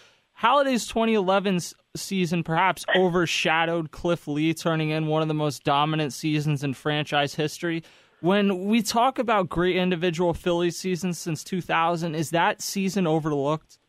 Halladay's 0.41 0.88
2011 0.88 1.60
season 1.96 2.43
perhaps 2.43 2.86
overshadowed 2.96 3.91
Cliff 3.91 4.28
Lee, 4.28 4.54
turning 4.54 4.89
in 4.89 5.08
one 5.08 5.22
of 5.22 5.28
the 5.28 5.34
most 5.34 5.63
dominant 5.63 6.13
seasons 6.13 6.63
in 6.63 6.74
franchise 6.74 7.36
history. 7.36 7.84
When 8.22 8.65
we 8.65 8.82
talk 8.82 9.19
about 9.19 9.50
great 9.50 9.76
individual 9.76 10.34
Phillies 10.34 10.78
seasons 10.78 11.19
since 11.19 11.43
2000, 11.43 12.15
is 12.15 12.32
that 12.32 12.62
season 12.62 13.06
overlooked? 13.06 13.80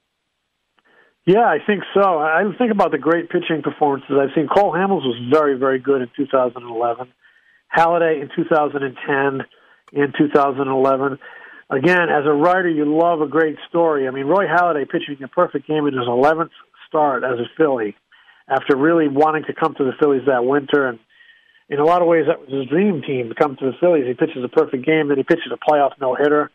Yeah, 1.26 1.46
I 1.46 1.59
think 1.64 1.85
so. 1.94 2.18
I 2.18 2.42
think 2.59 2.70
about 2.70 2.90
the 2.90 2.98
great 2.98 3.30
pitching 3.30 3.62
performances 3.62 4.11
I've 4.20 4.35
seen. 4.35 4.46
Cole 4.46 4.72
Hamels 4.72 5.07
was 5.07 5.16
very, 5.33 5.57
very 5.57 5.78
good 5.78 6.02
in 6.02 6.09
2011. 6.16 7.12
Halladay 7.74 8.20
in 8.20 8.28
2010 8.37 9.46
in 9.92 10.12
2011. 10.18 11.18
Again, 11.70 12.09
as 12.11 12.27
a 12.27 12.33
writer, 12.33 12.68
you 12.68 12.85
love 12.85 13.20
a 13.20 13.27
great 13.27 13.57
story. 13.68 14.07
I 14.07 14.11
mean, 14.11 14.27
Roy 14.27 14.46
Halladay 14.46 14.88
pitching 14.88 15.22
a 15.22 15.29
perfect 15.29 15.66
game 15.66 15.87
in 15.87 15.94
his 15.94 16.07
11th 16.07 16.50
start 16.88 17.24
as 17.24 17.38
a 17.38 17.48
Phillie 17.57 17.96
after 18.48 18.77
really 18.77 19.09
wanting 19.09 19.44
to 19.44 19.55
come 19.55 19.74
to 19.77 19.85
the 19.85 19.92
Phillies 19.98 20.22
that 20.27 20.44
winter 20.44 20.87
and 20.87 20.98
in 21.68 21.81
a 21.81 21.85
lot 21.85 22.03
of 22.03 22.09
ways, 22.09 22.24
that 22.29 22.40
was 22.40 22.50
his 22.50 22.66
dream 22.66 23.03
team 23.03 23.31
to 23.31 23.35
come 23.35 23.57
to 23.57 23.64
the 23.64 23.72
Phillies. 23.81 24.05
He 24.07 24.14
pitches 24.14 24.44
a 24.44 24.48
perfect 24.48 24.85
game, 24.85 25.09
then 25.09 25.16
he 25.16 25.22
pitches 25.24 25.50
a 25.53 25.57
playoff 25.57 25.92
no 26.00 26.14
hitter. 26.14 26.50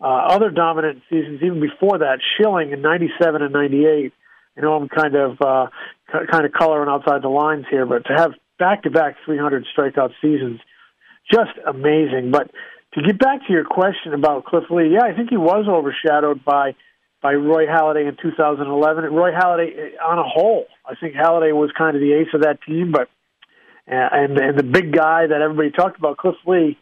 Uh, 0.00 0.30
other 0.30 0.50
dominant 0.50 1.02
seasons, 1.10 1.40
even 1.42 1.60
before 1.60 1.98
that, 1.98 2.18
Schilling 2.36 2.72
in 2.72 2.82
'97 2.82 3.42
and 3.42 3.52
'98. 3.52 4.12
You 4.56 4.62
know, 4.62 4.74
I'm 4.74 4.88
kind 4.88 5.14
of 5.14 5.40
uh, 5.40 5.66
kind 6.30 6.44
of 6.44 6.52
coloring 6.52 6.88
outside 6.88 7.22
the 7.22 7.28
lines 7.28 7.66
here, 7.70 7.86
but 7.86 8.04
to 8.06 8.14
have 8.16 8.32
back-to-back 8.58 9.16
300 9.24 9.66
strikeout 9.76 10.10
seasons, 10.20 10.60
just 11.30 11.50
amazing. 11.66 12.30
But 12.32 12.50
to 12.94 13.02
get 13.02 13.18
back 13.18 13.46
to 13.46 13.52
your 13.52 13.64
question 13.64 14.14
about 14.14 14.44
Cliff 14.44 14.64
Lee, 14.70 14.94
yeah, 14.94 15.04
I 15.04 15.14
think 15.14 15.30
he 15.30 15.36
was 15.36 15.66
overshadowed 15.68 16.44
by 16.44 16.74
by 17.20 17.34
Roy 17.34 17.66
Halladay 17.66 18.08
in 18.08 18.16
2011. 18.22 19.04
And 19.04 19.16
Roy 19.16 19.32
Halladay, 19.32 19.90
on 20.00 20.18
a 20.18 20.22
whole, 20.22 20.66
I 20.86 20.94
think 21.00 21.14
Halladay 21.14 21.52
was 21.52 21.70
kind 21.76 21.96
of 21.96 22.00
the 22.00 22.12
ace 22.12 22.32
of 22.32 22.42
that 22.42 22.62
team, 22.62 22.92
but 22.92 23.08
and 23.86 24.38
and 24.38 24.58
the 24.58 24.62
big 24.62 24.92
guy 24.92 25.26
that 25.26 25.40
everybody 25.42 25.70
talked 25.70 25.98
about, 25.98 26.16
Cliff 26.16 26.36
Lee, 26.46 26.78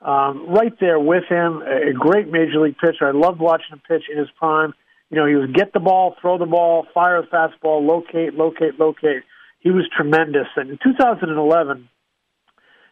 um, 0.00 0.46
right 0.48 0.72
there 0.80 0.98
with 0.98 1.24
him, 1.28 1.62
a 1.62 1.92
great 1.92 2.28
major 2.30 2.60
league 2.60 2.78
pitcher. 2.78 3.08
I 3.08 3.12
loved 3.12 3.40
watching 3.40 3.72
him 3.72 3.82
pitch 3.88 4.04
in 4.10 4.18
his 4.18 4.28
prime. 4.38 4.74
You 5.10 5.16
know, 5.16 5.26
he 5.26 5.34
was 5.34 5.50
get 5.52 5.72
the 5.72 5.80
ball, 5.80 6.14
throw 6.20 6.38
the 6.38 6.46
ball, 6.46 6.86
fire 6.92 7.22
the 7.22 7.28
fastball, 7.28 7.86
locate, 7.86 8.34
locate, 8.34 8.78
locate. 8.78 9.22
He 9.60 9.70
was 9.70 9.88
tremendous. 9.96 10.46
And 10.56 10.70
in 10.70 10.78
2011, 10.82 11.88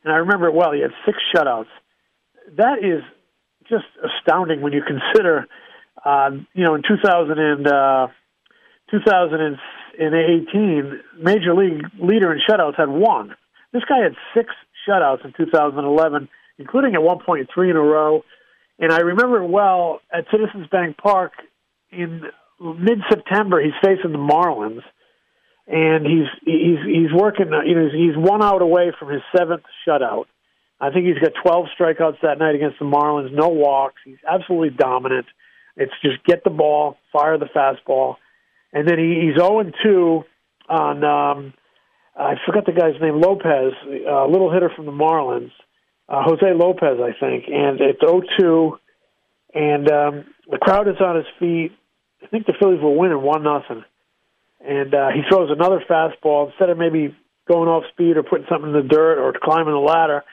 and 0.05 0.13
I 0.13 0.17
remember 0.19 0.49
it 0.49 0.55
well, 0.55 0.73
he 0.73 0.81
had 0.81 0.93
six 1.05 1.19
shutouts. 1.35 1.67
That 2.57 2.79
is 2.79 3.03
just 3.69 3.85
astounding 4.03 4.61
when 4.61 4.73
you 4.73 4.83
consider, 4.83 5.47
uh, 6.05 6.31
you 6.55 6.65
know, 6.65 6.75
in 6.75 6.83
2000 6.83 7.39
and 7.39 7.67
uh, 7.67 8.09
2018, 8.91 11.01
major 11.21 11.55
league 11.55 11.85
leader 12.01 12.33
in 12.33 12.41
shutouts 12.49 12.77
had 12.77 12.89
one. 12.89 13.37
This 13.73 13.83
guy 13.89 14.03
had 14.03 14.15
six 14.35 14.55
shutouts 14.89 15.25
in 15.25 15.33
2011, 15.37 16.29
including 16.59 16.95
at 16.95 17.03
one 17.03 17.19
point 17.25 17.49
three 17.53 17.71
in 17.71 17.77
a 17.77 17.83
row. 17.83 18.25
And 18.79 18.93
I 18.93 19.01
remember 19.01 19.45
well 19.45 20.01
at 20.13 20.27
Citizens 20.31 20.69
Bank 20.71 20.97
Park 20.99 21.33
in 21.91 22.23
mid-September. 22.61 23.61
He's 23.63 23.73
facing 23.83 24.13
the 24.13 24.19
Marlins, 24.19 24.83
and 25.67 26.07
he's 26.07 26.29
he's 26.45 26.79
he's 26.85 27.13
working. 27.13 27.51
You 27.67 27.75
know, 27.75 27.89
he's 27.93 28.17
one 28.17 28.43
out 28.43 28.63
away 28.63 28.93
from 28.99 29.11
his 29.11 29.23
seventh 29.37 29.65
shutout. 29.87 30.25
I 30.81 30.91
think 30.91 31.07
he's 31.07 31.19
got 31.19 31.33
12 31.43 31.67
strikeouts 31.79 32.21
that 32.23 32.39
night 32.39 32.55
against 32.55 32.79
the 32.79 32.85
Marlins, 32.85 33.33
no 33.33 33.49
walks. 33.49 34.01
He's 34.05 34.19
absolutely 34.29 34.77
dominant. 34.77 35.27
It's 35.77 35.93
just 36.03 36.23
get 36.25 36.45
the 36.45 36.51
ball, 36.51 36.97
fire 37.13 37.39
the 37.39 37.47
fastball, 37.47 38.17
and 38.73 38.89
then 38.89 38.99
he, 38.99 39.27
he's 39.27 39.37
0 39.37 39.71
2 39.83 40.25
on 40.69 41.05
um, 41.05 41.55
I 42.17 42.35
forgot 42.47 42.65
the 42.65 42.73
guy's 42.73 43.01
name, 43.01 43.21
Lopez, 43.21 43.75
a 43.87 44.11
uh, 44.11 44.27
little 44.27 44.51
hitter 44.51 44.71
from 44.75 44.87
the 44.87 44.93
Marlins, 44.93 45.53
uh, 46.09 46.23
Jose 46.25 46.53
Lopez, 46.55 46.99
I 46.99 47.13
think, 47.19 47.45
and 47.49 47.81
it's 47.81 48.01
0-2, 48.01 48.79
and 49.55 49.91
um, 49.91 50.25
the 50.51 50.59
crowd 50.59 50.89
is 50.89 50.97
on 51.01 51.17
his 51.17 51.27
feet. 51.39 51.73
I 52.23 52.27
think 52.29 52.47
the 52.47 52.55
Phillies 52.59 52.81
will 52.81 52.97
win 52.97 53.21
one 53.21 53.43
nothing, 53.43 53.85
and 54.67 54.95
uh, 54.95 55.09
he 55.11 55.23
throws 55.29 55.51
another 55.51 55.85
fastball 55.89 56.49
instead 56.51 56.71
of 56.71 56.79
maybe 56.79 57.15
going 57.47 57.69
off 57.69 57.85
speed 57.93 58.17
or 58.17 58.23
putting 58.23 58.47
something 58.49 58.71
in 58.71 58.77
the 58.77 58.89
dirt 58.89 59.19
or 59.19 59.35
climbing 59.41 59.75
the 59.75 59.79
ladder. 59.79 60.25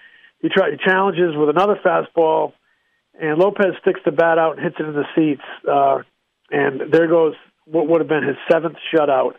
He 0.44 0.50
try 0.50 0.70
he 0.70 0.78
challenges 0.78 1.36
with 1.36 1.50
another 1.50 1.80
fastball, 1.84 2.54
and 3.20 3.40
Lopez 3.40 3.74
sticks 3.82 4.02
the 4.06 4.12
bat 4.12 4.38
out 4.38 4.58
and 4.58 4.64
hits 4.64 4.76
it 4.80 4.86
in 4.86 4.94
the 4.94 5.06
seats, 5.16 5.42
uh, 5.68 6.04
and 6.52 6.94
there 6.94 7.08
goes 7.08 7.34
what 7.66 7.88
would 7.88 8.02
have 8.02 8.10
been 8.10 8.28
his 8.28 8.38
seventh 8.52 8.76
shutout 8.94 9.34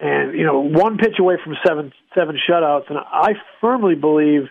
and 0.00 0.38
you 0.38 0.44
know 0.44 0.60
one 0.60 0.96
pitch 0.96 1.18
away 1.18 1.36
from 1.42 1.54
seven 1.66 1.92
seven 2.16 2.38
shutouts, 2.48 2.88
and 2.88 2.98
I 2.98 3.32
firmly 3.60 3.94
believe 3.94 4.48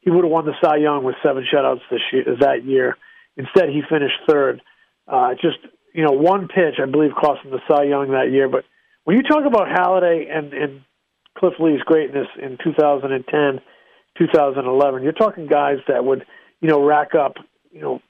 he 0.00 0.10
would 0.10 0.24
have 0.24 0.30
won 0.30 0.46
the 0.46 0.54
Cy 0.62 0.76
Young 0.76 1.04
with 1.04 1.16
seven 1.22 1.44
shutouts 1.52 1.80
this 1.90 2.00
year, 2.12 2.24
that 2.40 2.64
year. 2.64 2.96
Instead, 3.36 3.68
he 3.68 3.82
finished 3.88 4.16
third. 4.28 4.60
Uh, 5.06 5.34
just 5.34 5.58
you 5.94 6.04
know, 6.04 6.12
one 6.12 6.48
pitch 6.48 6.80
I 6.82 6.86
believe 6.86 7.12
cost 7.18 7.44
him 7.44 7.52
the 7.52 7.60
Cy 7.68 7.84
Young 7.84 8.10
that 8.10 8.30
year. 8.32 8.48
But 8.48 8.64
when 9.04 9.16
you 9.16 9.22
talk 9.22 9.44
about 9.46 9.68
Halladay 9.68 10.26
and 10.36 10.52
and 10.52 10.80
Cliff 11.36 11.54
Lee's 11.60 11.82
greatness 11.82 12.26
in 12.40 12.58
2010, 12.62 13.60
2011, 14.18 15.02
you're 15.02 15.12
talking 15.12 15.46
guys 15.46 15.78
that 15.88 16.04
would 16.04 16.24
you 16.60 16.68
know 16.68 16.84
rack 16.84 17.14
up 17.14 17.34
you 17.70 17.80
know 17.80 18.00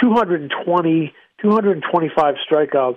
220, 0.00 1.12
225 1.42 2.34
strikeouts 2.50 2.96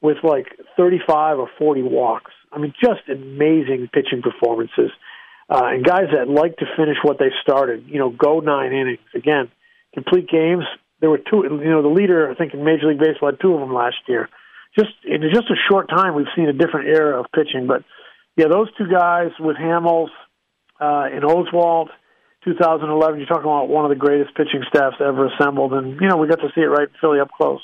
with 0.00 0.16
like 0.22 0.46
35 0.76 1.38
or 1.38 1.48
40 1.58 1.82
walks. 1.82 2.32
I 2.50 2.58
mean, 2.58 2.74
just 2.82 3.08
amazing 3.08 3.88
pitching 3.92 4.22
performances. 4.22 4.90
Uh, 5.48 5.66
and 5.66 5.84
guys 5.84 6.06
that 6.12 6.28
like 6.28 6.56
to 6.56 6.66
finish 6.76 6.96
what 7.02 7.18
they 7.18 7.30
started, 7.42 7.84
you 7.86 7.98
know, 7.98 8.10
go 8.10 8.40
nine 8.40 8.72
innings. 8.72 8.98
Again, 9.14 9.50
complete 9.94 10.28
games. 10.28 10.64
There 11.00 11.10
were 11.10 11.18
two, 11.18 11.42
you 11.44 11.70
know, 11.70 11.82
the 11.82 11.88
leader, 11.88 12.30
I 12.30 12.34
think, 12.34 12.54
in 12.54 12.64
Major 12.64 12.88
League 12.88 12.98
Baseball 12.98 13.30
had 13.30 13.40
two 13.40 13.54
of 13.54 13.60
them 13.60 13.74
last 13.74 13.96
year. 14.06 14.28
Just 14.78 14.92
in 15.04 15.20
just 15.32 15.50
a 15.50 15.58
short 15.70 15.88
time, 15.88 16.14
we've 16.14 16.32
seen 16.34 16.48
a 16.48 16.52
different 16.52 16.88
era 16.88 17.20
of 17.20 17.26
pitching. 17.34 17.66
But 17.66 17.84
yeah, 18.36 18.46
those 18.50 18.68
two 18.78 18.88
guys 18.90 19.30
with 19.38 19.56
Hamels 19.56 20.08
uh, 20.82 21.04
and 21.12 21.22
Oswalt, 21.22 21.88
2011, 22.44 23.20
you're 23.20 23.26
talking 23.28 23.44
about 23.44 23.68
one 23.68 23.84
of 23.84 23.90
the 23.90 23.96
greatest 23.96 24.34
pitching 24.34 24.64
staffs 24.68 24.96
ever 25.00 25.26
assembled. 25.26 25.72
And, 25.72 26.00
you 26.00 26.08
know, 26.08 26.16
we 26.16 26.26
got 26.26 26.40
to 26.40 26.48
see 26.54 26.62
it 26.62 26.66
right 26.66 26.88
in 26.88 26.94
Philly 27.00 27.20
up 27.20 27.30
close. 27.30 27.60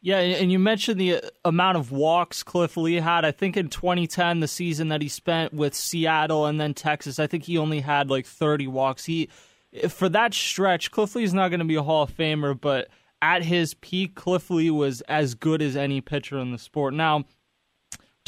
Yeah, 0.00 0.18
and 0.18 0.50
you 0.50 0.58
mentioned 0.60 1.00
the 1.00 1.16
uh, 1.16 1.20
amount 1.44 1.76
of 1.76 1.90
walks 1.90 2.42
Cliff 2.42 2.76
Lee 2.76 2.94
had. 2.94 3.24
I 3.24 3.32
think 3.32 3.56
in 3.56 3.68
2010, 3.68 4.40
the 4.40 4.48
season 4.48 4.88
that 4.88 5.02
he 5.02 5.08
spent 5.08 5.52
with 5.52 5.74
Seattle 5.74 6.46
and 6.46 6.60
then 6.60 6.72
Texas, 6.72 7.18
I 7.18 7.26
think 7.26 7.44
he 7.44 7.58
only 7.58 7.80
had 7.80 8.08
like 8.08 8.24
30 8.24 8.68
walks. 8.68 9.04
He 9.04 9.28
for 9.88 10.08
that 10.08 10.32
stretch, 10.32 10.90
Cliff 10.90 11.14
Lee's 11.14 11.34
not 11.34 11.48
going 11.48 11.58
to 11.60 11.66
be 11.66 11.74
a 11.74 11.82
Hall 11.82 12.04
of 12.04 12.16
Famer, 12.16 12.58
but 12.58 12.88
at 13.20 13.42
his 13.42 13.74
peak, 13.74 14.14
Cliff 14.14 14.50
Lee 14.50 14.70
was 14.70 15.00
as 15.02 15.34
good 15.34 15.60
as 15.60 15.76
any 15.76 16.00
pitcher 16.00 16.38
in 16.38 16.52
the 16.52 16.58
sport. 16.58 16.94
Now, 16.94 17.24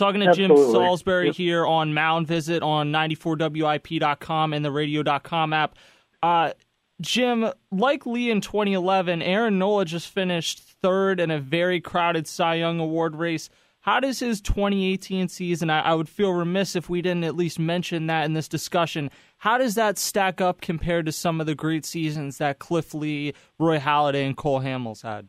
talking 0.00 0.20
to 0.20 0.28
Absolutely. 0.28 0.56
Jim 0.56 0.72
Salisbury 0.72 1.26
yep. 1.26 1.36
here 1.36 1.64
on 1.64 1.94
Mound 1.94 2.26
Visit 2.26 2.62
on 2.64 2.90
94WIP.com 2.90 4.52
and 4.52 4.64
the 4.64 4.72
radio.com 4.72 5.52
app. 5.52 5.76
Uh, 6.22 6.52
Jim, 7.00 7.50
like 7.70 8.04
Lee 8.04 8.30
in 8.30 8.40
2011, 8.40 9.22
Aaron 9.22 9.58
Nola 9.58 9.84
just 9.84 10.08
finished 10.08 10.60
third 10.82 11.20
in 11.20 11.30
a 11.30 11.38
very 11.38 11.80
crowded 11.80 12.26
Cy 12.26 12.56
Young 12.56 12.80
Award 12.80 13.14
race. 13.14 13.48
How 13.82 14.00
does 14.00 14.18
his 14.18 14.42
2018 14.42 15.28
season? 15.28 15.70
I, 15.70 15.80
I 15.80 15.94
would 15.94 16.08
feel 16.08 16.32
remiss 16.32 16.76
if 16.76 16.90
we 16.90 17.00
didn't 17.00 17.24
at 17.24 17.36
least 17.36 17.58
mention 17.58 18.08
that 18.08 18.26
in 18.26 18.34
this 18.34 18.48
discussion. 18.48 19.10
How 19.38 19.56
does 19.56 19.76
that 19.76 19.96
stack 19.96 20.40
up 20.40 20.60
compared 20.60 21.06
to 21.06 21.12
some 21.12 21.40
of 21.40 21.46
the 21.46 21.54
great 21.54 21.86
seasons 21.86 22.38
that 22.38 22.58
Cliff 22.58 22.92
Lee, 22.92 23.32
Roy 23.58 23.78
Halladay, 23.78 24.26
and 24.26 24.36
Cole 24.36 24.60
Hamels 24.60 25.02
had? 25.02 25.28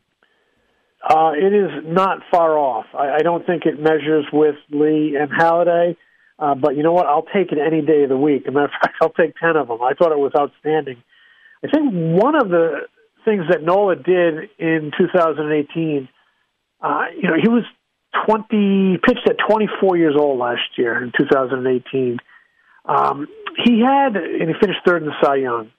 Uh, 1.03 1.31
it 1.33 1.53
is 1.53 1.71
not 1.85 2.19
far 2.31 2.57
off. 2.57 2.85
I, 2.93 3.15
I 3.15 3.19
don't 3.23 3.45
think 3.45 3.65
it 3.65 3.79
measures 3.79 4.25
with 4.31 4.55
Lee 4.69 5.17
and 5.19 5.31
Halladay, 5.31 5.97
uh, 6.37 6.53
but 6.53 6.75
you 6.75 6.83
know 6.83 6.93
what? 6.93 7.07
I'll 7.07 7.25
take 7.25 7.51
it 7.51 7.57
any 7.57 7.81
day 7.81 8.03
of 8.03 8.09
the 8.09 8.17
week. 8.17 8.43
As 8.43 8.49
a 8.49 8.51
matter 8.51 8.65
of 8.65 8.71
fact, 8.71 8.95
I'll 9.01 9.09
take 9.09 9.35
10 9.37 9.55
of 9.55 9.67
them. 9.67 9.81
I 9.81 9.93
thought 9.93 10.11
it 10.11 10.19
was 10.19 10.33
outstanding. 10.37 11.01
I 11.63 11.67
think 11.69 11.91
one 11.91 12.35
of 12.35 12.49
the 12.49 12.81
things 13.25 13.45
that 13.49 13.63
Nola 13.63 13.95
did 13.95 14.49
in 14.59 14.91
2018, 14.97 16.07
uh, 16.81 17.03
you 17.15 17.29
know, 17.29 17.35
he 17.41 17.49
was 17.49 17.63
20, 18.27 18.99
pitched 19.03 19.27
at 19.27 19.37
24 19.47 19.97
years 19.97 20.15
old 20.17 20.37
last 20.37 20.61
year 20.77 21.01
in 21.03 21.11
2018. 21.17 22.17
Um, 22.85 23.27
he 23.63 23.81
had, 23.81 24.15
and 24.15 24.49
he 24.49 24.55
finished 24.59 24.79
third 24.85 25.03
in 25.03 25.09
the 25.09 25.15
Cy 25.23 25.35
Young. 25.35 25.71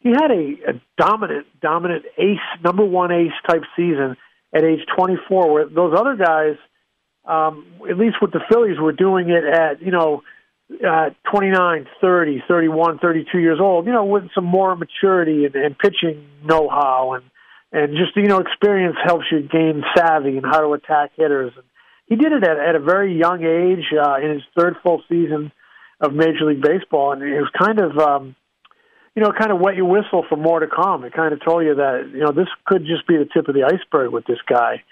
He 0.00 0.10
had 0.10 0.30
a, 0.30 0.70
a 0.70 0.80
dominant, 0.96 1.46
dominant 1.60 2.04
ace, 2.18 2.38
number 2.62 2.84
one 2.84 3.10
ace 3.12 3.32
type 3.48 3.62
season 3.76 4.16
at 4.54 4.64
age 4.64 4.80
24, 4.96 5.52
where 5.52 5.68
those 5.68 5.94
other 5.98 6.16
guys, 6.16 6.56
um, 7.24 7.66
at 7.88 7.98
least 7.98 8.16
with 8.20 8.32
the 8.32 8.40
Phillies, 8.50 8.78
were 8.78 8.92
doing 8.92 9.30
it 9.30 9.44
at 9.44 9.82
you 9.82 9.90
know 9.90 10.22
uh, 10.86 11.10
29, 11.30 11.86
30, 12.00 12.42
31, 12.48 12.98
32 12.98 13.38
years 13.38 13.58
old. 13.60 13.86
You 13.86 13.92
know, 13.92 14.04
with 14.04 14.24
some 14.34 14.44
more 14.44 14.76
maturity 14.76 15.44
and, 15.44 15.54
and 15.54 15.78
pitching 15.78 16.26
know-how 16.44 17.14
and 17.14 17.24
and 17.72 17.96
just 17.96 18.16
you 18.16 18.28
know 18.28 18.38
experience 18.38 18.96
helps 19.04 19.24
you 19.30 19.40
gain 19.42 19.82
savvy 19.96 20.36
and 20.36 20.46
how 20.46 20.60
to 20.60 20.72
attack 20.72 21.10
hitters. 21.16 21.52
And 21.56 21.64
he 22.06 22.16
did 22.16 22.32
it 22.32 22.44
at, 22.44 22.58
at 22.58 22.74
a 22.74 22.80
very 22.80 23.18
young 23.18 23.42
age 23.42 23.84
uh, 23.92 24.16
in 24.22 24.34
his 24.34 24.42
third 24.56 24.76
full 24.82 25.02
season 25.08 25.52
of 26.00 26.12
Major 26.12 26.44
League 26.46 26.62
Baseball, 26.62 27.12
and 27.12 27.22
it 27.22 27.40
was 27.40 27.50
kind 27.58 27.80
of. 27.80 27.98
Um, 27.98 28.36
you 29.16 29.22
know, 29.22 29.32
kind 29.32 29.50
of 29.50 29.58
wet 29.58 29.76
your 29.76 29.86
whistle 29.86 30.24
for 30.28 30.36
more 30.36 30.60
to 30.60 30.66
come. 30.66 31.02
It 31.04 31.14
kind 31.14 31.32
of 31.32 31.42
told 31.42 31.64
you 31.64 31.74
that 31.74 32.10
you 32.12 32.20
know 32.20 32.32
this 32.32 32.48
could 32.66 32.84
just 32.84 33.06
be 33.08 33.16
the 33.16 33.24
tip 33.24 33.48
of 33.48 33.54
the 33.54 33.64
iceberg 33.64 34.12
with 34.12 34.26
this 34.26 34.38
guy. 34.46 34.82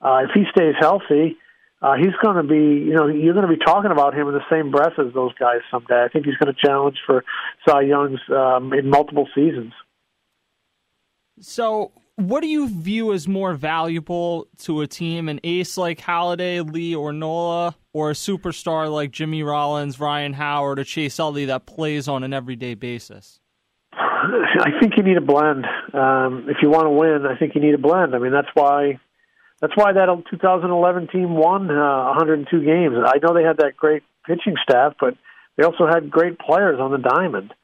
Uh, 0.00 0.22
if 0.24 0.30
he 0.34 0.44
stays 0.50 0.74
healthy, 0.80 1.36
uh, 1.82 1.94
he's 1.96 2.14
going 2.22 2.36
to 2.36 2.42
be, 2.42 2.86
you 2.86 2.94
know, 2.94 3.06
you're 3.06 3.34
going 3.34 3.46
to 3.46 3.56
be 3.56 3.62
talking 3.62 3.90
about 3.90 4.14
him 4.14 4.26
in 4.26 4.34
the 4.34 4.44
same 4.50 4.70
breath 4.70 4.98
as 4.98 5.12
those 5.12 5.34
guys 5.34 5.60
someday. 5.70 6.02
I 6.02 6.08
think 6.08 6.24
he's 6.24 6.36
going 6.36 6.52
to 6.52 6.66
challenge 6.66 6.96
for 7.06 7.24
Cy 7.68 7.82
Young's 7.82 8.20
um, 8.30 8.72
in 8.72 8.88
multiple 8.88 9.28
seasons. 9.34 9.72
So, 11.40 11.92
what 12.16 12.40
do 12.40 12.46
you 12.46 12.68
view 12.68 13.12
as 13.12 13.28
more 13.28 13.52
valuable 13.52 14.46
to 14.60 14.80
a 14.80 14.86
team, 14.86 15.28
an 15.28 15.40
ace 15.44 15.76
like 15.76 16.00
Halladay, 16.00 16.70
Lee, 16.72 16.94
or 16.94 17.12
Nola, 17.12 17.76
or 17.92 18.10
a 18.10 18.14
superstar 18.14 18.90
like 18.90 19.10
Jimmy 19.10 19.42
Rollins, 19.42 20.00
Ryan 20.00 20.32
Howard, 20.32 20.78
or 20.78 20.84
Chase 20.84 21.18
Utley 21.20 21.44
that 21.46 21.66
plays 21.66 22.08
on 22.08 22.22
an 22.22 22.32
everyday 22.32 22.74
basis? 22.74 23.40
I 23.96 24.70
think 24.80 24.96
you 24.96 25.02
need 25.02 25.16
a 25.16 25.20
blend. 25.20 25.66
Um, 25.92 26.46
if 26.48 26.58
you 26.62 26.70
want 26.70 26.86
to 26.86 26.90
win, 26.90 27.26
I 27.26 27.38
think 27.38 27.54
you 27.54 27.60
need 27.60 27.74
a 27.74 27.78
blend. 27.78 28.14
I 28.14 28.18
mean, 28.18 28.32
that's 28.32 28.48
why 28.54 28.98
that's 29.60 29.76
why 29.76 29.92
that 29.92 30.08
2011 30.30 31.08
team 31.08 31.36
won 31.36 31.70
uh, 31.70 32.04
102 32.16 32.64
games. 32.64 32.96
I 33.06 33.18
know 33.22 33.34
they 33.34 33.44
had 33.44 33.58
that 33.58 33.76
great 33.76 34.02
pitching 34.26 34.56
staff, 34.62 34.94
but 35.00 35.14
they 35.56 35.64
also 35.64 35.86
had 35.86 36.10
great 36.10 36.38
players 36.38 36.80
on 36.80 36.90
the 36.90 36.98
diamond. 36.98 37.54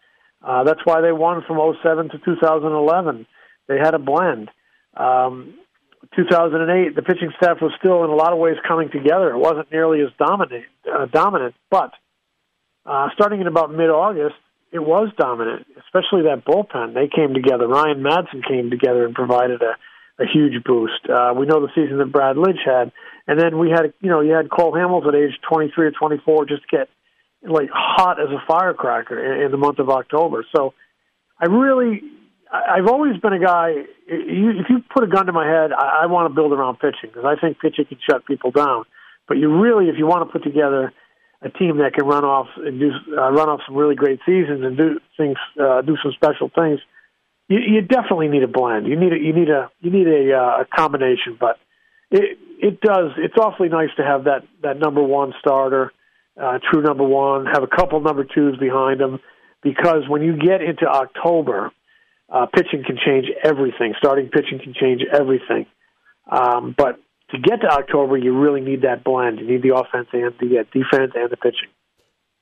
Uh, 0.43 0.64
that's 0.64 0.81
why 0.85 1.01
they 1.01 1.12
won 1.12 1.43
from 1.47 1.59
07 1.83 2.11
to 2.11 2.18
2011. 2.18 3.26
They 3.68 3.78
had 3.78 3.95
a 3.95 3.99
blend. 3.99 4.51
Um, 4.97 5.55
2008, 6.16 6.97
the 6.97 7.03
pitching 7.03 7.33
staff 7.37 7.59
was 7.61 7.72
still 7.78 8.05
in 8.05 8.11
a 8.11 8.14
lot 8.14 8.33
of 8.33 8.39
ways 8.39 8.57
coming 8.66 8.91
together. 8.91 9.31
It 9.31 9.39
wasn't 9.39 9.70
nearly 9.70 10.01
as 10.01 10.09
dominant, 10.18 10.64
uh, 10.91 11.07
dominant, 11.07 11.55
but 11.70 11.93
uh, 12.87 13.09
starting 13.14 13.41
in 13.41 13.47
about 13.47 13.70
mid-August, 13.72 14.37
it 14.72 14.78
was 14.78 15.08
dominant, 15.18 15.66
especially 15.78 16.22
that 16.22 16.44
bullpen. 16.44 16.94
They 16.94 17.08
came 17.08 17.34
together. 17.34 17.66
Ryan 17.66 18.02
Madson 18.02 18.46
came 18.46 18.70
together 18.70 19.04
and 19.04 19.14
provided 19.14 19.62
a 19.62 19.74
a 20.20 20.26
huge 20.30 20.62
boost. 20.64 21.08
Uh, 21.08 21.32
we 21.34 21.46
know 21.46 21.60
the 21.60 21.72
season 21.74 21.98
that 21.98 22.12
Brad 22.12 22.36
Lidge 22.36 22.60
had, 22.64 22.92
and 23.26 23.40
then 23.40 23.58
we 23.58 23.70
had, 23.70 23.94
you 24.00 24.10
know, 24.10 24.20
you 24.20 24.32
had 24.32 24.50
Cole 24.50 24.72
Hamels 24.72 25.08
at 25.08 25.14
age 25.14 25.32
23 25.48 25.86
or 25.86 25.90
24 25.92 26.46
just 26.46 26.68
get 26.70 26.88
like 27.42 27.70
hot 27.72 28.20
as 28.20 28.28
a 28.28 28.42
firecracker 28.46 29.18
in, 29.18 29.46
in 29.46 29.50
the 29.50 29.56
month 29.56 29.78
of 29.78 29.88
October. 29.88 30.44
So 30.54 30.74
I 31.38 31.46
really, 31.46 32.02
I've 32.52 32.86
always 32.86 33.16
been 33.16 33.32
a 33.32 33.40
guy. 33.40 33.72
If 34.06 34.66
you 34.68 34.84
put 34.94 35.04
a 35.04 35.06
gun 35.06 35.26
to 35.26 35.32
my 35.32 35.46
head, 35.46 35.72
I, 35.72 36.02
I 36.02 36.06
want 36.06 36.28
to 36.30 36.34
build 36.34 36.52
around 36.52 36.78
pitching 36.80 37.08
because 37.08 37.24
I 37.24 37.40
think 37.40 37.58
pitching 37.58 37.86
can 37.86 37.98
shut 38.08 38.26
people 38.26 38.50
down. 38.50 38.84
But 39.26 39.38
you 39.38 39.48
really, 39.58 39.88
if 39.88 39.94
you 39.96 40.06
want 40.06 40.28
to 40.28 40.32
put 40.32 40.44
together 40.44 40.92
a 41.43 41.51
team 41.51 41.78
that 41.78 41.95
can 41.95 42.07
run 42.07 42.24
off 42.24 42.49
and 42.57 42.78
do 42.78 42.91
uh, 43.16 43.30
run 43.30 43.49
off 43.49 43.61
some 43.66 43.76
really 43.76 43.95
great 43.95 44.20
seasons 44.26 44.62
and 44.62 44.76
do 44.76 45.01
things, 45.16 45.36
uh, 45.61 45.82
do 45.82 45.97
some 46.03 46.12
special 46.12 46.51
things 46.55 46.80
you, 47.51 47.59
you 47.59 47.82
definitely 47.82 48.28
need 48.28 48.45
a 48.45 48.49
blend. 48.49 48.86
You 48.86 48.97
need 48.97 49.12
a 49.12 49.18
you 49.18 49.34
need 49.34 49.51
a 49.51 49.70
you 49.80 49.91
need 49.91 50.07
a, 50.07 50.32
uh, 50.34 50.62
a 50.62 50.64
combination, 50.64 51.36
but 51.38 51.59
it 52.11 52.38
it 52.62 52.80
does. 52.80 53.11
It's 53.18 53.34
awfully 53.36 53.68
nice 53.68 53.91
to 53.97 54.05
have 54.05 54.24
that 54.24 54.45
that 54.62 54.78
number 54.78 55.03
one 55.03 55.34
starter, 55.41 55.93
uh, 56.41 56.61
true 56.70 56.82
number 56.82 57.05
one. 57.05 57.47
Have 57.47 57.64
a 57.64 57.66
couple 57.66 58.01
number 58.01 58.24
twos 58.24 58.57
behind 58.57 59.01
them, 59.01 59.18
because 59.62 60.09
when 60.09 60.22
you 60.22 60.38
get 60.38 60.62
into 60.62 60.86
October, 60.86 61.72
uh, 62.28 62.47
pitching 62.47 62.84
can 62.86 62.97
change 63.05 63.26
everything. 63.43 63.95
Starting 63.99 64.28
pitching 64.28 64.61
can 64.62 64.72
change 64.72 65.03
everything. 65.12 65.66
Um, 66.30 66.72
but 66.78 67.01
to 67.33 67.39
get 67.39 67.61
to 67.61 67.68
October, 67.68 68.16
you 68.16 68.37
really 68.39 68.61
need 68.61 68.83
that 68.83 69.05
blend. 69.05 69.39
You 69.39 69.47
need 69.47 69.62
the 69.62 69.74
offense 69.74 70.09
and 70.12 70.33
the 70.41 70.59
uh, 70.59 70.64
defense 70.72 71.12
and 71.14 71.31
the 71.31 71.37
pitching. 71.37 71.68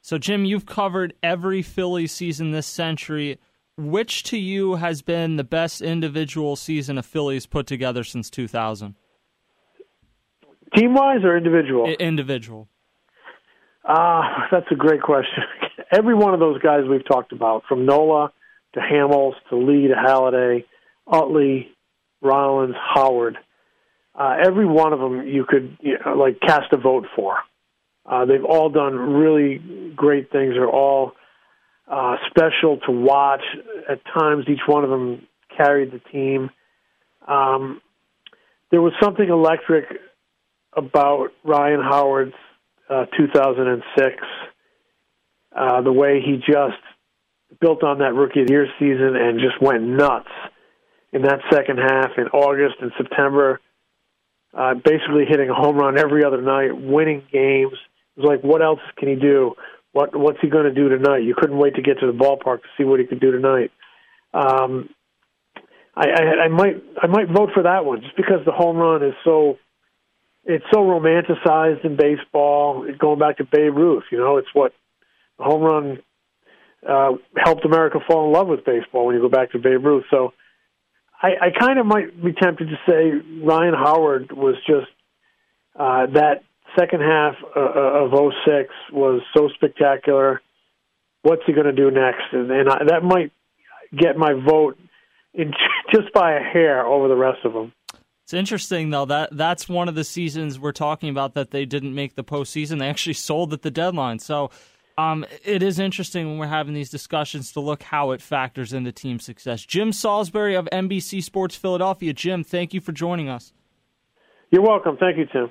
So, 0.01 0.19
Jim, 0.19 0.45
you've 0.45 0.67
covered 0.67 1.15
every 1.23 1.63
Philly 1.63 2.07
season 2.07 2.53
this 2.53 2.67
century 2.67 3.39
which 3.79 4.25
to 4.25 4.37
you 4.37 4.75
has 4.75 5.03
been 5.03 5.37
the 5.37 5.45
best 5.45 5.81
individual 5.81 6.57
season 6.57 6.99
of 6.99 7.07
Phillies 7.07 7.47
put 7.47 7.67
together 7.67 8.03
since 8.03 8.29
2000? 8.29 8.97
Team 10.75 10.95
wise 10.95 11.23
or 11.23 11.37
individual? 11.37 11.87
I- 11.87 11.97
individual. 12.03 12.69
Ah, 13.85 14.45
uh, 14.45 14.49
that's 14.51 14.67
a 14.71 14.75
great 14.75 15.01
question. 15.01 15.45
Every 15.93 16.15
one 16.15 16.35
of 16.35 16.41
those 16.41 16.61
guys 16.61 16.83
we've 16.91 17.07
talked 17.07 17.33
about, 17.33 17.63
from 17.69 17.87
Nola 17.87 18.33
to 18.75 18.81
Hamels 18.81 19.35
to 19.49 19.57
Lee 19.57 19.89
to 19.89 19.95
Halladay, 19.95 20.65
Utley, 21.07 21.69
Rollins, 22.21 22.75
Howard, 22.95 23.39
uh, 24.19 24.37
every 24.45 24.67
one 24.67 24.93
of 24.93 24.99
them 24.99 25.27
you 25.27 25.47
could 25.49 25.79
you 25.81 25.97
know, 26.05 26.15
like 26.15 26.41
cast 26.41 26.73
a 26.73 26.77
vote 26.77 27.07
for. 27.15 27.37
Uh, 28.05 28.25
they've 28.25 28.45
all 28.45 28.69
done 28.69 28.95
really 28.95 29.93
great 29.95 30.33
things. 30.33 30.55
They're 30.55 30.69
all 30.69 31.13
uh, 31.87 32.17
special 32.29 32.79
to 32.87 32.93
watch. 32.93 33.43
At 33.89 34.01
times, 34.19 34.47
each 34.49 34.67
one 34.67 34.83
of 34.83 34.91
them 34.91 35.27
carried 35.57 35.93
the 35.93 36.01
team. 36.11 36.51
Um, 37.27 37.81
there 38.71 38.83
was 38.83 38.93
something 39.01 39.29
electric 39.29 39.85
about 40.77 41.29
Ryan 41.45 41.81
Howard's 41.81 42.35
uh, 42.91 43.07
2006. 43.17 44.17
Uh, 45.55 45.83
the 45.83 45.93
way 45.93 46.21
he 46.25 46.37
just 46.37 46.81
built 47.61 47.83
on 47.83 47.99
that 47.99 48.15
rookie 48.15 48.41
of 48.41 48.47
the 48.47 48.53
year 48.53 48.67
season 48.79 49.17
and 49.17 49.41
just 49.41 49.61
went 49.61 49.83
nuts 49.83 50.29
in 51.13 51.23
that 51.23 51.41
second 51.51 51.79
half 51.79 52.11
in 52.19 52.27
August 52.29 52.77
and 52.81 52.93
September, 52.97 53.61
uh, 54.55 54.75
basically 54.75 55.25
hitting 55.29 55.51
a 55.51 55.55
home 55.55 55.77
run 55.77 55.99
every 55.99 56.25
other 56.25 56.41
night, 56.41 56.71
winning 56.73 57.23
games. 57.33 57.75
It 58.17 58.21
was 58.21 58.29
like, 58.29 58.43
what 58.43 58.63
else 58.63 58.81
can 58.97 59.09
he 59.09 59.15
do? 59.15 59.55
What 59.93 60.15
what's 60.15 60.39
he 60.41 60.49
going 60.49 60.65
to 60.65 60.75
do 60.75 60.89
tonight? 60.89 61.19
You 61.19 61.35
couldn't 61.37 61.59
wait 61.59 61.75
to 61.77 61.83
get 61.83 62.01
to 62.01 62.07
the 62.07 62.13
ballpark 62.13 62.63
to 62.63 62.69
see 62.77 62.85
what 62.85 63.01
he 63.01 63.07
could 63.07 63.21
do 63.21 63.33
tonight. 63.33 63.71
Um, 64.35 64.91
I, 65.97 66.11
I, 66.11 66.45
I 66.45 66.49
might 66.49 66.83
I 67.03 67.07
might 67.07 67.29
vote 67.29 67.51
for 67.55 67.63
that 67.65 67.85
one 67.85 68.03
just 68.03 68.17
because 68.17 68.45
the 68.45 68.53
home 68.53 68.77
run 68.77 69.03
is 69.03 69.15
so 69.25 69.59
it's 70.45 70.65
so 70.73 70.81
romanticized 70.81 71.85
in 71.85 71.97
baseball. 71.97 72.87
Going 72.99 73.19
back 73.19 73.39
to 73.39 73.45
Babe 73.45 73.77
Ruth, 73.77 74.05
you 74.13 74.19
know, 74.19 74.37
it's 74.37 74.49
what 74.53 74.73
the 75.39 75.45
home 75.45 75.63
run 75.63 75.99
uh, 76.89 77.13
helped 77.37 77.65
America 77.65 77.99
fall 78.07 78.27
in 78.27 78.33
love 78.33 78.49
with 78.49 78.65
baseball 78.65 79.07
when 79.07 79.17
you 79.17 79.23
go 79.23 79.29
back 79.29 79.53
to 79.53 79.59
Babe 79.59 79.85
Ruth. 79.85 80.05
So 80.11 80.33
I, 81.21 81.29
I 81.41 81.51
kind 81.59 81.79
of 81.79 81.87
might 81.87 82.23
be 82.23 82.33
tempted 82.33 82.69
to 82.69 82.77
say 82.89 83.11
Ryan 83.43 83.75
Howard 83.75 84.33
was 84.33 84.55
just 84.67 84.89
uh, 85.79 86.07
that 86.15 86.43
second 86.79 87.01
half 87.01 87.35
uh, 87.57 87.61
uh 87.61 88.05
of 88.05 88.33
06 88.47 88.73
was 88.93 89.21
so 89.37 89.49
spectacular. 89.55 90.41
What's 91.23 91.43
he 91.47 91.53
going 91.53 91.67
to 91.67 91.73
do 91.73 91.91
next? 91.91 92.25
And, 92.33 92.51
and 92.51 92.69
I, 92.69 92.85
that 92.87 93.03
might 93.03 93.33
get 93.97 94.17
my 94.17 94.33
vote 94.33 94.79
in 95.35 95.53
just 95.95 96.13
by 96.13 96.35
a 96.35 96.41
hair 96.41 96.87
over 96.87 97.09
the 97.09 97.17
rest 97.17 97.45
of 97.45 97.53
them. 97.53 97.73
It's 98.25 98.35
interesting 98.35 98.91
though 98.91 99.07
that 99.07 99.31
that's 99.33 99.69
one 99.69 99.89
of 99.89 99.95
the 99.95 100.05
seasons 100.05 100.59
we're 100.59 100.73
talking 100.73 101.09
about 101.09 101.33
that 101.35 101.51
they 101.51 101.65
didn't 101.65 101.95
make 101.95 102.15
the 102.15 102.25
postseason. 102.25 102.79
They 102.79 102.89
actually 102.89 103.15
sold 103.15 103.53
at 103.55 103.63
the 103.63 103.71
deadline. 103.71 104.19
So 104.19 104.51
um, 104.99 105.25
it 105.45 105.63
is 105.63 105.79
interesting 105.79 106.27
when 106.27 106.39
we're 106.39 106.49
having 106.49 106.75
these 106.75 106.91
discussions 106.91 107.53
to 107.53 107.61
look 107.61 107.85
how 107.85 108.11
it 108.11 108.21
factors 108.21 108.73
into 108.73 108.91
team 108.91 109.21
success. 109.21 109.65
Jim 109.65 109.93
Salisbury 109.93 110.57
of 110.57 110.69
NBC 110.73 111.23
Sports 111.23 111.55
Philadelphia. 111.55 112.13
Jim, 112.13 112.43
thank 112.43 112.75
you 112.75 112.81
for 112.81 112.91
joining 112.91 113.29
us. 113.29 113.53
You're 114.51 114.63
welcome. 114.63 114.97
Thank 114.97 115.19
you, 115.19 115.27
Tim. 115.33 115.51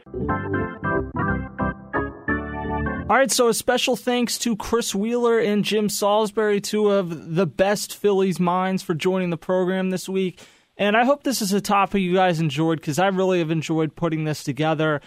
All 3.09 3.15
right, 3.15 3.31
so 3.31 3.47
a 3.47 3.53
special 3.53 3.95
thanks 3.95 4.37
to 4.39 4.57
Chris 4.57 4.93
Wheeler 4.93 5.39
and 5.39 5.63
Jim 5.63 5.87
Salisbury, 5.87 6.59
two 6.59 6.89
of 6.89 7.35
the 7.35 7.47
best 7.47 7.95
Phillies 7.95 8.41
minds, 8.41 8.83
for 8.83 8.93
joining 8.93 9.29
the 9.29 9.37
program 9.37 9.91
this 9.91 10.09
week. 10.09 10.41
And 10.75 10.97
I 10.97 11.05
hope 11.05 11.23
this 11.23 11.41
is 11.41 11.53
a 11.53 11.61
topic 11.61 12.01
you 12.01 12.13
guys 12.13 12.41
enjoyed 12.41 12.81
because 12.81 12.99
I 12.99 13.07
really 13.07 13.39
have 13.39 13.49
enjoyed 13.49 13.95
putting 13.95 14.25
this 14.25 14.43
together. 14.43 14.99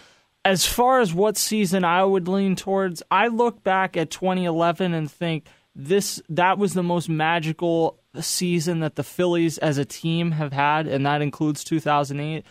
As 0.43 0.65
far 0.65 1.01
as 1.01 1.13
what 1.13 1.37
season 1.37 1.83
I 1.83 2.03
would 2.03 2.27
lean 2.27 2.55
towards, 2.55 3.03
I 3.11 3.27
look 3.27 3.63
back 3.63 3.95
at 3.95 4.09
2011 4.09 4.93
and 4.93 5.09
think 5.09 5.45
this 5.75 6.21
that 6.29 6.57
was 6.57 6.73
the 6.73 6.83
most 6.83 7.07
magical 7.07 7.99
season 8.19 8.79
that 8.81 8.95
the 8.95 9.03
Phillies 9.03 9.57
as 9.59 9.77
a 9.77 9.85
team 9.85 10.31
have 10.31 10.51
had, 10.51 10.87
and 10.87 11.05
that 11.05 11.21
includes 11.21 11.63
2008. 11.63 12.43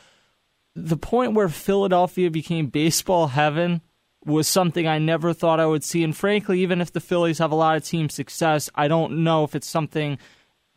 The 0.74 0.96
point 0.96 1.34
where 1.34 1.48
Philadelphia 1.48 2.30
became 2.30 2.68
baseball 2.68 3.28
heaven 3.28 3.82
was 4.24 4.46
something 4.46 4.86
I 4.86 4.98
never 4.98 5.32
thought 5.32 5.60
I 5.60 5.66
would 5.66 5.84
see. 5.84 6.04
And 6.04 6.16
frankly, 6.16 6.60
even 6.60 6.80
if 6.80 6.92
the 6.92 7.00
Phillies 7.00 7.38
have 7.38 7.52
a 7.52 7.56
lot 7.56 7.76
of 7.76 7.84
team 7.84 8.08
success, 8.08 8.70
I 8.74 8.88
don't 8.88 9.24
know 9.24 9.44
if 9.44 9.54
it's 9.54 9.68
something 9.68 10.18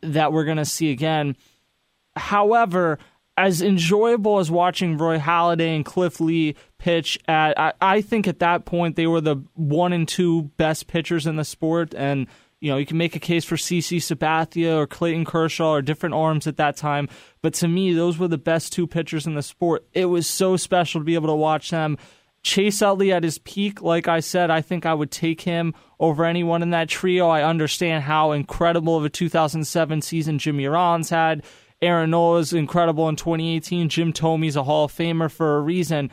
that 0.02 0.32
we're 0.32 0.44
going 0.44 0.56
to 0.56 0.64
see 0.64 0.90
again. 0.90 1.36
However, 2.16 2.98
as 3.36 3.62
enjoyable 3.62 4.38
as 4.38 4.50
watching 4.50 4.96
Roy 4.96 5.18
Halladay 5.18 5.74
and 5.74 5.84
Cliff 5.84 6.20
Lee 6.20 6.54
pitch 6.78 7.18
at, 7.26 7.58
I, 7.58 7.72
I 7.80 8.00
think 8.00 8.28
at 8.28 8.38
that 8.38 8.64
point 8.64 8.96
they 8.96 9.06
were 9.06 9.20
the 9.20 9.36
one 9.54 9.92
and 9.92 10.06
two 10.06 10.42
best 10.56 10.86
pitchers 10.86 11.26
in 11.26 11.36
the 11.36 11.44
sport. 11.44 11.94
And, 11.94 12.26
you 12.60 12.70
know, 12.70 12.76
you 12.76 12.86
can 12.86 12.96
make 12.96 13.16
a 13.16 13.20
case 13.20 13.44
for 13.44 13.56
CC 13.56 13.98
Sabathia 13.98 14.76
or 14.76 14.86
Clayton 14.86 15.24
Kershaw 15.24 15.70
or 15.70 15.82
different 15.82 16.14
arms 16.14 16.46
at 16.46 16.56
that 16.58 16.76
time. 16.76 17.08
But 17.42 17.54
to 17.54 17.68
me, 17.68 17.92
those 17.92 18.18
were 18.18 18.28
the 18.28 18.38
best 18.38 18.72
two 18.72 18.86
pitchers 18.86 19.26
in 19.26 19.34
the 19.34 19.42
sport. 19.42 19.86
It 19.92 20.06
was 20.06 20.26
so 20.26 20.56
special 20.56 21.00
to 21.00 21.04
be 21.04 21.14
able 21.14 21.28
to 21.28 21.34
watch 21.34 21.70
them 21.70 21.98
Chase 22.44 22.82
Utley 22.82 23.10
at 23.10 23.24
his 23.24 23.38
peak, 23.38 23.80
like 23.80 24.06
I 24.06 24.20
said, 24.20 24.50
I 24.50 24.60
think 24.60 24.84
I 24.84 24.92
would 24.92 25.10
take 25.10 25.40
him 25.40 25.74
over 25.98 26.26
anyone 26.26 26.62
in 26.62 26.70
that 26.70 26.90
trio. 26.90 27.26
I 27.28 27.42
understand 27.42 28.04
how 28.04 28.32
incredible 28.32 28.98
of 28.98 29.04
a 29.04 29.08
2007 29.08 30.02
season 30.02 30.38
Jimmy 30.38 30.66
Rollins 30.66 31.08
had. 31.08 31.42
Aaron 31.84 32.10
Nola's 32.10 32.52
incredible 32.52 33.08
in 33.08 33.16
2018. 33.16 33.88
Jim 33.88 34.12
Thome's 34.12 34.56
a 34.56 34.64
Hall 34.64 34.84
of 34.84 34.92
Famer 34.92 35.30
for 35.30 35.56
a 35.56 35.60
reason. 35.60 36.10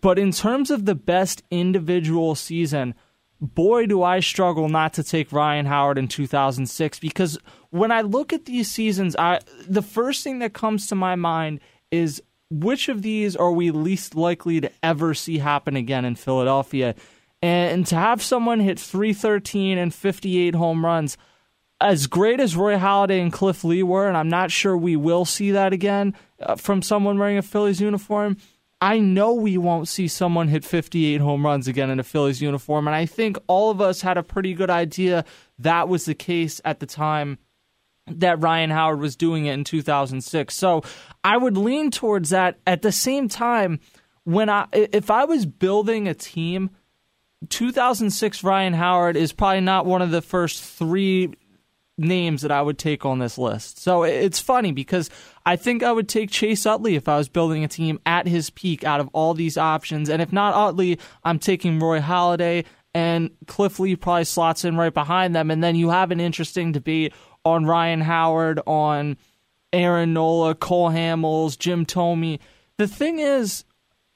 But 0.00 0.18
in 0.18 0.30
terms 0.30 0.70
of 0.70 0.84
the 0.84 0.94
best 0.94 1.42
individual 1.50 2.34
season, 2.34 2.94
boy, 3.40 3.86
do 3.86 4.02
I 4.02 4.20
struggle 4.20 4.68
not 4.68 4.92
to 4.94 5.02
take 5.02 5.32
Ryan 5.32 5.66
Howard 5.66 5.98
in 5.98 6.06
2006 6.08 7.00
because 7.00 7.38
when 7.70 7.90
I 7.90 8.02
look 8.02 8.32
at 8.32 8.44
these 8.44 8.70
seasons, 8.70 9.16
I 9.18 9.40
the 9.68 9.82
first 9.82 10.22
thing 10.22 10.38
that 10.38 10.52
comes 10.52 10.86
to 10.86 10.94
my 10.94 11.16
mind 11.16 11.60
is 11.90 12.22
which 12.50 12.88
of 12.88 13.02
these 13.02 13.34
are 13.34 13.50
we 13.50 13.70
least 13.70 14.14
likely 14.14 14.60
to 14.60 14.70
ever 14.82 15.14
see 15.14 15.38
happen 15.38 15.74
again 15.74 16.04
in 16.04 16.14
Philadelphia? 16.14 16.94
And 17.40 17.84
to 17.88 17.96
have 17.96 18.22
someone 18.22 18.60
hit 18.60 18.78
313 18.78 19.76
and 19.76 19.92
58 19.92 20.54
home 20.54 20.84
runs, 20.84 21.16
as 21.82 22.06
great 22.06 22.40
as 22.40 22.56
Roy 22.56 22.76
Halladay 22.76 23.20
and 23.20 23.32
Cliff 23.32 23.64
Lee 23.64 23.82
were, 23.82 24.06
and 24.06 24.16
I'm 24.16 24.28
not 24.28 24.50
sure 24.50 24.76
we 24.76 24.96
will 24.96 25.24
see 25.24 25.50
that 25.50 25.72
again 25.72 26.14
uh, 26.40 26.56
from 26.56 26.80
someone 26.80 27.18
wearing 27.18 27.38
a 27.38 27.42
Phillies 27.42 27.80
uniform. 27.80 28.36
I 28.80 28.98
know 28.98 29.34
we 29.34 29.58
won't 29.58 29.88
see 29.88 30.08
someone 30.08 30.48
hit 30.48 30.64
58 30.64 31.20
home 31.20 31.44
runs 31.44 31.68
again 31.68 31.90
in 31.90 32.00
a 32.00 32.04
Phillies 32.04 32.40
uniform, 32.40 32.86
and 32.86 32.96
I 32.96 33.06
think 33.06 33.36
all 33.46 33.70
of 33.70 33.80
us 33.80 34.00
had 34.00 34.16
a 34.16 34.22
pretty 34.22 34.54
good 34.54 34.70
idea 34.70 35.24
that 35.58 35.88
was 35.88 36.04
the 36.04 36.14
case 36.14 36.60
at 36.64 36.80
the 36.80 36.86
time 36.86 37.38
that 38.06 38.40
Ryan 38.40 38.70
Howard 38.70 38.98
was 38.98 39.14
doing 39.14 39.46
it 39.46 39.54
in 39.54 39.64
2006. 39.64 40.54
So 40.54 40.82
I 41.22 41.36
would 41.36 41.56
lean 41.56 41.90
towards 41.90 42.30
that. 42.30 42.58
At 42.66 42.82
the 42.82 42.92
same 42.92 43.28
time, 43.28 43.78
when 44.24 44.50
I 44.50 44.66
if 44.72 45.10
I 45.10 45.24
was 45.24 45.46
building 45.46 46.08
a 46.08 46.14
team, 46.14 46.70
2006 47.48 48.42
Ryan 48.42 48.72
Howard 48.72 49.16
is 49.16 49.32
probably 49.32 49.60
not 49.60 49.86
one 49.86 50.02
of 50.02 50.10
the 50.10 50.22
first 50.22 50.62
three 50.62 51.32
names 51.98 52.42
that 52.42 52.50
I 52.50 52.62
would 52.62 52.78
take 52.78 53.04
on 53.04 53.18
this 53.18 53.38
list. 53.38 53.78
So 53.78 54.02
it's 54.02 54.40
funny 54.40 54.72
because 54.72 55.10
I 55.44 55.56
think 55.56 55.82
I 55.82 55.92
would 55.92 56.08
take 56.08 56.30
Chase 56.30 56.64
Utley 56.64 56.96
if 56.96 57.08
I 57.08 57.18
was 57.18 57.28
building 57.28 57.64
a 57.64 57.68
team 57.68 58.00
at 58.06 58.26
his 58.26 58.50
peak 58.50 58.84
out 58.84 59.00
of 59.00 59.08
all 59.12 59.34
these 59.34 59.58
options. 59.58 60.08
And 60.08 60.22
if 60.22 60.32
not 60.32 60.54
Utley, 60.54 60.98
I'm 61.24 61.38
taking 61.38 61.78
Roy 61.78 62.00
Halladay 62.00 62.64
and 62.94 63.30
Cliff 63.46 63.78
Lee 63.78 63.96
probably 63.96 64.24
slots 64.24 64.64
in 64.64 64.76
right 64.76 64.92
behind 64.92 65.34
them. 65.34 65.50
And 65.50 65.62
then 65.62 65.76
you 65.76 65.90
have 65.90 66.10
an 66.10 66.20
interesting 66.20 66.72
debate 66.72 67.12
on 67.44 67.66
Ryan 67.66 68.00
Howard, 68.00 68.60
on 68.66 69.16
Aaron 69.72 70.12
Nola, 70.12 70.54
Cole 70.54 70.90
Hamels, 70.90 71.58
Jim 71.58 71.86
Thome. 71.86 72.38
The 72.78 72.88
thing 72.88 73.18
is, 73.18 73.64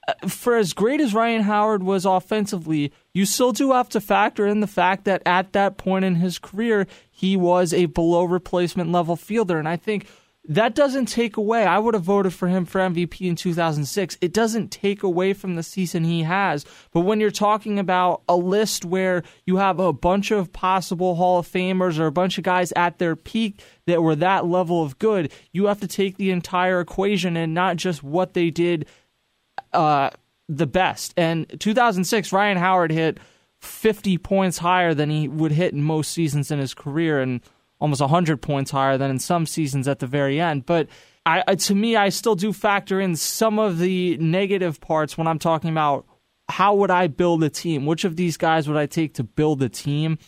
Uh, 0.08 0.28
for 0.28 0.56
as 0.56 0.72
great 0.72 1.00
as 1.00 1.14
Ryan 1.14 1.42
Howard 1.42 1.82
was 1.82 2.04
offensively, 2.04 2.92
you 3.12 3.26
still 3.26 3.52
do 3.52 3.72
have 3.72 3.88
to 3.90 4.00
factor 4.00 4.46
in 4.46 4.60
the 4.60 4.66
fact 4.66 5.04
that 5.04 5.22
at 5.26 5.52
that 5.52 5.78
point 5.78 6.04
in 6.04 6.16
his 6.16 6.38
career, 6.38 6.86
he 7.10 7.36
was 7.36 7.72
a 7.72 7.86
below 7.86 8.24
replacement 8.24 8.92
level 8.92 9.16
fielder. 9.16 9.58
And 9.58 9.68
I 9.68 9.76
think 9.76 10.06
that 10.48 10.74
doesn't 10.74 11.06
take 11.06 11.36
away. 11.36 11.64
I 11.64 11.78
would 11.78 11.94
have 11.94 12.04
voted 12.04 12.32
for 12.32 12.46
him 12.46 12.64
for 12.64 12.80
MVP 12.80 13.22
in 13.22 13.34
2006. 13.34 14.16
It 14.20 14.32
doesn't 14.32 14.70
take 14.70 15.02
away 15.02 15.32
from 15.32 15.56
the 15.56 15.62
season 15.62 16.04
he 16.04 16.22
has. 16.22 16.64
But 16.92 17.00
when 17.00 17.20
you're 17.20 17.30
talking 17.30 17.78
about 17.78 18.22
a 18.28 18.36
list 18.36 18.84
where 18.84 19.24
you 19.44 19.56
have 19.56 19.80
a 19.80 19.92
bunch 19.92 20.30
of 20.30 20.52
possible 20.52 21.16
Hall 21.16 21.40
of 21.40 21.48
Famers 21.48 21.98
or 21.98 22.06
a 22.06 22.12
bunch 22.12 22.38
of 22.38 22.44
guys 22.44 22.72
at 22.76 22.98
their 22.98 23.16
peak 23.16 23.60
that 23.86 24.02
were 24.02 24.16
that 24.16 24.46
level 24.46 24.82
of 24.82 24.98
good, 24.98 25.32
you 25.52 25.66
have 25.66 25.80
to 25.80 25.88
take 25.88 26.16
the 26.16 26.30
entire 26.30 26.80
equation 26.80 27.36
and 27.36 27.52
not 27.52 27.76
just 27.76 28.02
what 28.02 28.34
they 28.34 28.50
did 28.50 28.86
uh, 29.72 30.10
the 30.48 30.66
best. 30.66 31.14
And 31.16 31.46
2006, 31.60 32.32
Ryan 32.32 32.56
Howard 32.58 32.90
hit 32.90 33.18
50 33.60 34.18
points 34.18 34.58
higher 34.58 34.94
than 34.94 35.10
he 35.10 35.28
would 35.28 35.52
hit 35.52 35.72
in 35.72 35.82
most 35.82 36.12
seasons 36.12 36.50
in 36.50 36.58
his 36.58 36.74
career. 36.74 37.20
And 37.20 37.40
almost 37.78 38.00
100 38.00 38.40
points 38.40 38.70
higher 38.70 38.96
than 38.96 39.10
in 39.10 39.18
some 39.18 39.46
seasons 39.46 39.88
at 39.88 39.98
the 39.98 40.06
very 40.06 40.40
end. 40.40 40.66
But 40.66 40.88
I, 41.24 41.56
to 41.56 41.74
me, 41.74 41.96
I 41.96 42.08
still 42.10 42.36
do 42.36 42.52
factor 42.52 43.00
in 43.00 43.16
some 43.16 43.58
of 43.58 43.78
the 43.78 44.16
negative 44.18 44.80
parts 44.80 45.18
when 45.18 45.26
I'm 45.26 45.40
talking 45.40 45.70
about 45.70 46.06
how 46.48 46.76
would 46.76 46.90
I 46.90 47.08
build 47.08 47.42
a 47.42 47.50
team? 47.50 47.84
Which 47.84 48.04
of 48.04 48.14
these 48.14 48.36
guys 48.36 48.68
would 48.68 48.76
I 48.76 48.86
take 48.86 49.14
to 49.14 49.24
build 49.24 49.60
a 49.62 49.68
team? 49.68 50.18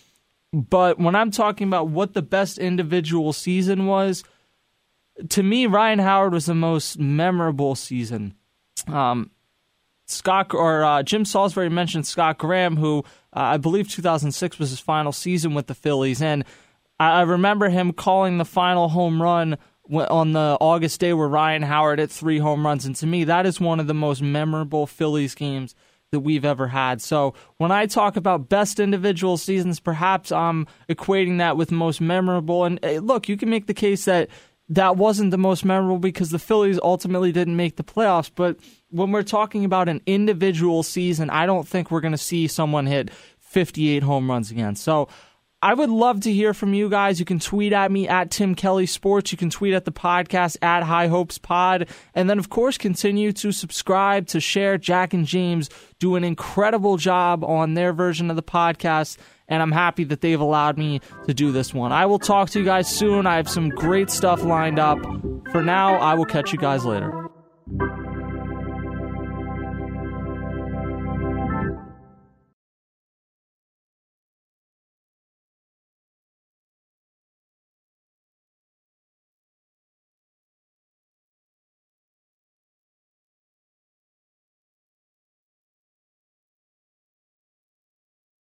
But 0.52 0.98
when 0.98 1.14
I'm 1.14 1.30
talking 1.30 1.68
about 1.68 1.88
what 1.88 2.14
the 2.14 2.22
best 2.22 2.58
individual 2.58 3.32
season 3.32 3.86
was, 3.86 4.24
to 5.28 5.42
me, 5.42 5.66
Ryan 5.66 6.00
Howard 6.00 6.32
was 6.32 6.46
the 6.46 6.54
most 6.54 6.98
memorable 6.98 7.76
season. 7.76 8.34
Um, 8.88 9.30
Scott 10.06 10.54
or 10.54 10.84
uh, 10.84 11.02
Jim 11.02 11.24
Salisbury 11.24 11.68
mentioned 11.68 12.06
Scott 12.06 12.38
Graham, 12.38 12.76
who 12.76 13.00
uh, 13.34 13.40
I 13.40 13.56
believe 13.58 13.88
2006 13.88 14.58
was 14.58 14.70
his 14.70 14.80
final 14.80 15.12
season 15.12 15.54
with 15.54 15.66
the 15.66 15.74
Phillies, 15.74 16.22
and 16.22 16.44
I 16.98 17.22
remember 17.22 17.68
him 17.68 17.92
calling 17.92 18.38
the 18.38 18.44
final 18.44 18.88
home 18.88 19.22
run 19.22 19.58
on 19.90 20.32
the 20.32 20.56
August 20.60 21.00
day 21.00 21.12
where 21.12 21.28
Ryan 21.28 21.62
Howard 21.62 21.98
hit 21.98 22.10
three 22.10 22.38
home 22.38 22.66
runs. 22.66 22.84
And 22.84 22.94
to 22.96 23.06
me, 23.06 23.24
that 23.24 23.46
is 23.46 23.60
one 23.60 23.80
of 23.80 23.86
the 23.86 23.94
most 23.94 24.20
memorable 24.20 24.86
Phillies 24.86 25.34
games 25.34 25.74
that 26.10 26.20
we've 26.20 26.44
ever 26.44 26.68
had. 26.68 27.00
So 27.00 27.34
when 27.58 27.70
I 27.70 27.86
talk 27.86 28.16
about 28.16 28.48
best 28.48 28.80
individual 28.80 29.36
seasons, 29.36 29.78
perhaps 29.78 30.32
I'm 30.32 30.66
equating 30.88 31.38
that 31.38 31.56
with 31.56 31.70
most 31.70 32.00
memorable. 32.00 32.64
And 32.64 32.80
look, 33.06 33.28
you 33.28 33.36
can 33.36 33.50
make 33.50 33.66
the 33.66 33.74
case 33.74 34.06
that 34.06 34.28
that 34.70 34.96
wasn't 34.96 35.30
the 35.30 35.38
most 35.38 35.64
memorable 35.64 35.98
because 35.98 36.30
the 36.30 36.38
Phillies 36.38 36.78
ultimately 36.82 37.32
didn't 37.32 37.56
make 37.56 37.76
the 37.76 37.84
playoffs. 37.84 38.30
But 38.34 38.58
when 38.90 39.10
we're 39.10 39.22
talking 39.22 39.64
about 39.64 39.88
an 39.88 40.00
individual 40.06 40.82
season, 40.82 41.30
I 41.30 41.46
don't 41.46 41.66
think 41.66 41.90
we're 41.90 42.00
going 42.00 42.12
to 42.12 42.18
see 42.18 42.46
someone 42.46 42.86
hit 42.86 43.10
58 43.38 44.02
home 44.02 44.30
runs 44.30 44.50
again. 44.50 44.76
So 44.76 45.08
I 45.60 45.74
would 45.74 45.90
love 45.90 46.20
to 46.20 46.32
hear 46.32 46.54
from 46.54 46.72
you 46.72 46.88
guys. 46.88 47.18
You 47.18 47.26
can 47.26 47.40
tweet 47.40 47.72
at 47.72 47.90
me 47.90 48.06
at 48.06 48.30
Tim 48.30 48.54
Kelly 48.54 48.86
Sports. 48.86 49.32
You 49.32 49.38
can 49.38 49.50
tweet 49.50 49.74
at 49.74 49.84
the 49.84 49.92
podcast 49.92 50.56
at 50.62 50.84
High 50.84 51.08
Hopes 51.08 51.36
Pod. 51.36 51.88
And 52.14 52.30
then, 52.30 52.38
of 52.38 52.48
course, 52.48 52.78
continue 52.78 53.32
to 53.32 53.50
subscribe, 53.50 54.28
to 54.28 54.40
share. 54.40 54.78
Jack 54.78 55.12
and 55.12 55.26
James 55.26 55.68
do 55.98 56.14
an 56.14 56.22
incredible 56.22 56.96
job 56.96 57.42
on 57.42 57.74
their 57.74 57.92
version 57.92 58.30
of 58.30 58.36
the 58.36 58.42
podcast. 58.42 59.18
And 59.48 59.60
I'm 59.60 59.72
happy 59.72 60.04
that 60.04 60.20
they've 60.20 60.40
allowed 60.40 60.78
me 60.78 61.00
to 61.26 61.34
do 61.34 61.50
this 61.50 61.74
one. 61.74 61.90
I 61.90 62.06
will 62.06 62.20
talk 62.20 62.50
to 62.50 62.60
you 62.60 62.64
guys 62.64 62.88
soon. 62.88 63.26
I 63.26 63.36
have 63.36 63.48
some 63.48 63.70
great 63.70 64.10
stuff 64.10 64.44
lined 64.44 64.78
up. 64.78 64.98
For 65.50 65.62
now, 65.62 65.96
I 65.96 66.14
will 66.14 66.26
catch 66.26 66.52
you 66.52 66.58
guys 66.58 66.84
later. 66.84 67.28